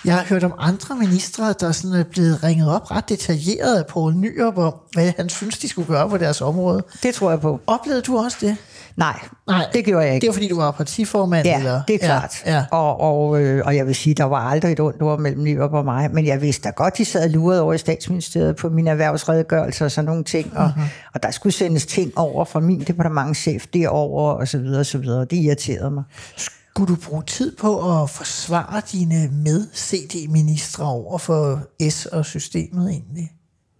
Jeg 0.04 0.14
har 0.14 0.24
hørt 0.24 0.44
om 0.44 0.52
andre 0.58 0.96
ministre, 0.96 1.54
der 1.60 1.72
sådan 1.72 1.92
er 2.00 2.04
blevet 2.04 2.44
ringet 2.44 2.70
op 2.70 2.90
ret 2.90 3.08
detaljeret 3.08 3.76
af 3.78 3.86
Poul 3.86 4.14
Nyrup 4.14 4.58
om, 4.58 4.74
hvad 4.92 5.12
han 5.16 5.28
synes, 5.28 5.58
de 5.58 5.68
skulle 5.68 5.88
gøre 5.88 6.08
på 6.08 6.16
deres 6.18 6.40
område. 6.40 6.82
Det 7.02 7.14
tror 7.14 7.30
jeg 7.30 7.40
på. 7.40 7.60
Oplevede 7.66 8.02
du 8.02 8.18
også 8.18 8.36
det? 8.40 8.56
Nej, 8.98 9.20
Nej, 9.46 9.66
det 9.72 9.84
gjorde 9.84 10.04
jeg 10.06 10.14
ikke. 10.14 10.24
Det 10.24 10.28
var 10.28 10.32
fordi, 10.32 10.48
du 10.48 10.56
var 10.56 10.70
partiformand? 10.70 11.46
Ja, 11.46 11.58
eller? 11.58 11.82
det 11.88 11.94
er 11.94 11.98
klart. 12.06 12.42
Ja, 12.46 12.54
ja. 12.56 12.64
Og, 12.70 13.00
og, 13.00 13.40
øh, 13.42 13.62
og 13.66 13.76
jeg 13.76 13.86
vil 13.86 13.94
sige, 13.94 14.14
der 14.14 14.24
var 14.24 14.36
aldrig 14.50 14.72
et 14.72 14.80
ondt 14.80 15.02
ord 15.02 15.20
mellem 15.20 15.42
Nyrup 15.44 15.72
og 15.72 15.84
mig, 15.84 16.10
men 16.14 16.26
jeg 16.26 16.42
vidste 16.42 16.62
da 16.62 16.70
godt, 16.70 16.98
de 16.98 17.04
sad 17.04 17.24
og 17.24 17.30
lurede 17.30 17.62
over 17.62 17.72
i 17.74 17.78
statsministeriet 17.78 18.56
på 18.56 18.68
mine 18.68 18.90
erhvervsredegørelser 18.90 19.84
og 19.84 19.90
sådan 19.90 20.06
nogle 20.06 20.24
ting, 20.24 20.56
og, 20.56 20.72
Mhm. 20.76 20.82
uh-huh. 20.84 21.10
og 21.14 21.22
der 21.22 21.30
skulle 21.30 21.52
sendes 21.52 21.86
ting 21.86 22.18
over 22.18 22.44
fra 22.44 22.60
min 22.60 22.80
departementchef 22.80 23.66
derover 23.74 24.32
og 24.32 24.48
så 24.48 24.58
videre 24.58 24.80
og 24.80 24.86
så 24.86 24.98
videre. 24.98 25.20
Det 25.24 25.36
irriterede 25.36 25.90
mig. 25.90 26.02
Skulle 26.36 26.94
du 26.94 27.00
bruge 27.08 27.22
tid 27.22 27.56
på 27.56 28.02
at 28.02 28.10
forsvare 28.10 28.80
dine 28.92 29.28
med-CD-ministre 29.32 30.84
over 30.84 31.18
for 31.18 31.60
S 31.90 32.06
og 32.06 32.24
systemet 32.24 32.90
egentlig? 32.90 33.32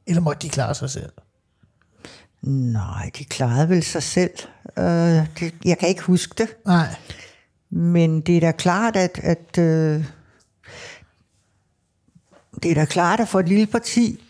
Eller 0.07 0.21
måtte 0.23 0.43
de 0.43 0.49
klare 0.49 0.75
sig 0.75 0.91
selv? 0.91 1.11
Nej, 2.43 3.11
de 3.19 3.25
klarede 3.25 3.69
vel 3.69 3.83
sig 3.83 4.03
selv. 4.03 4.31
Øh, 4.79 4.85
det, 4.85 5.55
jeg 5.65 5.79
kan 5.79 5.89
ikke 5.89 6.03
huske 6.03 6.35
det, 6.39 6.57
Nej. 6.67 6.95
men 7.71 8.21
det 8.21 8.37
er 8.37 8.41
da 8.41 8.53
klart, 8.53 8.97
at, 8.97 9.21
at 9.23 9.59
øh, 9.59 10.05
det 12.63 12.71
er 12.71 12.75
da 12.75 12.85
klart, 12.85 13.21
at 13.21 13.29
for 13.29 13.41
et 13.41 13.49
lille 13.49 13.67
parti, 13.67 14.25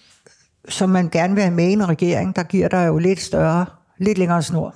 som 0.69 0.91
man 0.91 1.09
gerne 1.09 1.35
vil 1.35 1.43
have 1.43 1.55
med 1.55 1.69
i 1.69 1.73
en 1.73 1.89
regering, 1.89 2.37
der 2.37 2.43
giver 2.43 2.69
der 2.69 2.83
jo 2.83 2.99
lidt 2.99 3.21
større, 3.21 3.67
lidt 3.99 4.19
længere 4.19 4.43
snor. 4.43 4.75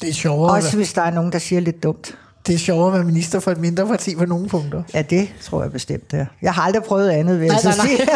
Det 0.00 0.08
er 0.08 0.12
sjovere, 0.12 0.54
Også... 0.54 0.76
hvis 0.76 0.92
der 0.92 1.02
er 1.02 1.10
nogen, 1.10 1.32
der 1.32 1.38
siger 1.38 1.60
lidt 1.60 1.82
dumt. 1.82 2.18
Det 2.48 2.54
er 2.54 2.58
sjovere 2.58 2.86
at 2.86 2.92
være 2.92 3.04
minister 3.04 3.40
for 3.40 3.50
et 3.50 3.58
mindre 3.58 3.86
parti 3.86 4.16
på 4.16 4.24
nogle 4.24 4.48
punkter. 4.48 4.82
Ja, 4.94 5.02
det 5.02 5.28
tror 5.40 5.62
jeg 5.62 5.72
bestemt, 5.72 6.10
det 6.10 6.20
er. 6.20 6.26
Jeg 6.42 6.54
har 6.54 6.62
aldrig 6.62 6.82
prøvet 6.82 7.10
andet, 7.10 7.40
vil 7.40 7.46
jeg 7.46 7.60
Nej, 7.64 7.76
nej, 7.76 7.86
nej. 7.86 7.86
sige. 7.86 8.08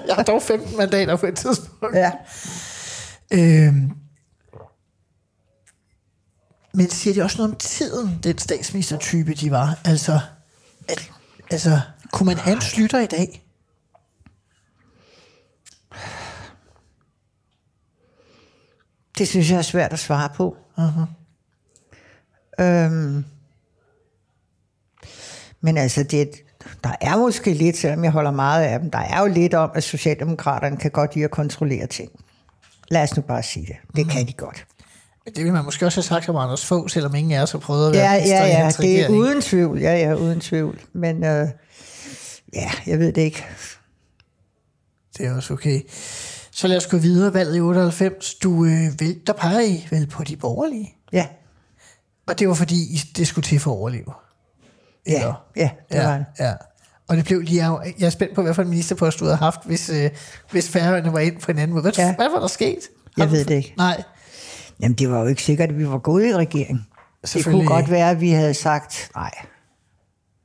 Jeg 0.08 0.14
har 0.16 0.22
dog 0.22 0.42
15 0.42 0.76
mandater 0.76 1.16
på 1.16 1.26
et 1.26 1.36
tidspunkt. 1.36 1.96
Ja. 1.96 2.12
Øhm. 3.32 3.90
Men 6.74 6.90
siger 6.90 7.14
det 7.14 7.22
også 7.22 7.38
noget 7.38 7.52
om 7.52 7.58
tiden, 7.58 8.18
den 8.22 8.38
statsministertype, 8.38 9.34
de 9.34 9.50
var? 9.50 9.78
Altså, 9.84 10.20
at, 10.88 11.10
altså 11.50 11.80
kunne 12.12 12.26
man 12.26 12.36
have 12.36 12.54
en 12.56 12.62
slytter 12.62 13.00
i 13.00 13.06
dag? 13.06 13.44
Det 19.18 19.28
synes 19.28 19.50
jeg 19.50 19.58
er 19.58 19.62
svært 19.62 19.92
at 19.92 19.98
svare 19.98 20.28
på. 20.34 20.56
Uh-huh. 20.78 21.17
Øhm, 22.60 23.24
men 25.60 25.76
altså, 25.76 26.02
det, 26.02 26.30
der 26.84 26.92
er 27.00 27.16
måske 27.16 27.52
lidt, 27.54 27.76
selvom 27.76 28.04
jeg 28.04 28.12
holder 28.12 28.30
meget 28.30 28.64
af 28.64 28.80
dem, 28.80 28.90
der 28.90 28.98
er 28.98 29.20
jo 29.20 29.26
lidt 29.26 29.54
om, 29.54 29.70
at 29.74 29.84
Socialdemokraterne 29.84 30.76
kan 30.76 30.90
godt 30.90 31.14
lide 31.14 31.24
at 31.24 31.30
kontrollere 31.30 31.86
ting. 31.86 32.10
Lad 32.90 33.02
os 33.02 33.16
nu 33.16 33.22
bare 33.22 33.42
sige 33.42 33.66
det. 33.66 33.76
Det 33.96 34.10
kan 34.10 34.26
de 34.26 34.32
godt. 34.32 34.66
Det 35.36 35.44
vil 35.44 35.52
man 35.52 35.64
måske 35.64 35.86
også 35.86 35.96
have 35.96 36.04
sagt 36.04 36.28
om 36.28 36.36
Anders 36.36 36.66
Fogh, 36.66 36.88
selvom 36.90 37.14
ingen 37.14 37.32
af 37.32 37.42
os 37.42 37.52
har 37.52 37.58
prøvet 37.58 37.86
at 37.86 37.92
være 37.94 38.12
Ja, 38.12 38.14
ja, 38.14 38.46
ja, 38.46 38.70
det 38.78 39.00
er 39.00 39.08
uden 39.08 39.40
tvivl. 39.40 39.80
Ja, 39.80 39.96
ja, 39.96 40.14
uden 40.14 40.40
tvivl. 40.40 40.80
Men 40.92 41.24
øh, 41.24 41.48
ja, 42.54 42.70
jeg 42.86 42.98
ved 42.98 43.12
det 43.12 43.22
ikke. 43.22 43.44
Det 45.18 45.26
er 45.26 45.36
også 45.36 45.54
okay. 45.54 45.80
Så 46.50 46.68
lad 46.68 46.76
os 46.76 46.86
gå 46.86 46.96
videre. 46.96 47.34
Valget 47.34 47.56
i 47.56 47.60
98. 47.60 48.34
Du, 48.34 48.64
øh, 48.64 49.00
vel, 49.00 49.20
der 49.26 49.32
peger 49.32 49.60
I 49.60 49.86
vel 49.90 50.06
på 50.06 50.24
de 50.24 50.36
borgerlige. 50.36 50.94
Ja, 51.12 51.26
Og 52.28 52.38
det 52.38 52.48
var 52.48 52.54
fordi, 52.54 53.00
det 53.16 53.26
skulle 53.28 53.42
til 53.44 53.60
for 53.60 53.70
at 53.70 53.76
overleve. 53.76 54.12
ja, 55.06 55.14
Eller? 55.14 55.44
ja 55.56 55.70
det 55.92 55.98
var 56.04 56.12
ja, 56.12 56.18
det. 56.18 56.24
ja. 56.38 56.52
Og 57.08 57.16
det 57.16 57.24
blev 57.24 57.40
lige. 57.40 57.64
Jeg 57.98 58.06
er 58.06 58.10
spændt 58.10 58.34
på, 58.34 58.42
hvad 58.42 58.54
for 58.54 58.62
en 58.62 58.68
ministerpost 58.68 59.20
du 59.20 59.24
havde 59.24 59.36
haft, 59.36 59.60
hvis, 59.64 59.90
øh, 59.90 60.10
hvis 60.50 60.68
færøerne 60.70 61.12
var 61.12 61.18
ind 61.18 61.40
på 61.40 61.50
en 61.50 61.58
anden 61.58 61.72
måde. 61.72 61.82
Hvad, 61.82 61.92
Ja. 61.98 62.14
hvad 62.16 62.28
var 62.30 62.40
der 62.40 62.46
sket? 62.46 62.78
Jeg 63.16 63.24
Har 63.24 63.30
du- 63.30 63.30
ved 63.36 63.44
det 63.44 63.54
ikke. 63.54 63.74
Nej. 63.76 64.02
Jamen, 64.80 64.94
det 64.98 65.10
var 65.10 65.20
jo 65.20 65.26
ikke 65.26 65.42
sikkert, 65.42 65.68
at 65.68 65.78
vi 65.78 65.88
var 65.88 65.98
gået 65.98 66.26
i 66.26 66.34
regering. 66.36 66.86
Det 67.34 67.44
kunne 67.44 67.66
godt 67.66 67.90
være, 67.90 68.10
at 68.10 68.20
vi 68.20 68.30
havde 68.30 68.54
sagt, 68.54 69.10
nej, 69.14 69.30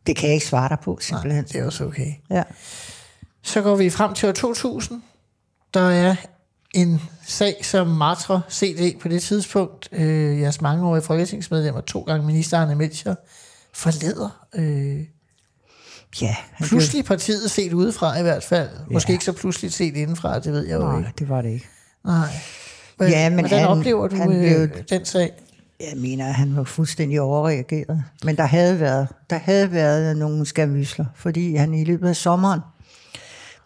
det 0.08 0.16
kan 0.16 0.28
jeg 0.28 0.34
ikke 0.34 0.46
svare 0.46 0.70
dig 0.70 0.78
på, 0.84 0.98
simpelthen. 1.02 1.44
Det 1.44 1.56
er 1.56 1.66
også 1.66 1.86
okay. 1.86 2.14
Ja. 2.30 2.44
Så 3.42 3.62
går 3.62 3.76
vi 3.76 3.90
frem 3.90 4.14
til 4.14 4.30
år 4.30 4.34
2000. 4.34 5.02
Der 5.74 5.90
er 5.90 6.16
en 6.74 7.02
sag 7.28 7.56
som 7.66 7.88
Matra 7.88 8.42
CD 8.52 9.00
på 9.02 9.08
det 9.08 9.22
tidspunkt, 9.24 9.90
øh, 9.92 10.40
jeres 10.42 10.62
mangeårige 10.62 11.02
folketingsmedlemmer, 11.04 11.82
to 11.82 12.02
gange 12.02 12.26
minister 12.28 12.58
Arne 12.58 12.76
Melchior, 12.76 13.16
forlader 13.74 14.46
øh, 14.56 15.00
Ja, 16.22 16.36
han 16.52 16.68
pludselig 16.68 17.06
partiet 17.06 17.52
set 17.52 17.74
udefra 17.74 18.20
i 18.20 18.22
hvert 18.22 18.44
fald. 18.44 18.70
Måske 18.92 19.12
ikke 19.14 19.26
så 19.26 19.32
pludseligt 19.34 19.74
set 19.74 19.96
indenfra, 19.96 20.40
det 20.40 20.54
ved 20.54 20.68
jeg 20.68 20.78
Blev, 20.78 20.88
jo 20.88 20.92
nej, 20.92 21.00
ikke. 21.00 21.12
det 21.20 21.30
var 21.30 21.42
det 21.42 21.50
ikke. 21.50 21.68
Nej. 22.06 22.28
Men, 23.00 23.10
Ja, 23.10 23.30
men 23.30 23.40
hvordan 23.40 23.60
han- 23.60 23.68
oplever 23.68 24.08
du 24.08 24.16
han 24.16 24.32
øh, 24.32 24.70
blev- 24.70 24.84
den 24.90 25.06
sag? 25.06 25.32
Jeg 25.80 25.98
mener, 25.98 26.28
at 26.28 26.34
han 26.34 26.56
var 26.56 26.64
fuldstændig 26.64 27.22
overreageret. 27.22 28.04
Men 28.24 28.36
der 28.38 28.46
havde 28.46 28.80
været, 28.80 29.08
der 29.30 29.38
havde 29.38 29.72
været 29.72 30.18
nogle 30.18 30.46
skamysler, 30.46 31.06
fordi 31.16 31.56
han 31.56 31.74
i 31.74 31.84
løbet 31.84 32.10
af 32.10 32.16
sommeren 32.16 32.60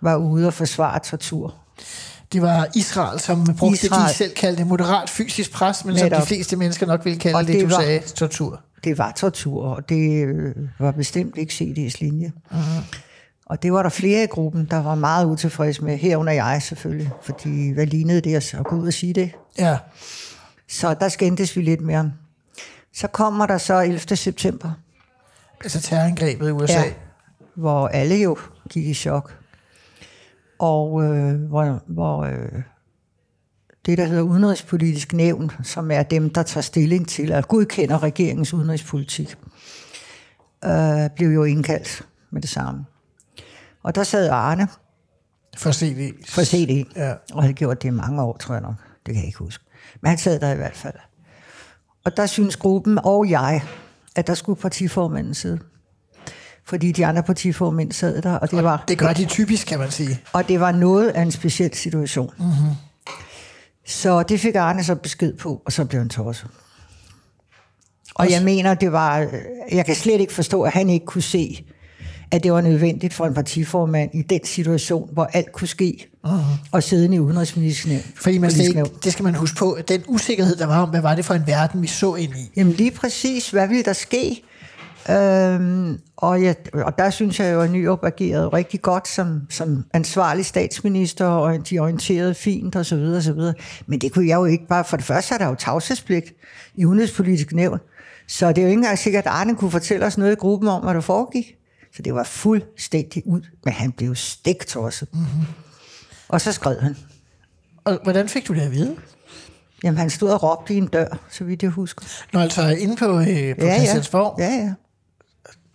var 0.01 0.15
ude 0.15 0.47
og 0.47 0.53
forsvare 0.53 0.99
tortur. 0.99 1.55
Det 2.33 2.41
var 2.41 2.67
Israel, 2.75 3.19
som 3.19 3.45
brugte 3.57 3.85
Israel. 3.85 4.01
det, 4.01 4.09
de 4.09 4.13
selv 4.15 4.33
kaldte 4.33 4.65
moderat 4.65 5.09
fysisk 5.09 5.51
pres, 5.51 5.85
men 5.85 5.97
som 5.97 6.05
Netop. 6.05 6.21
de 6.21 6.27
fleste 6.27 6.55
mennesker 6.55 6.85
nok 6.85 7.05
ville 7.05 7.19
kalde 7.19 7.35
Og 7.37 7.47
det, 7.47 7.53
det 7.55 7.61
du 7.63 7.69
var- 7.75 7.81
sagde, 7.81 7.99
tortur. 7.99 8.61
Det 8.83 8.97
var 8.97 9.11
tortur, 9.11 9.63
og 9.65 9.89
det 9.89 10.25
øh, 10.25 10.55
var 10.79 10.91
bestemt 10.91 11.37
ikke 11.37 11.51
CD's 11.53 11.97
linje. 12.01 12.31
Uh-huh. 12.51 12.83
Og 13.45 13.63
det 13.63 13.73
var 13.73 13.83
der 13.83 13.89
flere 13.89 14.23
i 14.23 14.27
gruppen, 14.27 14.65
der 14.71 14.83
var 14.83 14.95
meget 14.95 15.25
utilfredse 15.25 15.83
med, 15.83 15.97
herunder 15.97 16.33
jeg 16.33 16.61
selvfølgelig, 16.61 17.09
fordi 17.23 17.71
hvad 17.71 17.85
lignede 17.85 18.21
det 18.21 18.35
at 18.35 18.65
gå 18.65 18.75
ud 18.75 18.87
og 18.87 18.93
sige 18.93 19.13
det? 19.13 19.31
Ja. 19.57 19.77
Så 20.69 20.93
der 20.93 21.09
skændtes 21.09 21.55
vi 21.55 21.61
lidt 21.61 21.81
mere. 21.81 22.11
Så 22.93 23.07
kommer 23.07 23.45
der 23.45 23.57
så 23.57 23.79
11. 23.81 23.99
september, 24.15 24.71
Altså 25.63 25.81
terrorangrebet 25.81 26.47
i 26.47 26.51
USA. 26.51 26.73
Ja. 26.73 26.83
hvor 27.55 27.87
alle 27.87 28.15
jo 28.15 28.37
gik 28.69 28.85
i 28.87 28.93
chok. 28.93 29.35
Og 30.59 31.03
øh, 31.03 31.41
hvor, 31.41 31.81
hvor 31.87 32.23
øh, 32.23 32.61
det, 33.85 33.97
der 33.97 34.05
hedder 34.05 34.21
udenrigspolitisk 34.21 35.13
nævn, 35.13 35.51
som 35.63 35.91
er 35.91 36.03
dem, 36.03 36.29
der 36.29 36.43
tager 36.43 36.61
stilling 36.61 37.07
til 37.07 37.31
at 37.31 37.47
godkender 37.47 38.03
regeringens 38.03 38.53
udenrigspolitik, 38.53 39.35
øh, 40.65 41.09
blev 41.15 41.29
jo 41.29 41.43
indkaldt 41.43 42.07
med 42.31 42.41
det 42.41 42.49
samme. 42.49 42.85
Og 43.83 43.95
der 43.95 44.03
sad 44.03 44.29
Arne 44.29 44.67
For 45.57 45.71
CD. 45.71 46.13
for 46.29 46.41
CD, 46.43 46.85
Ja. 46.95 47.13
og 47.33 47.41
havde 47.43 47.53
gjort 47.53 47.81
det 47.81 47.87
i 47.87 47.91
mange 47.91 48.21
år, 48.21 48.37
tror 48.37 48.55
jeg 48.55 48.61
nok. 48.61 48.75
Det 49.05 49.13
kan 49.13 49.15
jeg 49.15 49.25
ikke 49.25 49.39
huske. 49.39 49.63
Men 50.01 50.09
han 50.09 50.17
sad 50.17 50.39
der 50.39 50.51
i 50.51 50.55
hvert 50.55 50.75
fald. 50.75 50.95
Og 52.05 52.17
der 52.17 52.25
synes 52.25 52.57
gruppen 52.57 52.99
og 53.03 53.29
jeg, 53.29 53.63
at 54.15 54.27
der 54.27 54.33
skulle 54.33 54.61
partiformanden 54.61 55.33
sidde. 55.33 55.59
Fordi 56.67 56.91
de 56.91 57.05
andre 57.05 57.23
partiformænd 57.23 57.91
sad 57.91 58.21
der, 58.21 58.33
og 58.33 58.51
det 58.51 58.63
var, 58.63 58.83
Det 58.87 58.97
gør 58.97 59.13
de 59.13 59.25
typisk, 59.25 59.67
kan 59.67 59.79
man 59.79 59.91
sige. 59.91 60.19
og 60.33 60.47
det 60.47 60.59
var 60.59 60.71
noget 60.71 61.09
af 61.09 61.21
en 61.21 61.31
speciel 61.31 61.73
situation. 61.73 62.33
Mm-hmm. 62.37 62.71
Så 63.85 64.23
det 64.23 64.39
fik 64.39 64.55
Arne 64.55 64.83
så 64.83 64.95
besked 64.95 65.33
på, 65.33 65.61
og 65.65 65.71
så 65.71 65.85
blev 65.85 66.01
han 66.01 66.09
tosset. 66.09 66.47
Og 68.15 68.31
jeg 68.31 68.43
mener, 68.43 68.73
det 68.73 68.91
var... 68.91 69.27
Jeg 69.71 69.85
kan 69.85 69.95
slet 69.95 70.21
ikke 70.21 70.33
forstå, 70.33 70.61
at 70.61 70.71
han 70.71 70.89
ikke 70.89 71.05
kunne 71.05 71.21
se, 71.21 71.65
at 72.31 72.43
det 72.43 72.53
var 72.53 72.61
nødvendigt 72.61 73.13
for 73.13 73.25
en 73.25 73.33
partiformand 73.33 74.09
i 74.13 74.21
den 74.21 74.45
situation, 74.45 75.09
hvor 75.13 75.25
alt 75.33 75.51
kunne 75.51 75.67
ske, 75.67 76.07
uh-huh. 76.25 76.31
og 76.71 76.83
sidde 76.83 77.15
i 77.15 77.19
udenrigsministeriet. 77.19 78.05
Mhm. 78.05 78.15
Fordi 78.15 78.37
man 78.37 78.51
slet 78.51 78.67
ikke, 78.67 78.83
det 79.03 79.13
skal 79.13 79.23
man 79.23 79.35
huske 79.35 79.57
på, 79.57 79.71
at 79.71 79.89
den 79.89 80.03
usikkerhed, 80.07 80.55
der 80.55 80.65
var 80.65 80.81
om, 80.81 80.89
hvad 80.89 81.01
var 81.01 81.15
det 81.15 81.25
for 81.25 81.33
en 81.33 81.47
verden, 81.47 81.81
vi 81.81 81.87
så 81.87 82.15
ind 82.15 82.33
i. 82.35 82.51
Jamen 82.55 82.73
lige 82.73 82.91
præcis, 82.91 83.49
hvad 83.49 83.67
ville 83.67 83.83
der 83.83 83.93
ske? 83.93 84.43
Øhm, 85.09 85.99
og, 86.17 86.43
jeg, 86.43 86.55
og 86.73 86.97
der 86.97 87.09
synes 87.09 87.39
jeg 87.39 87.53
jo, 87.53 87.61
at 87.61 87.71
Nyrup 87.71 88.03
agerede 88.03 88.47
rigtig 88.47 88.81
godt 88.81 89.07
som, 89.07 89.41
som 89.49 89.85
ansvarlig 89.93 90.45
statsminister, 90.45 91.25
og 91.25 91.69
de 91.69 91.79
orienterede 91.79 92.33
fint 92.33 92.75
og 92.75 92.85
så 92.85 92.95
videre, 92.95 93.21
så 93.21 93.33
videre. 93.33 93.53
Men 93.85 93.99
det 93.99 94.11
kunne 94.11 94.27
jeg 94.27 94.35
jo 94.35 94.45
ikke 94.45 94.67
bare... 94.67 94.85
For 94.85 94.97
det 94.97 95.05
første 95.05 95.33
er 95.33 95.37
der 95.37 95.47
jo 95.47 95.55
tavshedspligt 95.55 96.33
i 96.75 96.85
udenrigspolitisk 96.85 97.53
nævn, 97.53 97.79
så 98.27 98.49
det 98.49 98.57
er 98.57 98.61
jo 98.61 98.67
ikke 98.67 98.77
engang 98.77 98.99
sikkert, 98.99 99.25
at 99.25 99.31
Arne 99.31 99.55
kunne 99.55 99.71
fortælle 99.71 100.05
os 100.05 100.17
noget 100.17 100.31
i 100.31 100.35
gruppen 100.35 100.69
om, 100.69 100.83
hvad 100.83 100.93
der 100.93 101.01
foregik. 101.01 101.45
Så 101.95 102.01
det 102.01 102.13
var 102.13 102.23
fuldstændig 102.23 103.23
ud, 103.25 103.41
men 103.65 103.73
han 103.73 103.91
blev 103.91 104.15
stiktosset. 104.15 105.07
Mm-hmm. 105.13 105.45
Og 106.27 106.41
så 106.41 106.51
skred 106.51 106.79
han. 106.79 106.95
Og 107.85 107.99
hvordan 108.03 108.27
fik 108.27 108.47
du 108.47 108.53
det 108.53 108.61
at 108.61 108.71
vide? 108.71 108.95
Jamen, 109.83 109.97
han 109.97 110.09
stod 110.09 110.29
og 110.29 110.43
råbte 110.43 110.73
i 110.73 110.77
en 110.77 110.87
dør, 110.87 111.19
så 111.29 111.43
vidt 111.43 111.63
jeg 111.63 111.71
husker. 111.71 112.05
Når 112.33 112.41
altså 112.41 112.67
inde 112.67 112.95
på, 112.95 113.19
øh, 113.19 113.25
på 113.59 113.65
ja, 113.65 113.75
Christiansborg, 113.75 114.35
ja. 114.39 114.45
Ja, 114.45 114.55
ja. 114.55 114.73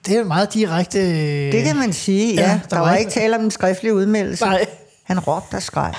Det 0.06 0.16
er 0.18 0.24
meget 0.24 0.54
direkte... 0.54 0.98
Øh, 0.98 1.52
Det 1.52 1.64
kan 1.64 1.76
man 1.76 1.92
sige, 1.92 2.34
ja. 2.34 2.40
Ja, 2.40 2.48
ja 2.48 2.54
der 2.62 2.68
der, 2.68 2.78
var 2.78 2.88
var 2.88 2.96
ikke- 2.96 3.10
tale 3.10 3.36
om 3.36 3.44
en 3.44 3.50
skriftlig 3.50 3.92
udmeldelse. 3.94 4.44
Nej. 4.44 4.66
Han 5.04 5.20
råbte 5.20 5.54
og 5.54 5.62
skreg. 5.62 5.94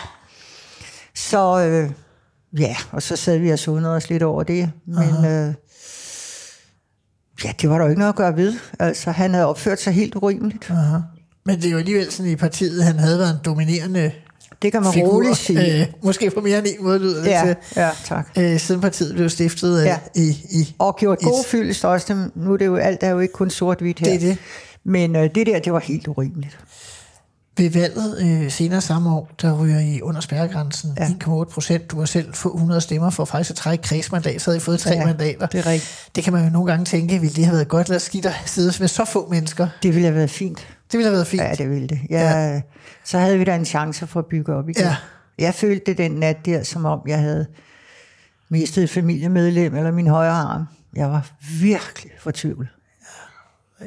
Så 1.15 1.59
øh, 1.59 1.89
ja, 2.61 2.75
og 2.91 3.01
så 3.01 3.15
sad 3.15 3.37
vi 3.37 3.49
og 3.49 3.59
sundede 3.59 3.95
os 3.95 4.09
lidt 4.09 4.23
over 4.23 4.43
det. 4.43 4.71
Men 4.87 5.25
øh, 5.25 5.53
ja, 7.43 7.51
det 7.61 7.69
var 7.69 7.77
der 7.77 7.83
jo 7.85 7.89
ikke 7.89 7.99
noget 7.99 8.13
at 8.13 8.17
gøre 8.17 8.35
ved. 8.37 8.53
Altså, 8.79 9.11
han 9.11 9.33
havde 9.33 9.45
opført 9.45 9.81
sig 9.81 9.93
helt 9.93 10.15
urimeligt. 10.15 10.69
Aha. 10.71 10.97
Men 11.45 11.55
det 11.55 11.65
er 11.65 11.71
jo 11.71 11.77
alligevel 11.77 12.11
sådan 12.11 12.31
i 12.31 12.35
partiet, 12.35 12.83
han 12.83 12.99
havde 12.99 13.19
været 13.19 13.31
en 13.31 13.39
dominerende 13.45 14.11
Det 14.63 14.71
kan 14.71 14.81
man 14.83 14.93
figur. 14.93 15.07
roligt 15.13 15.37
sige. 15.37 15.79
Øh, 15.81 15.87
måske 16.03 16.29
på 16.29 16.41
mere 16.41 16.57
end 16.57 16.67
en 16.67 16.83
måde 16.85 16.99
lyder 16.99 17.21
det 17.23 17.29
Ja, 17.29 17.41
til. 17.45 17.55
ja, 17.75 17.89
tak. 18.05 18.27
Øh, 18.37 18.59
siden 18.59 18.81
partiet 18.81 19.15
blev 19.15 19.29
stiftet 19.29 19.79
øh, 19.79 19.85
Ja. 19.85 19.97
i, 20.15 20.27
i... 20.51 20.75
Og 20.79 20.95
gjort 20.97 21.19
god 21.19 21.43
fyldest 21.47 21.85
også. 21.85 22.15
Nu 22.35 22.53
er 22.53 22.57
det 22.57 22.65
jo 22.65 22.75
alt 22.75 23.03
er 23.03 23.09
jo 23.09 23.19
ikke 23.19 23.33
kun 23.33 23.49
sort-hvidt 23.49 23.99
her. 23.99 24.05
Det 24.05 24.15
er 24.15 24.19
det. 24.19 24.37
Men 24.83 25.15
øh, 25.15 25.29
det 25.35 25.47
der, 25.47 25.59
det 25.59 25.73
var 25.73 25.79
helt 25.79 26.07
urimeligt. 26.07 26.57
Ved 27.57 27.69
valget 27.69 28.17
øh, 28.21 28.51
senere 28.51 28.81
samme 28.81 29.09
år, 29.15 29.29
der 29.41 29.57
ryger 29.63 29.79
I 29.79 30.01
under 30.01 30.21
spærregrænsen 30.21 30.93
ja. 30.97 31.03
Ja. 31.03 31.09
1,8 31.25 31.43
procent. 31.43 31.91
Du 31.91 31.99
har 31.99 32.05
selv 32.05 32.33
få 32.33 32.53
100 32.55 32.81
stemmer 32.81 33.09
for 33.09 33.25
faktisk 33.25 33.49
at 33.49 33.55
trække 33.55 33.81
kredsmandat, 33.83 34.41
så 34.41 34.49
havde 34.51 34.57
I 34.57 34.59
fået 34.59 34.79
tre 34.79 34.91
Ja, 34.93 35.05
mandater. 35.05 35.45
det 35.45 35.59
er 35.59 35.65
rigtigt. 35.65 36.09
Det 36.15 36.23
kan 36.23 36.33
man 36.33 36.43
jo 36.43 36.49
nogle 36.49 36.71
gange 36.71 36.85
tænke, 36.85 37.19
ville 37.19 37.35
det 37.35 37.45
have 37.45 37.55
været 37.55 37.67
godt 37.67 37.87
eller 37.87 37.99
skidt 37.99 38.25
at 38.25 38.33
sidde 38.45 38.73
med 38.79 38.87
så 38.87 39.05
få 39.05 39.27
mennesker? 39.29 39.67
Det 39.83 39.93
ville 39.95 40.05
have 40.07 40.15
været 40.15 40.29
fint. 40.29 40.67
Det 40.93 40.97
ville 40.97 41.07
have 41.07 41.13
været 41.13 41.27
fint. 41.27 41.43
Ja, 41.43 41.51
det 41.57 41.69
ville 41.69 41.87
det. 41.87 41.99
Jeg, 42.09 42.19
ja. 42.55 42.61
Så 43.03 43.19
havde 43.19 43.37
vi 43.37 43.43
da 43.43 43.55
en 43.55 43.65
chance 43.65 44.07
for 44.07 44.19
at 44.19 44.25
bygge 44.25 44.53
op 44.55 44.69
igen. 44.69 44.83
Ja. 44.83 44.95
Jeg 45.37 45.53
følte 45.53 45.83
det 45.85 45.97
den 45.97 46.11
nat 46.11 46.45
der, 46.45 46.63
som 46.63 46.85
om 46.85 46.99
jeg 47.07 47.19
havde 47.19 47.45
mistet 48.49 48.83
et 48.83 48.89
familiemedlem 48.89 49.75
eller 49.75 49.91
min 49.91 50.07
højre 50.07 50.31
arm. 50.31 50.63
Jeg 50.95 51.09
var 51.09 51.27
virkelig 51.61 52.11
fortvivlet. 52.19 52.67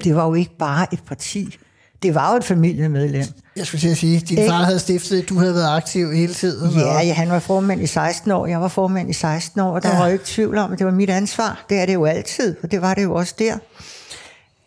Det 0.04 0.16
var 0.16 0.24
jo 0.26 0.34
ikke 0.34 0.56
bare 0.58 0.86
et 0.94 1.00
parti. 1.06 1.56
Det 2.02 2.14
var 2.14 2.30
jo 2.30 2.36
et 2.36 2.44
familiemedlem. 2.44 3.24
Jeg 3.56 3.66
skulle 3.66 3.80
til 3.80 3.88
at 3.88 3.96
sige, 3.96 4.20
din 4.20 4.38
far 4.48 4.62
havde 4.64 4.78
stiftet, 4.78 5.28
du 5.28 5.38
havde 5.38 5.54
været 5.54 5.76
aktiv 5.76 6.12
hele 6.12 6.34
tiden. 6.34 6.70
Ja, 6.80 6.96
og- 6.98 7.06
ja, 7.06 7.12
han 7.12 7.28
var 7.28 7.38
formand 7.38 7.82
i 7.82 7.86
16 7.86 8.30
år. 8.30 8.46
Jeg 8.46 8.60
var 8.60 8.68
formand 8.68 9.10
i 9.10 9.12
16 9.12 9.60
år, 9.60 9.74
og 9.74 9.82
der 9.82 9.88
ja. 9.88 9.98
var 9.98 10.06
jo 10.06 10.12
ikke 10.12 10.24
tvivl 10.24 10.58
om, 10.58 10.72
at 10.72 10.78
det 10.78 10.86
var 10.86 10.92
mit 10.92 11.10
ansvar. 11.10 11.64
Det 11.68 11.78
er 11.78 11.86
det 11.86 11.94
jo 11.94 12.04
altid, 12.04 12.56
og 12.62 12.70
det 12.70 12.82
var 12.82 12.94
det 12.94 13.02
jo 13.02 13.14
også 13.14 13.34
der. 13.38 13.58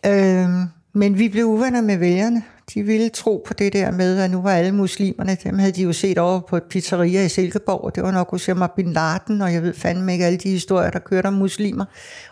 Øhm, 0.06 0.64
men 0.94 1.18
vi 1.18 1.28
blev 1.28 1.44
uvenner 1.44 1.80
med 1.80 1.96
vælgerne. 1.96 2.42
De 2.74 2.82
ville 2.82 3.08
tro 3.08 3.44
på 3.46 3.54
det 3.54 3.72
der 3.72 3.90
med, 3.90 4.18
at 4.18 4.30
nu 4.30 4.42
var 4.42 4.52
alle 4.52 4.72
muslimerne, 4.72 5.36
dem 5.44 5.58
havde 5.58 5.72
de 5.72 5.82
jo 5.82 5.92
set 5.92 6.18
over 6.18 6.40
på 6.40 6.56
et 6.56 6.62
pizzeria 6.70 7.24
i 7.24 7.28
Silkeborg, 7.28 7.84
og 7.84 7.94
det 7.94 8.02
var 8.02 8.10
nok 8.10 8.32
Osama 8.32 8.66
Bin 8.76 8.92
Laden, 8.92 9.42
og 9.42 9.52
jeg 9.52 9.62
ved 9.62 9.74
fandme 9.74 10.12
ikke 10.12 10.26
alle 10.26 10.38
de 10.38 10.48
historier, 10.50 10.90
der 10.90 10.98
kørte 10.98 11.26
om 11.26 11.32
muslimer. 11.32 11.84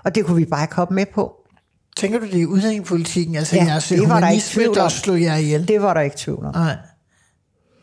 Og 0.04 0.14
det 0.14 0.24
kunne 0.24 0.36
vi 0.36 0.44
bare 0.44 0.64
ikke 0.64 0.74
hoppe 0.74 0.94
med 0.94 1.06
på. 1.14 1.34
Tænker 1.96 2.18
du 2.18 2.26
det 2.26 2.34
i 2.34 2.46
udlændingepolitikken? 2.46 3.36
Altså 3.36 3.56
Ja, 3.56 3.64
jeres 3.64 3.88
det 3.88 4.08
var 4.08 4.20
der 4.20 4.28
ikke 4.28 4.44
tvivl 4.46 4.78
om. 4.78 4.90
slog 4.90 5.22
jer 5.22 5.36
ihjel? 5.36 5.68
Det 5.68 5.82
var 5.82 5.94
der 5.94 6.00
ikke 6.00 6.16
tvivl 6.18 6.44
om. 6.44 6.54
Nej. 6.54 6.76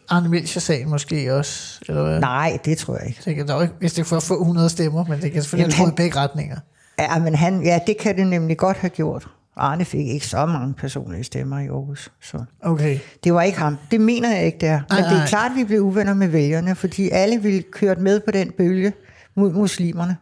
Arne 0.09 0.29
Melchior-sagen 0.29 0.89
måske 0.89 1.33
også? 1.33 1.79
Eller 1.87 2.03
hvad? 2.03 2.19
Nej, 2.19 2.57
det 2.65 2.77
tror 2.77 2.97
jeg 2.97 3.07
ikke. 3.07 3.21
Tænker, 3.23 3.45
der 3.45 3.55
er 3.55 3.61
ikke, 3.61 3.73
hvis 3.79 3.93
det 3.93 4.05
får 4.05 4.19
få 4.19 4.33
100 4.39 4.69
stemmer, 4.69 5.05
men 5.05 5.21
det 5.21 5.31
kan 5.31 5.41
selvfølgelig 5.43 5.77
Jamen, 5.79 5.93
i 5.93 5.95
begge 5.95 6.17
retninger. 6.17 6.57
Ja, 6.99 7.19
men 7.19 7.35
han, 7.35 7.63
ja, 7.63 7.79
det 7.87 7.97
kan 7.97 8.17
det 8.17 8.27
nemlig 8.27 8.57
godt 8.57 8.77
have 8.77 8.89
gjort. 8.89 9.27
Arne 9.57 9.85
fik 9.85 10.07
ikke 10.07 10.27
så 10.27 10.45
mange 10.45 10.73
personlige 10.73 11.23
stemmer 11.23 11.59
i 11.59 11.67
Aarhus. 11.67 12.11
Så. 12.21 12.43
Okay. 12.61 12.99
Det 13.23 13.33
var 13.33 13.41
ikke 13.41 13.57
ham. 13.57 13.77
Det 13.91 14.01
mener 14.01 14.35
jeg 14.35 14.45
ikke, 14.45 14.57
det 14.57 14.69
er. 14.69 14.79
Men 14.79 14.85
Nej, 14.89 14.99
det 15.01 15.11
nej. 15.11 15.23
er 15.23 15.27
klart, 15.27 15.51
at 15.51 15.57
vi 15.57 15.63
blev 15.63 15.81
uvenner 15.81 16.13
med 16.13 16.27
vælgerne, 16.27 16.75
fordi 16.75 17.09
alle 17.09 17.41
ville 17.41 17.61
køre 17.61 17.95
med 17.95 18.19
på 18.19 18.31
den 18.31 18.51
bølge 18.57 18.93
mod 19.35 19.51
muslimerne. 19.53 20.17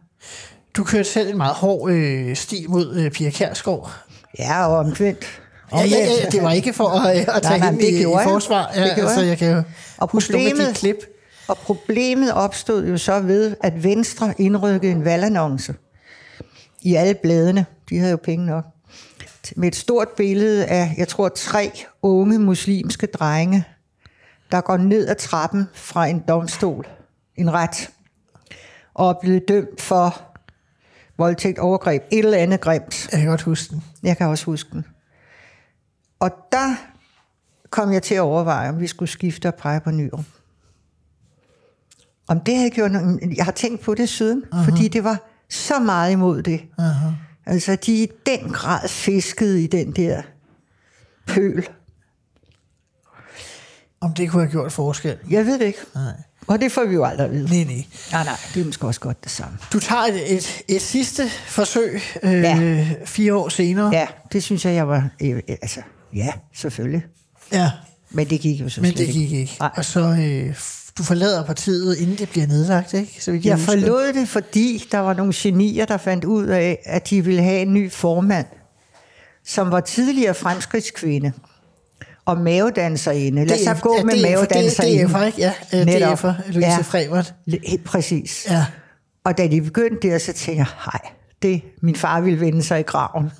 Du 0.76 0.84
kørte 0.84 1.04
selv 1.08 1.30
en 1.30 1.36
meget 1.36 1.54
hård 1.54 1.90
øh, 1.90 2.36
stil 2.36 2.70
mod 2.70 2.96
øh, 2.96 3.10
Pia 3.10 3.30
Kjærsgaard. 3.30 3.90
Ja, 4.38 4.66
og 4.66 4.78
omvendt. 4.78 5.40
Ja, 5.72 5.78
ja, 5.78 5.84
ja, 5.84 6.28
det 6.32 6.42
var 6.42 6.50
ikke 6.50 6.72
for 6.72 6.88
at, 6.88 7.16
øh, 7.16 7.36
at 7.36 7.42
tage 7.42 7.58
nej, 7.58 7.70
hende 7.70 7.84
det 7.86 7.92
i, 7.92 8.00
i 8.00 8.04
forsvar. 8.24 8.70
Ja, 8.76 8.82
Det 8.84 8.90
altså, 8.90 9.20
jeg. 9.20 9.28
jeg 9.28 9.38
kan 9.38 9.50
jo 9.56 9.62
Og 9.98 10.08
huske 10.12 10.32
problemet- 10.32 10.74
klip. 10.74 10.96
Og 11.48 11.58
problemet 11.58 12.32
opstod 12.32 12.86
jo 12.86 12.96
så 12.98 13.20
ved, 13.20 13.56
at 13.62 13.84
Venstre 13.84 14.34
indrykkede 14.38 14.92
en 14.92 15.04
valgannonce 15.04 15.74
i 16.82 16.94
alle 16.94 17.14
bladene. 17.22 17.66
De 17.90 17.98
havde 17.98 18.10
jo 18.10 18.18
penge 18.24 18.46
nok. 18.46 18.64
Med 19.56 19.68
et 19.68 19.76
stort 19.76 20.08
billede 20.16 20.66
af, 20.66 20.94
jeg 20.98 21.08
tror, 21.08 21.28
tre 21.28 21.72
unge 22.02 22.38
muslimske 22.38 23.06
drenge, 23.06 23.64
der 24.50 24.60
går 24.60 24.76
ned 24.76 25.08
ad 25.08 25.14
trappen 25.14 25.68
fra 25.74 26.06
en 26.06 26.24
domstol, 26.28 26.86
en 27.36 27.52
ret, 27.52 27.90
og 28.94 29.08
er 29.08 29.14
blevet 29.20 29.48
dømt 29.48 29.80
for 29.80 30.22
voldtægt, 31.18 31.58
overgreb, 31.58 32.02
et 32.12 32.18
eller 32.18 32.38
andet 32.38 32.60
grimt. 32.60 33.08
Jeg 33.12 33.20
kan 33.20 33.28
godt 33.28 33.42
huske 33.42 33.70
den. 33.70 33.84
Jeg 34.02 34.16
kan 34.16 34.26
også 34.26 34.44
huske 34.44 34.70
den. 34.72 34.84
Og 36.20 36.30
der 36.52 36.74
kom 37.70 37.92
jeg 37.92 38.02
til 38.02 38.14
at 38.14 38.20
overveje, 38.20 38.68
om 38.68 38.80
vi 38.80 38.86
skulle 38.86 39.08
skifte 39.08 39.46
og 39.46 39.54
pege 39.54 39.80
på 39.80 39.90
Nyrup. 39.90 40.24
Om 42.28 42.40
det 42.40 42.56
havde 42.56 42.70
gjort 42.70 42.92
noget, 42.92 43.36
jeg 43.36 43.44
har 43.44 43.52
tænkt 43.52 43.80
på 43.80 43.94
det 43.94 44.08
siden, 44.08 44.44
uh-huh. 44.52 44.64
fordi 44.64 44.88
det 44.88 45.04
var 45.04 45.18
så 45.50 45.78
meget 45.78 46.12
imod 46.12 46.42
det. 46.42 46.60
Uh-huh. 46.80 47.12
Altså, 47.46 47.76
de 47.76 48.02
i 48.02 48.08
den 48.26 48.48
grad 48.50 48.88
fiskede 48.88 49.64
i 49.64 49.66
den 49.66 49.92
der 49.92 50.22
pøl. 51.26 51.66
Om 54.00 54.14
det 54.14 54.30
kunne 54.30 54.42
have 54.42 54.50
gjort 54.50 54.72
forskel. 54.72 55.16
Jeg 55.30 55.46
ved 55.46 55.58
det 55.58 55.64
ikke. 55.66 55.78
Nej. 55.94 56.12
Og 56.46 56.60
det 56.60 56.72
får 56.72 56.84
vi 56.84 56.94
jo 56.94 57.04
aldrig 57.04 57.24
at 57.26 57.32
vide. 57.32 57.48
Nej, 57.48 57.64
nej. 57.74 57.84
Nej, 58.12 58.24
nej, 58.24 58.36
det 58.54 58.60
er 58.60 58.64
måske 58.64 58.86
også 58.86 59.00
godt 59.00 59.24
det 59.24 59.32
samme. 59.32 59.58
Du 59.72 59.80
tager 59.80 60.02
et, 60.02 60.34
et, 60.36 60.62
et 60.68 60.82
sidste 60.82 61.28
forsøg 61.46 62.00
øh, 62.22 62.32
Ja. 62.32 62.84
fire 63.04 63.34
år 63.34 63.48
senere. 63.48 63.90
Ja, 63.92 64.06
det 64.32 64.42
synes 64.42 64.64
jeg, 64.64 64.74
jeg 64.74 64.88
var... 64.88 65.08
Øh, 65.22 65.40
altså, 65.48 65.80
ja, 66.14 66.32
selvfølgelig. 66.54 67.04
ja. 67.52 67.70
Men 68.10 68.30
det 68.30 68.40
gik 68.40 68.60
jo 68.60 68.68
så 68.68 68.80
Men 68.80 68.90
det 68.92 69.00
ikke. 69.00 69.12
gik 69.12 69.32
ikke. 69.32 69.56
Nej. 69.60 69.70
Og 69.76 69.84
så, 69.84 70.00
øh, 70.00 70.54
du 70.98 71.02
forlader 71.02 71.44
partiet, 71.44 71.96
inden 71.96 72.18
det 72.18 72.28
bliver 72.28 72.46
nedlagt, 72.46 72.94
ikke? 72.94 73.24
Så 73.24 73.32
vi 73.32 73.40
Jeg 73.44 73.58
forlod 73.58 74.12
det, 74.12 74.28
fordi 74.28 74.84
der 74.92 74.98
var 74.98 75.14
nogle 75.14 75.32
genier, 75.36 75.84
der 75.84 75.96
fandt 75.96 76.24
ud 76.24 76.46
af, 76.46 76.78
at 76.84 77.10
de 77.10 77.24
ville 77.24 77.42
have 77.42 77.60
en 77.60 77.74
ny 77.74 77.92
formand, 77.92 78.46
som 79.44 79.70
var 79.70 79.80
tidligere 79.80 80.34
fremskridtskvinde 80.34 81.32
og 82.24 82.38
mavedanserinde. 82.38 83.44
Lad 83.44 83.56
os 83.56 83.60
så 83.60 83.82
gå 83.82 83.96
ja, 83.98 84.04
med 84.04 84.14
DF, 84.14 84.22
mavedanserinde. 84.22 85.04
DF'er, 85.14 85.22
ikke? 85.24 85.38
Ja, 85.38 85.52
øh, 85.74 85.86
Netop. 85.86 86.18
DF'er, 86.18 86.52
Louise 86.52 86.68
Ja. 86.68 86.78
Frevert. 86.82 87.34
Helt 87.66 87.84
præcis. 87.84 88.46
Ja. 88.50 88.66
Og 89.24 89.38
da 89.38 89.46
de 89.46 89.62
begyndte 89.62 90.08
der, 90.08 90.18
så 90.18 90.32
tænkte 90.32 90.52
jeg, 90.52 90.66
hej, 90.84 91.00
det, 91.48 91.62
min 91.82 91.96
far 91.96 92.20
ville 92.20 92.40
vende 92.40 92.62
sig 92.62 92.80
i 92.80 92.82
graven. 92.82 93.30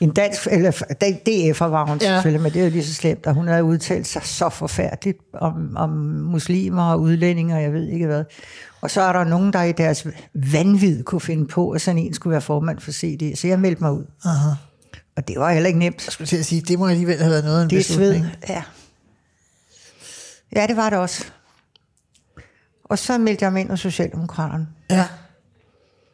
En 0.00 0.10
dansk, 0.10 0.46
eller 0.50 0.70
DF'er 0.70 1.64
var 1.64 1.86
hun 1.86 1.98
Ja. 1.98 2.06
selvfølgelig, 2.14 2.42
men 2.42 2.52
det 2.52 2.60
er 2.60 2.64
jo 2.64 2.70
lige 2.70 2.84
så 2.84 2.94
slemt, 2.94 3.26
og 3.26 3.34
hun 3.34 3.48
havde 3.48 3.64
udtalt 3.64 4.06
sig 4.06 4.22
så 4.24 4.48
forfærdeligt 4.48 5.18
om, 5.34 5.76
om 5.76 5.90
muslimer 6.30 6.82
og 6.92 7.00
udlændinge, 7.00 7.54
og 7.54 7.62
jeg 7.62 7.72
ved 7.72 7.88
ikke 7.88 8.06
hvad. 8.06 8.24
Og 8.80 8.90
så 8.90 9.00
er 9.02 9.12
der 9.12 9.24
nogen, 9.24 9.52
der 9.52 9.62
i 9.62 9.72
deres 9.72 10.06
vanvid 10.34 11.02
kunne 11.02 11.20
finde 11.20 11.46
på, 11.46 11.70
at 11.70 11.80
sådan 11.80 11.98
en 11.98 12.14
skulle 12.14 12.30
være 12.32 12.40
formand 12.40 12.80
for 12.80 12.92
CD, 12.92 13.36
så 13.36 13.48
jeg 13.48 13.60
meldte 13.60 13.82
mig 13.82 13.92
ud. 13.92 14.04
Aha. 14.24 14.50
Og 15.16 15.28
det 15.28 15.36
var 15.38 15.52
heller 15.52 15.66
ikke 15.66 15.78
nemt. 15.78 16.06
Jeg 16.06 16.12
skulle 16.12 16.28
til 16.28 16.36
at 16.36 16.46
sige, 16.46 16.60
det 16.60 16.78
må 16.78 16.86
alligevel 16.88 17.18
have 17.18 17.30
været 17.30 17.44
noget 17.44 17.58
af 17.60 17.64
en 17.64 17.70
Det 17.70 17.78
er 17.78 17.82
sved. 17.82 18.20
Ja. 18.48 18.62
ja, 20.56 20.66
det 20.66 20.76
var 20.76 20.90
det 20.90 20.98
også. 20.98 21.24
Og 22.84 22.98
så 22.98 23.18
meldte 23.18 23.44
jeg 23.44 23.52
mig 23.52 23.60
ind 23.60 23.70
hos 23.70 23.80
Socialdemokraterne. 23.80 24.68
Ja. 24.90 25.06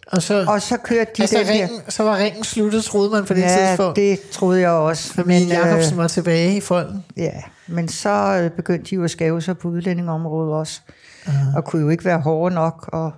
Og 0.06 0.22
så, 0.22 0.44
Og 0.48 0.62
så 0.62 0.76
kørte 0.76 1.10
de 1.16 1.22
altså, 1.22 1.38
den 1.38 1.46
der... 1.46 1.52
ringen, 1.52 1.80
så 1.88 2.02
var 2.02 2.16
ringen 2.16 2.44
sluttet, 2.44 2.84
troede 2.84 3.10
man 3.10 3.24
på 3.26 3.34
det 3.34 3.40
Ja, 3.40 3.66
tidspunkt. 3.68 3.96
det 3.96 4.20
troede 4.32 4.60
jeg 4.60 4.70
også. 4.70 5.12
Familie 5.14 5.46
Men, 5.46 5.56
øh, 5.56 5.66
Jacobsen 5.66 5.96
var 5.96 6.08
tilbage 6.08 6.56
i 6.56 6.60
folden. 6.60 7.04
Ja, 7.16 7.32
men 7.66 7.88
så 7.88 8.40
øh, 8.42 8.50
begyndte 8.50 8.90
de 8.90 8.94
jo 8.94 9.04
at 9.04 9.10
skæve 9.10 9.42
sig 9.42 9.58
på 9.58 9.68
udlændingområdet 9.68 10.54
også. 10.54 10.80
Uh-huh. 11.26 11.56
Og 11.56 11.64
kunne 11.64 11.82
jo 11.82 11.88
ikke 11.88 12.04
være 12.04 12.20
hårde 12.20 12.54
nok. 12.54 12.88
Og 12.92 13.12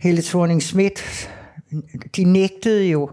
Helle 0.00 0.22
thorning 0.22 0.62
Schmidt, 0.62 1.30
de 2.16 2.24
nægtede 2.24 2.84
jo 2.84 3.10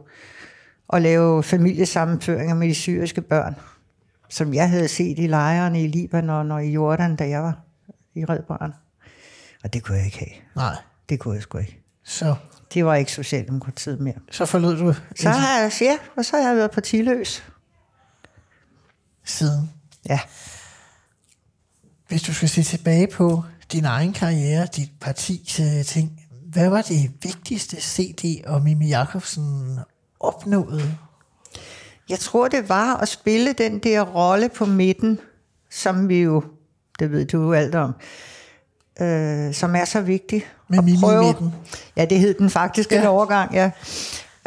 at 0.93 1.01
lave 1.01 1.43
familiesammenføringer 1.43 2.55
med 2.55 2.67
de 2.67 2.75
syriske 2.75 3.21
børn, 3.21 3.55
som 4.29 4.53
jeg 4.53 4.69
havde 4.69 4.87
set 4.87 5.19
i 5.19 5.27
lejrene 5.27 5.83
i 5.83 5.87
Libanon 5.87 6.51
og 6.51 6.65
i 6.65 6.69
Jordan, 6.71 7.15
da 7.15 7.29
jeg 7.29 7.43
var 7.43 7.57
i 8.15 8.25
Red 8.25 8.39
Barn. 8.47 8.73
Og 9.63 9.73
det 9.73 9.83
kunne 9.83 9.97
jeg 9.97 10.05
ikke 10.05 10.19
have. 10.19 10.65
Nej. 10.65 10.75
Det 11.09 11.19
kunne 11.19 11.33
jeg 11.33 11.43
sgu 11.43 11.57
ikke. 11.57 11.80
Så, 12.05 12.35
Det 12.73 12.85
var 12.85 12.95
ikke 12.95 13.11
Socialdemokratiet 13.11 13.99
mere. 13.99 14.15
så 14.31 14.45
forlod 14.45 14.77
du 14.77 14.93
Så 15.15 15.29
har 15.29 15.59
jeg, 15.59 15.71
ja, 15.81 15.97
og 16.17 16.25
så 16.25 16.37
har 16.37 16.47
jeg 16.47 16.55
været 16.57 16.71
partiløs. 16.71 17.43
siden. 19.25 19.71
Ja. 20.09 20.19
Hvis 22.07 22.21
du 22.21 22.33
skal 22.33 22.49
se 22.49 22.63
tilbage 22.63 23.07
på 23.07 23.43
din 23.71 23.85
egen 23.85 24.13
karriere, 24.13 24.67
dit 24.75 24.91
partis 25.01 25.59
øh, 25.59 25.85
ting, 25.85 26.21
hvad 26.51 26.69
var 26.69 26.81
det 26.81 27.11
vigtigste 27.23 27.77
CD 27.81 28.45
og 28.47 28.61
Mimi 28.61 28.87
Jacobsen 28.87 29.79
opnåede? 30.19 30.97
Jeg 32.09 32.19
tror, 32.19 32.47
det 32.47 32.69
var 32.69 32.95
at 32.97 33.07
spille 33.07 33.53
den 33.53 33.79
der 33.79 34.01
rolle 34.01 34.49
på 34.49 34.65
midten, 34.65 35.19
som 35.71 36.09
vi 36.09 36.21
jo, 36.21 36.43
det 36.99 37.11
ved 37.11 37.25
du 37.25 37.41
jo 37.41 37.53
alt 37.53 37.75
om, 37.75 37.93
øh, 39.01 39.53
som 39.53 39.75
er 39.75 39.85
så 39.85 40.01
vigtig. 40.01 40.43
Med 40.71 40.81
Mimi 40.81 40.97
prøve- 40.99 41.23
midten. 41.25 41.53
Ja, 41.97 42.05
det 42.05 42.19
hed 42.19 42.33
den 42.33 42.49
faktisk 42.49 42.91
Ja. 42.91 42.95
ja. 42.95 43.01
en 43.01 43.07
overgang, 43.07 43.53
ja. 43.53 43.71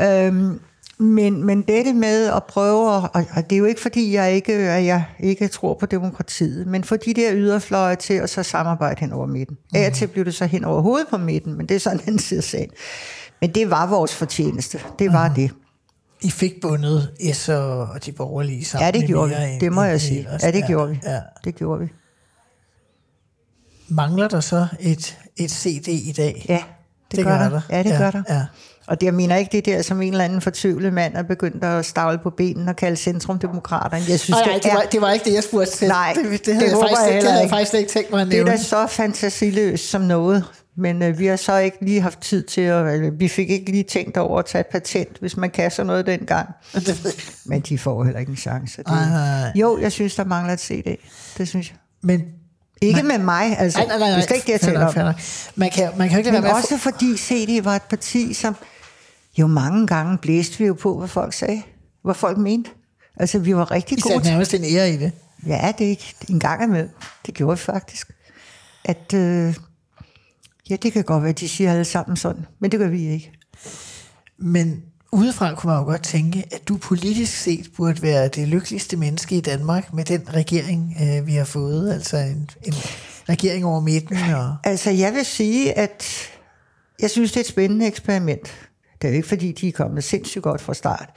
Øhm, 0.01 0.61
men, 0.99 1.45
men 1.45 1.63
dette 1.63 1.93
med 1.93 2.27
at 2.27 2.45
prøve, 2.45 2.91
og, 2.91 3.03
og 3.13 3.51
det 3.51 3.53
er 3.53 3.57
jo 3.59 3.65
ikke 3.65 3.81
fordi, 3.81 4.15
jeg 4.15 4.33
ikke, 4.33 4.53
at 4.53 4.85
jeg 4.85 5.05
ikke 5.21 5.49
tror 5.49 5.75
på 5.75 5.87
demokratiet, 5.87 6.67
men 6.67 6.85
for 6.85 6.97
de 6.97 7.15
der 7.15 7.31
yderfløje 7.35 7.97
til 7.97 8.15
at 8.15 8.31
så 8.31 8.43
samarbejde 8.43 9.01
hen 9.01 9.13
over 9.13 9.27
midten. 9.27 9.57
Mhm. 9.73 9.83
Af 9.83 9.87
og 9.87 9.93
til 9.93 10.07
blev 10.07 10.25
det 10.25 10.35
så 10.35 10.47
hen 10.47 10.65
over 10.65 10.83
hovedet 10.83 11.07
på 11.11 11.17
midten, 11.19 11.55
men 11.55 11.67
det 11.67 11.75
er 11.75 11.81
sådan 11.81 12.01
en 12.09 12.19
side 12.19 12.39
af 12.39 12.45
sagen. 12.45 12.71
Men 13.41 13.51
det 13.51 13.71
var 13.71 13.87
vores 13.87 14.15
fortjeneste. 14.15 14.79
Det 14.99 15.13
var 15.13 15.27
Mhm. 15.29 15.35
det. 15.37 15.51
I 16.23 16.31
fik 16.31 16.53
bundet 16.63 17.11
S 17.33 17.49
og 17.49 18.05
de 18.07 18.13
borgerlige 18.13 18.65
sammen. 18.65 18.85
Ja, 18.95 19.01
det 19.01 19.07
gjorde 19.09 19.29
vi. 19.31 19.59
Det 19.61 19.73
må 19.73 19.83
jeg 19.83 20.01
sige. 20.01 20.29
Ja, 20.43 20.51
det 20.51 20.65
gjorde 20.67 20.91
vi. 20.91 21.01
Ja. 21.05 21.21
Det 21.45 21.55
gjorde 21.55 21.81
vi. 21.81 21.89
Mangler 23.89 24.29
der 24.29 24.41
så 24.41 24.67
et, 24.81 25.19
et 25.37 25.51
CD 25.51 25.89
i 25.89 26.15
dag? 26.17 26.47
Ja, 26.49 26.63
det, 27.11 27.17
det 27.17 27.25
gør, 27.25 27.39
der. 27.49 27.61
Ja, 27.71 27.83
det 27.83 27.91
ja, 27.91 27.99
gør 27.99 28.11
der. 28.11 28.23
Ja. 28.29 28.43
Og 28.87 29.01
det, 29.01 29.07
jeg 29.07 29.15
mener 29.15 29.37
ikke 29.37 29.53
det 29.53 29.65
der, 29.67 29.83
som 29.83 30.03
en 30.03 30.13
eller 30.13 30.25
anden 30.25 30.41
fortvivlet 30.41 30.93
mand 30.93 31.15
er 31.17 31.23
begyndt 31.23 31.65
at 31.65 31.85
stavle 31.87 32.19
på 32.19 32.31
benen 32.31 32.69
og 32.69 32.77
kalde 32.77 32.97
centrumdemokraterne. 32.97 34.05
Jeg 34.09 34.21
synes, 34.21 34.31
Nej, 34.31 34.47
nej, 34.47 34.59
det 34.63 34.71
var, 34.75 34.81
er, 34.81 34.87
det 34.87 35.01
var 35.01 35.13
ikke 35.13 35.25
det, 35.25 35.35
jeg 35.35 35.43
spurgte 35.43 35.73
til. 35.73 35.89
Nej, 35.89 36.13
det, 36.17 36.31
det, 36.33 36.47
det 36.47 36.55
havde 36.55 36.67
jeg 36.67 36.75
håber 36.75 36.89
faktisk, 36.89 37.15
jeg 37.15 37.23
det 37.23 37.31
havde 37.31 37.43
jeg 37.43 37.51
faktisk 37.51 37.71
slet 37.71 37.81
ikke 37.81 37.93
tænkt 37.93 38.11
mig 38.11 38.21
at 38.21 38.27
det 38.27 38.35
er 38.35 38.45
nævne. 38.45 38.51
da 38.51 38.63
så 38.63 38.87
fantasiløst 38.87 39.91
som 39.91 40.03
noget. 40.03 40.45
Men 40.77 41.03
øh, 41.03 41.19
vi 41.19 41.27
har 41.27 41.37
så 41.37 41.57
ikke 41.57 41.85
lige 41.85 42.01
haft 42.01 42.21
tid 42.21 42.43
til 42.43 42.61
at... 42.61 42.95
Eller, 42.95 43.11
vi 43.11 43.29
fik 43.29 43.51
ikke 43.51 43.71
lige 43.71 43.83
tænkt 43.83 44.17
over 44.17 44.39
at 44.39 44.47
tage 44.47 44.61
et 44.61 44.67
patent, 44.67 45.19
hvis 45.21 45.37
man 45.37 45.51
kan 45.51 45.71
sådan 45.71 45.87
noget 45.87 46.07
dengang. 46.07 46.49
Det 46.75 47.05
jeg. 47.05 47.13
Men 47.45 47.61
de 47.61 47.79
får 47.79 48.05
heller 48.05 48.21
ikke 48.21 48.31
en 48.31 48.37
chance. 48.37 48.77
Det, 48.77 48.87
nej. 48.87 49.53
Jo, 49.55 49.79
jeg 49.79 49.93
synes, 49.93 50.15
der 50.15 50.25
mangler 50.25 50.53
et 50.53 50.61
CD. 50.61 50.97
Det 51.39 51.49
synes 51.49 51.71
jeg. 51.71 51.77
Men 52.03 52.23
Ikke 52.87 53.03
med 53.03 53.19
mig, 53.19 53.59
altså. 53.59 53.79
Nej, 53.79 53.89
nej, 53.89 53.99
nej, 53.99 54.11
nej. 54.11 54.21
Det 54.21 54.31
er 54.31 54.35
ikke 54.35 54.47
det, 54.47 54.53
jeg 54.53 54.61
taler 54.61 54.87
om. 54.87 54.95
nok. 54.97 55.15
Man 55.55 55.71
kan, 55.71 55.91
man 55.97 56.09
kan 56.09 56.19
ikke 56.19 56.31
lade 56.31 56.43
Men 56.43 56.49
være 56.49 56.55
også 56.55 56.79
fordi 56.79 57.17
CD 57.17 57.65
var 57.65 57.77
et 57.77 57.83
parti, 57.83 58.35
som 58.35 58.57
jo 59.39 59.47
mange 59.47 59.87
gange 59.87 60.19
blæste 60.19 60.59
vi 60.59 60.65
jo 60.67 60.75
på, 60.75 60.99
hvad 60.99 61.09
folk 61.09 61.33
sagde. 61.33 61.63
Hvad 62.05 62.15
folk 62.15 62.39
mente. 62.39 62.71
Altså, 63.17 63.39
vi 63.39 63.57
var 63.57 63.71
rigtig 63.71 63.99
I 63.99 64.01
gode 64.01 64.13
satte 64.13 64.27
til... 64.27 64.33
nærmest 64.33 64.55
en 64.55 64.65
ære 64.65 64.91
i 64.91 64.97
det. 64.97 65.13
Ja, 65.47 65.73
det 65.79 65.87
er 65.87 65.91
ikke 65.91 66.15
en 66.29 66.41
gang 66.41 66.65
imellem. 66.65 66.91
Det 67.27 67.35
gjorde 67.35 67.59
vi 67.59 67.63
faktisk. 67.63 68.11
At, 68.85 69.15
øh, 69.15 69.55
ja, 70.71 70.77
det 70.77 70.93
kan 70.93 71.05
godt 71.05 71.23
være, 71.23 71.31
at 71.31 71.41
de 71.41 71.49
siger 71.49 71.73
alle 71.73 71.85
sammen 71.85 72.17
sådan, 72.17 72.47
men 72.61 72.71
det 72.73 72.81
gør 72.81 72.89
vi 72.89 73.09
ikke. 73.09 73.33
Men 74.39 74.83
udefra 75.15 75.55
kunne 75.55 75.73
man 75.73 75.81
jo 75.81 75.87
godt 75.87 76.03
tænke, 76.03 76.45
at 76.53 76.69
du 76.69 76.77
politisk 76.77 77.37
set 77.37 77.71
burde 77.77 78.03
være 78.03 78.29
det 78.29 78.49
lykkeligste 78.49 78.97
menneske 78.97 79.37
i 79.37 79.41
Danmark 79.41 79.93
med 79.93 80.05
den 80.05 80.35
regering, 80.35 80.97
øh, 81.03 81.27
vi 81.27 81.35
har 81.35 81.45
fået. 81.45 81.93
Altså 81.93 82.17
en, 82.17 82.51
en 82.63 82.75
regering 83.29 83.65
over 83.65 83.81
midten. 83.81 84.17
Og, 84.35 84.57
Altså, 84.65 84.91
jeg 84.91 85.13
vil 85.13 85.25
sige, 85.25 85.79
at 85.79 86.05
jeg 87.01 87.11
synes, 87.11 87.33
det 87.33 87.37
er 87.37 87.41
et 87.41 87.47
spændende 87.47 87.87
eksperiment. 87.87 88.55
Det 89.03 89.09
er 89.09 89.13
jo 89.13 89.17
ikke, 89.17 89.29
fordi 89.29 89.53
de 89.53 89.69
er 89.69 89.73
kommet 89.73 90.05
sindssygt 90.05 90.43
godt 90.43 90.61
fra 90.61 90.75
start. 90.75 91.11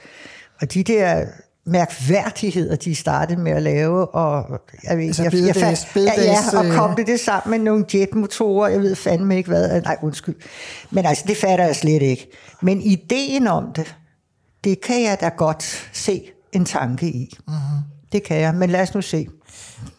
Og 0.60 0.74
de 0.74 0.82
der 0.82 1.26
mærkværdigheder, 1.68 2.76
de 2.76 2.94
startede 2.94 3.40
med 3.40 3.52
at 3.52 3.62
lave, 3.62 4.08
og 4.14 4.60
jeg 4.84 4.98
ved, 4.98 5.06
Altså 5.06 5.22
jeg, 5.22 5.34
jeg, 5.34 5.56
fandt- 5.56 5.88
bededags, 5.94 6.52
ja, 6.52 6.58
og 6.58 6.66
øh, 6.66 6.74
koble 6.76 7.06
det 7.06 7.20
sammen 7.20 7.50
med 7.50 7.64
nogle 7.64 7.84
jetmotorer, 7.94 8.68
jeg 8.68 8.80
ved 8.80 8.94
fandme 8.96 9.36
ikke 9.36 9.48
hvad, 9.48 9.82
nej 9.82 9.96
undskyld, 10.02 10.34
men 10.90 11.06
altså 11.06 11.24
det 11.26 11.36
fatter 11.36 11.64
jeg 11.64 11.76
slet 11.76 12.02
ikke. 12.02 12.30
Men 12.62 12.80
ideen 12.82 13.46
om 13.46 13.64
det, 13.76 13.96
det 14.64 14.80
kan 14.80 15.02
jeg 15.02 15.18
da 15.20 15.28
godt 15.28 15.88
se 15.92 16.22
en 16.52 16.64
tanke 16.64 17.06
i. 17.08 17.36
Mhm. 17.46 17.54
Mm-hmm. 17.56 17.78
Det 18.12 18.22
kan 18.22 18.36
jeg, 18.40 18.54
men 18.54 18.70
lad 18.70 18.80
os 18.82 18.94
nu 18.94 19.02
se. 19.02 19.28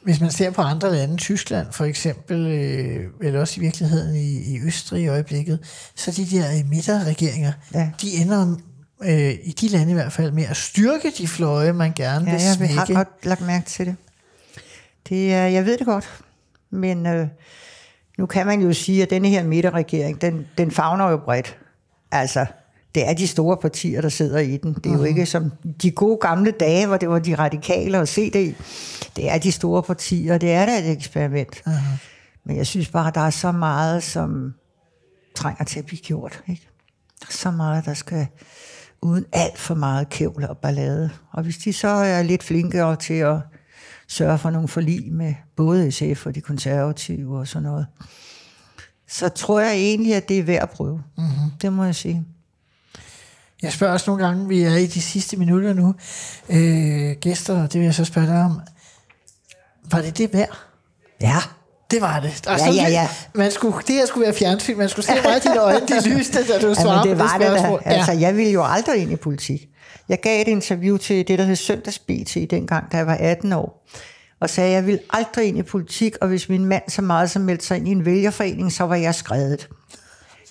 hvis 0.03 0.21
man 0.21 0.31
ser 0.31 0.49
på 0.51 0.61
andre 0.61 0.91
lande, 0.91 1.17
Tyskland 1.17 1.67
for 1.71 1.85
eksempel, 1.85 2.47
øh, 2.47 3.05
eller 3.21 3.39
også 3.39 3.53
i 3.57 3.63
virkeligheden 3.63 4.15
i, 4.15 4.53
i 4.55 4.59
Østrig 4.65 5.03
i 5.03 5.07
øjeblikket, 5.07 5.59
så 5.95 6.11
de 6.11 6.25
der 6.25 6.65
midterregeringer, 6.69 7.51
Ja. 7.73 7.89
de 8.01 8.15
ender 8.15 8.55
øh, 9.03 9.31
i 9.43 9.51
de 9.61 9.67
lande 9.67 9.91
i 9.91 9.93
hvert 9.93 10.11
fald 10.13 10.31
med 10.31 10.43
at 10.43 10.57
styrke 10.57 11.11
de 11.17 11.27
fløje, 11.27 11.73
man 11.73 11.93
gerne 11.95 12.25
Ja, 12.25 12.31
vil 12.37 12.43
jeg 12.43 12.53
smække. 12.55 12.73
har 12.75 12.85
godt 12.93 13.25
lagt 13.25 13.41
mærke 13.41 13.65
til 13.65 13.85
det. 13.85 13.95
det 15.09 15.33
er, 15.33 15.45
jeg 15.47 15.65
ved 15.65 15.77
det 15.77 15.85
godt, 15.85 16.21
men 16.69 17.05
øh, 17.05 17.27
nu 18.17 18.25
kan 18.25 18.47
man 18.47 18.61
jo 18.61 18.73
sige, 18.73 19.03
at 19.03 19.09
denne 19.09 19.27
her 19.29 19.43
midterregering, 19.43 20.21
den, 20.21 20.47
den 20.57 20.71
fagner 20.71 21.09
jo 21.09 21.17
bredt. 21.17 21.57
Altså, 22.11 22.45
det 22.95 23.07
er 23.09 23.13
de 23.13 23.27
store 23.27 23.57
partier, 23.57 24.01
der 24.01 24.09
sidder 24.09 24.39
i 24.39 24.57
den. 24.57 24.73
Det 24.73 24.85
er 24.85 24.93
jo 24.93 25.03
ikke 25.03 25.25
som 25.25 25.51
de 25.81 25.91
gode 25.91 26.17
gamle 26.21 26.51
dage, 26.51 26.87
hvor 26.87 26.97
det 26.97 27.09
var 27.09 27.19
de 27.19 27.35
radikale 27.35 27.99
og 27.99 28.07
CD. 28.07 28.55
Det 29.15 29.29
er 29.31 29.37
de 29.37 29.51
store 29.51 29.83
partier, 29.83 30.33
og 30.33 30.41
det 30.41 30.51
er 30.51 30.65
da 30.65 30.79
et 30.79 30.91
eksperiment. 30.91 31.63
Men 32.45 32.57
jeg 32.57 32.67
synes 32.67 32.89
bare, 32.89 33.11
der 33.15 33.21
er 33.21 33.29
så 33.29 33.51
meget, 33.51 34.03
som 34.03 34.53
trænger 35.35 35.63
til 35.65 35.79
at 35.79 35.85
blive 35.85 35.99
gjort. 35.99 36.43
Ikke? 36.47 36.67
Der 37.19 37.25
er 37.29 37.31
så 37.33 37.51
meget, 37.51 37.85
der 37.85 37.93
skal 37.93 38.27
uden 39.01 39.25
alt 39.33 39.57
for 39.57 39.75
meget 39.75 40.09
kævle 40.09 40.49
og 40.49 40.57
ballade. 40.57 41.09
Og 41.31 41.43
hvis 41.43 41.57
de 41.57 41.73
så 41.73 41.87
er 41.87 42.23
lidt 42.23 42.43
flinkere 42.43 42.95
til 42.95 43.13
at 43.13 43.37
sørge 44.07 44.37
for 44.37 44.49
nogle 44.49 44.67
forlig 44.67 45.11
med 45.11 45.33
både 45.55 45.91
SF 45.91 46.25
og 46.25 46.35
de 46.35 46.41
konservative 46.41 47.39
og 47.39 47.47
sådan 47.47 47.63
noget, 47.63 47.87
så 49.07 49.29
tror 49.29 49.59
jeg 49.59 49.73
egentlig, 49.73 50.15
at 50.15 50.29
det 50.29 50.39
er 50.39 50.43
værd 50.43 50.63
at 50.63 50.69
prøve. 50.69 51.03
Mm-hmm. 51.17 51.51
Det 51.61 51.73
må 51.73 51.83
jeg 51.83 51.95
sige. 51.95 52.25
Jeg 53.61 53.73
spørger 53.73 53.93
også 53.93 54.09
nogle 54.09 54.25
gange, 54.25 54.47
vi 54.47 54.61
er 54.61 54.75
i 54.75 54.85
de 54.85 55.01
sidste 55.01 55.37
minutter 55.37 55.73
nu, 55.73 55.95
øh, 56.49 57.15
gæster, 57.21 57.61
det 57.61 57.79
vil 57.79 57.85
jeg 57.85 57.95
så 57.95 58.05
spørge 58.05 58.27
dig 58.27 58.41
om. 58.41 58.61
Var 59.91 60.01
det 60.01 60.17
det 60.17 60.33
værd? 60.33 60.57
Ja. 61.21 61.37
Det 61.91 62.01
var 62.01 62.19
det. 62.19 62.47
Og 62.47 62.59
Ja, 62.59 62.71
ja, 62.71 62.89
ja. 62.89 63.07
Man 63.33 63.51
skulle, 63.51 63.77
det 63.87 63.95
her 63.95 64.05
skulle 64.05 64.25
være 64.25 64.35
fjernsyn. 64.35 64.77
Man 64.77 64.89
skulle 64.89 65.05
se 65.05 65.11
meget 65.23 65.43
dine 65.43 65.59
øjne, 65.61 65.87
de 65.87 66.09
lyste, 66.17 66.47
da 66.47 66.59
du 66.67 66.73
svarede 66.75 67.09
det 67.09 67.19
var 67.19 67.37
det 67.37 67.47
spørgsmål. 67.47 67.81
Altså, 67.85 68.11
jeg 68.11 68.37
ville 68.37 68.51
jo 68.51 68.63
aldrig 68.65 69.01
ind 69.01 69.11
i 69.11 69.15
politik. 69.15 69.67
Jeg 70.09 70.19
gav 70.21 70.41
et 70.41 70.47
interview 70.47 70.97
til 70.97 71.27
det, 71.27 71.39
der 71.39 71.45
hed 71.45 71.55
Søndags 71.55 71.99
BT 71.99 72.37
dengang, 72.51 72.91
da 72.91 72.97
jeg 72.97 73.07
var 73.07 73.15
18 73.19 73.53
år. 73.53 73.87
Og 74.41 74.49
sagde, 74.49 74.69
at 74.69 74.75
jeg 74.75 74.85
ville 74.85 74.99
aldrig 75.09 75.47
ind 75.47 75.57
i 75.57 75.63
politik, 75.63 76.15
og 76.21 76.27
hvis 76.27 76.49
min 76.49 76.65
mand 76.65 76.83
så 76.87 77.01
meget 77.01 77.31
som 77.31 77.41
meldte 77.41 77.65
sig 77.65 77.77
ind 77.77 77.87
i 77.87 77.91
en 77.91 78.05
vælgerforening, 78.05 78.71
så 78.71 78.83
var 78.83 78.95
jeg 78.95 79.15
skrevet. 79.15 79.67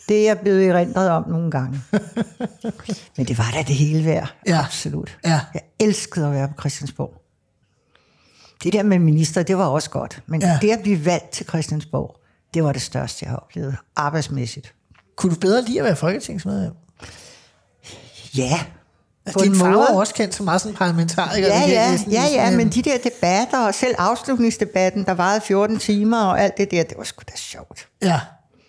Det 0.08 0.20
er 0.20 0.24
jeg 0.24 0.38
blevet 0.38 0.68
erindret 0.68 1.10
om 1.10 1.24
nogle 1.28 1.50
gange. 1.50 1.80
Men 3.16 3.26
det 3.26 3.38
var 3.38 3.50
da 3.54 3.58
det 3.58 3.74
hele 3.76 4.04
værd. 4.04 4.34
Ja. 4.46 4.58
Absolut. 4.64 5.18
Ja. 5.24 5.40
Jeg 5.54 5.62
elskede 5.80 6.26
at 6.26 6.32
være 6.32 6.48
på 6.48 6.54
Christiansborg. 6.60 7.17
Det 8.62 8.72
der 8.72 8.82
med 8.82 8.98
minister, 8.98 9.42
det 9.42 9.58
var 9.58 9.66
også 9.66 9.90
godt. 9.90 10.22
Men 10.26 10.42
Ja. 10.42 10.58
det 10.62 10.70
at 10.70 10.80
blive 10.82 11.04
valgt 11.04 11.30
til 11.30 11.46
Christiansborg, 11.46 12.16
det 12.54 12.64
var 12.64 12.72
det 12.72 12.82
største, 12.82 13.18
jeg 13.24 13.30
har 13.30 13.36
oplevet. 13.36 13.76
Arbejdsmæssigt. 13.96 14.74
Kunne 15.16 15.34
du 15.34 15.40
bedre 15.40 15.62
lide 15.64 15.78
at 15.78 15.84
være 15.84 15.96
folketingsmedlem? 15.96 16.72
Ja. 18.36 18.60
Altså, 19.26 19.44
din 19.44 19.54
far 19.54 19.68
var 19.76 19.86
også 19.94 20.14
kendt 20.14 20.34
som 20.34 20.44
meget 20.44 20.60
sådan 20.60 20.76
parlamentariker. 20.76 21.46
Ja, 21.48 21.60
ja, 21.68 21.90
næsten 21.90 22.12
ja, 22.12 22.22
ja, 22.32 22.56
men 22.56 22.68
de 22.68 22.82
der 22.82 22.98
debatter, 22.98 23.66
og 23.66 23.74
selv 23.74 23.94
afslutningsdebatten, 23.98 25.04
der 25.04 25.12
varede 25.12 25.40
14 25.40 25.78
timer, 25.78 26.20
og 26.24 26.40
alt 26.40 26.56
det 26.56 26.70
der, 26.70 26.82
det 26.82 26.98
var 26.98 27.04
sgu 27.04 27.22
da 27.28 27.36
sjovt. 27.36 27.88
Ja, 28.02 28.20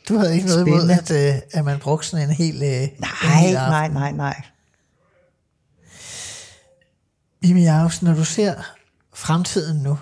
du 0.09 0.17
havde 0.17 0.35
ikke 0.35 0.47
noget 0.47 0.67
imod, 0.67 0.89
at, 0.89 1.11
øh, 1.11 1.41
at 1.53 1.65
man 1.65 1.79
brugte 1.79 2.07
sådan 2.07 2.29
en 2.29 2.35
hel... 2.35 2.55
Øh, 2.63 2.83
en 2.83 2.89
Nej, 2.99 3.09
aften. 3.33 3.53
nej, 3.53 3.87
nej, 3.87 4.11
nej. 4.11 4.41
Mimi 7.43 7.63
Jacobsen, 7.63 8.07
når 8.07 8.13
du 8.15 8.23
ser 8.25 8.53
fremtiden 9.19 9.83
nu, 9.83 9.97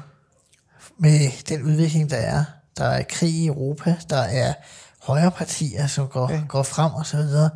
med 0.97 1.43
den 1.49 1.63
udvikling, 1.63 2.09
der 2.09 2.17
er, 2.17 2.43
der 2.77 2.85
er 2.85 3.03
krig 3.09 3.33
i 3.33 3.47
Europa, 3.47 3.97
der 4.09 4.17
er 4.21 4.53
højrepartier, 5.01 5.87
som 5.87 6.07
går, 6.07 6.23
okay. 6.23 6.47
går 6.47 6.63
frem 6.63 6.93
og 6.93 7.05
så 7.05 7.17
videre, 7.17 7.49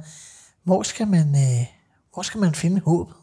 hvor 0.63 0.83
skal 0.83 1.07
man, 1.07 1.35
øh, 1.35 1.67
hvor 2.13 2.21
skal 2.21 2.39
man 2.39 2.55
finde 2.55 2.81
håbet? 2.81 3.15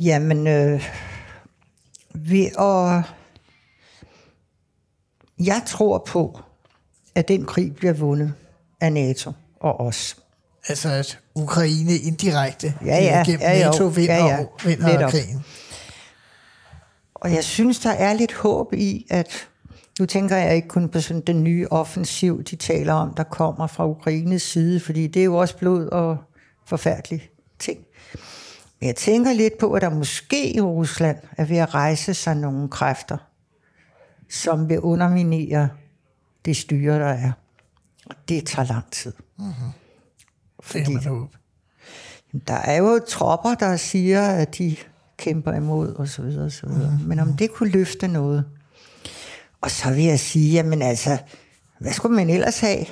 Jamen, 0.00 0.46
øh, 0.46 0.82
ved 2.14 2.46
at... 2.46 3.04
Jeg 5.38 5.62
tror 5.66 6.04
på, 6.06 6.40
at 7.14 7.28
den 7.28 7.46
krig 7.46 7.74
bliver 7.74 7.92
vundet 7.92 8.34
af 8.80 8.92
NATO 8.92 9.32
og 9.60 9.80
os. 9.80 10.16
Altså 10.68 10.88
at 10.88 11.18
Ukraine 11.36 11.92
indirekte 11.96 12.74
Ja, 12.84 12.96
ja, 12.96 13.20
øh, 13.20 13.26
gennem 13.26 13.40
ja, 13.40 13.58
jo. 13.66 13.70
NATO 13.70 13.86
vinder, 13.86 14.14
Ja, 14.14 14.26
ja. 14.26 14.38
og 14.40 14.52
vinder 14.64 14.86
Netop. 14.92 15.10
krigen. 15.10 15.44
Og 17.14 17.32
jeg 17.32 17.44
synes, 17.44 17.78
der 17.78 17.90
er 17.90 18.12
lidt 18.12 18.32
håb 18.32 18.72
i, 18.72 19.06
at 19.10 19.48
nu 20.00 20.06
tænker 20.06 20.36
jeg 20.36 20.56
ikke 20.56 20.68
kun 20.68 20.88
på 20.88 21.00
sådan 21.00 21.22
den 21.26 21.44
nye 21.44 21.66
offensiv, 21.70 22.42
de 22.42 22.56
taler 22.56 22.92
om, 22.92 23.14
der 23.14 23.22
kommer 23.22 23.66
fra 23.66 23.86
Ukraines 23.88 24.42
side, 24.42 24.80
fordi 24.80 25.06
det 25.06 25.20
er 25.20 25.24
jo 25.24 25.36
også 25.36 25.56
blod 25.56 25.86
og 25.86 26.16
forfærdelige 26.66 27.30
ting. 27.58 27.78
Men 28.80 28.86
jeg 28.86 28.96
tænker 28.96 29.32
lidt 29.32 29.58
på, 29.58 29.72
at 29.72 29.82
der 29.82 29.90
måske 29.90 30.54
i 30.56 30.60
Rusland 30.60 31.16
er 31.36 31.44
ved 31.44 31.56
at 31.56 31.74
rejse 31.74 32.14
sig 32.14 32.34
nogle 32.36 32.68
kræfter, 32.68 33.16
som 34.30 34.68
vil 34.68 34.80
underminere 34.80 35.68
det 36.44 36.56
styre, 36.56 36.98
der 36.98 37.06
er. 37.06 37.32
Og 38.06 38.14
det 38.28 38.46
tager 38.46 38.68
lang 38.68 38.90
tid. 38.90 39.12
Det 40.72 40.84
kan 40.84 40.92
man 40.92 41.04
håbe. 41.04 41.36
Der 42.48 42.54
er 42.54 42.76
jo 42.76 43.00
tropper, 43.08 43.54
der 43.54 43.76
siger, 43.76 44.28
at 44.28 44.58
de 44.58 44.76
kæmper 45.16 45.52
imod 45.52 45.94
og 45.94 46.08
så 46.08 46.22
videre, 46.22 46.44
og 46.44 46.52
så 46.52 46.66
videre. 46.66 46.98
Men 47.06 47.18
om 47.18 47.32
det 47.32 47.52
kunne 47.52 47.70
løfte 47.70 48.08
noget. 48.08 48.44
Og 49.60 49.70
så 49.70 49.90
vil 49.90 50.04
jeg 50.04 50.20
sige, 50.20 50.52
jamen 50.52 50.82
altså, 50.82 51.18
hvad 51.80 51.92
skulle 51.92 52.16
man 52.16 52.30
ellers 52.30 52.60
have? 52.60 52.86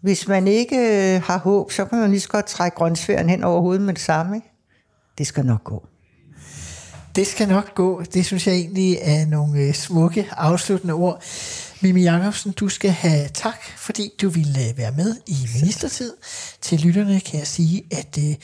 Hvis 0.00 0.28
man 0.28 0.48
ikke 0.48 0.76
øh, 0.76 1.22
har 1.22 1.38
håb, 1.38 1.70
så 1.72 1.84
kan 1.84 1.98
man 1.98 2.10
lige 2.10 2.20
så 2.20 2.28
godt 2.28 2.46
trække 2.46 2.76
grøntsværen 2.76 3.28
hen 3.28 3.44
over 3.44 3.60
hovedet 3.60 3.82
med 3.82 3.94
det 3.94 4.02
samme. 4.02 4.36
Ikke? 4.36 4.48
Det 5.18 5.26
skal 5.26 5.46
nok 5.46 5.64
gå. 5.64 5.86
Det 7.16 7.26
skal 7.26 7.48
nok 7.48 7.74
gå. 7.74 8.02
Det 8.14 8.26
synes 8.26 8.46
jeg 8.46 8.54
egentlig 8.54 8.98
er 9.02 9.26
nogle 9.26 9.60
øh, 9.60 9.74
smukke 9.74 10.28
afsluttende 10.32 10.94
ord. 10.94 11.22
Mimi 11.82 12.02
Jacobsen, 12.02 12.52
du 12.52 12.68
skal 12.68 12.90
have 12.90 13.28
tak, 13.34 13.62
fordi 13.76 14.10
du 14.22 14.28
ville 14.28 14.68
øh, 14.68 14.78
være 14.78 14.92
med 14.92 15.16
i 15.26 15.36
Ministertid. 15.60 16.12
Til 16.60 16.80
lytterne 16.80 17.20
kan 17.20 17.38
jeg 17.38 17.46
sige, 17.46 17.82
at 17.90 18.18
øh, 18.18 18.34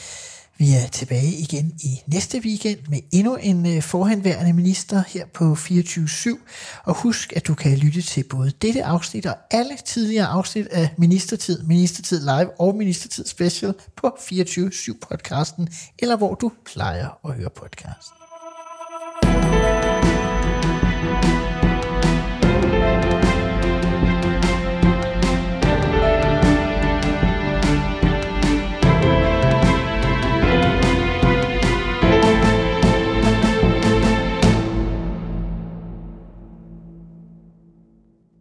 vi 0.58 0.72
er 0.72 0.88
tilbage 0.92 1.32
igen 1.32 1.72
i 1.82 2.00
næste 2.06 2.38
weekend 2.38 2.78
med 2.88 2.98
endnu 3.12 3.36
en 3.36 3.76
øh, 3.76 3.82
forhenværende 3.82 4.52
minister 4.52 5.02
her 5.08 5.26
på 5.34 5.52
24-7. 5.52 6.38
Og 6.84 6.94
husk, 6.94 7.32
at 7.36 7.46
du 7.46 7.54
kan 7.54 7.78
lytte 7.78 8.02
til 8.02 8.24
både 8.30 8.50
dette 8.62 8.84
afsnit 8.84 9.26
og 9.26 9.36
alle 9.50 9.76
tidligere 9.86 10.26
afsnit 10.26 10.66
af 10.66 10.94
Ministertid, 10.96 11.62
Ministertid 11.62 12.20
Live 12.20 12.60
og 12.60 12.74
Ministertid 12.74 13.26
Special 13.26 13.74
på 13.96 14.06
24-7 14.06 14.98
podcasten, 15.08 15.68
eller 15.98 16.16
hvor 16.16 16.34
du 16.34 16.52
plejer 16.64 17.18
at 17.24 17.34
høre 17.34 17.50
podcast. 17.50 18.17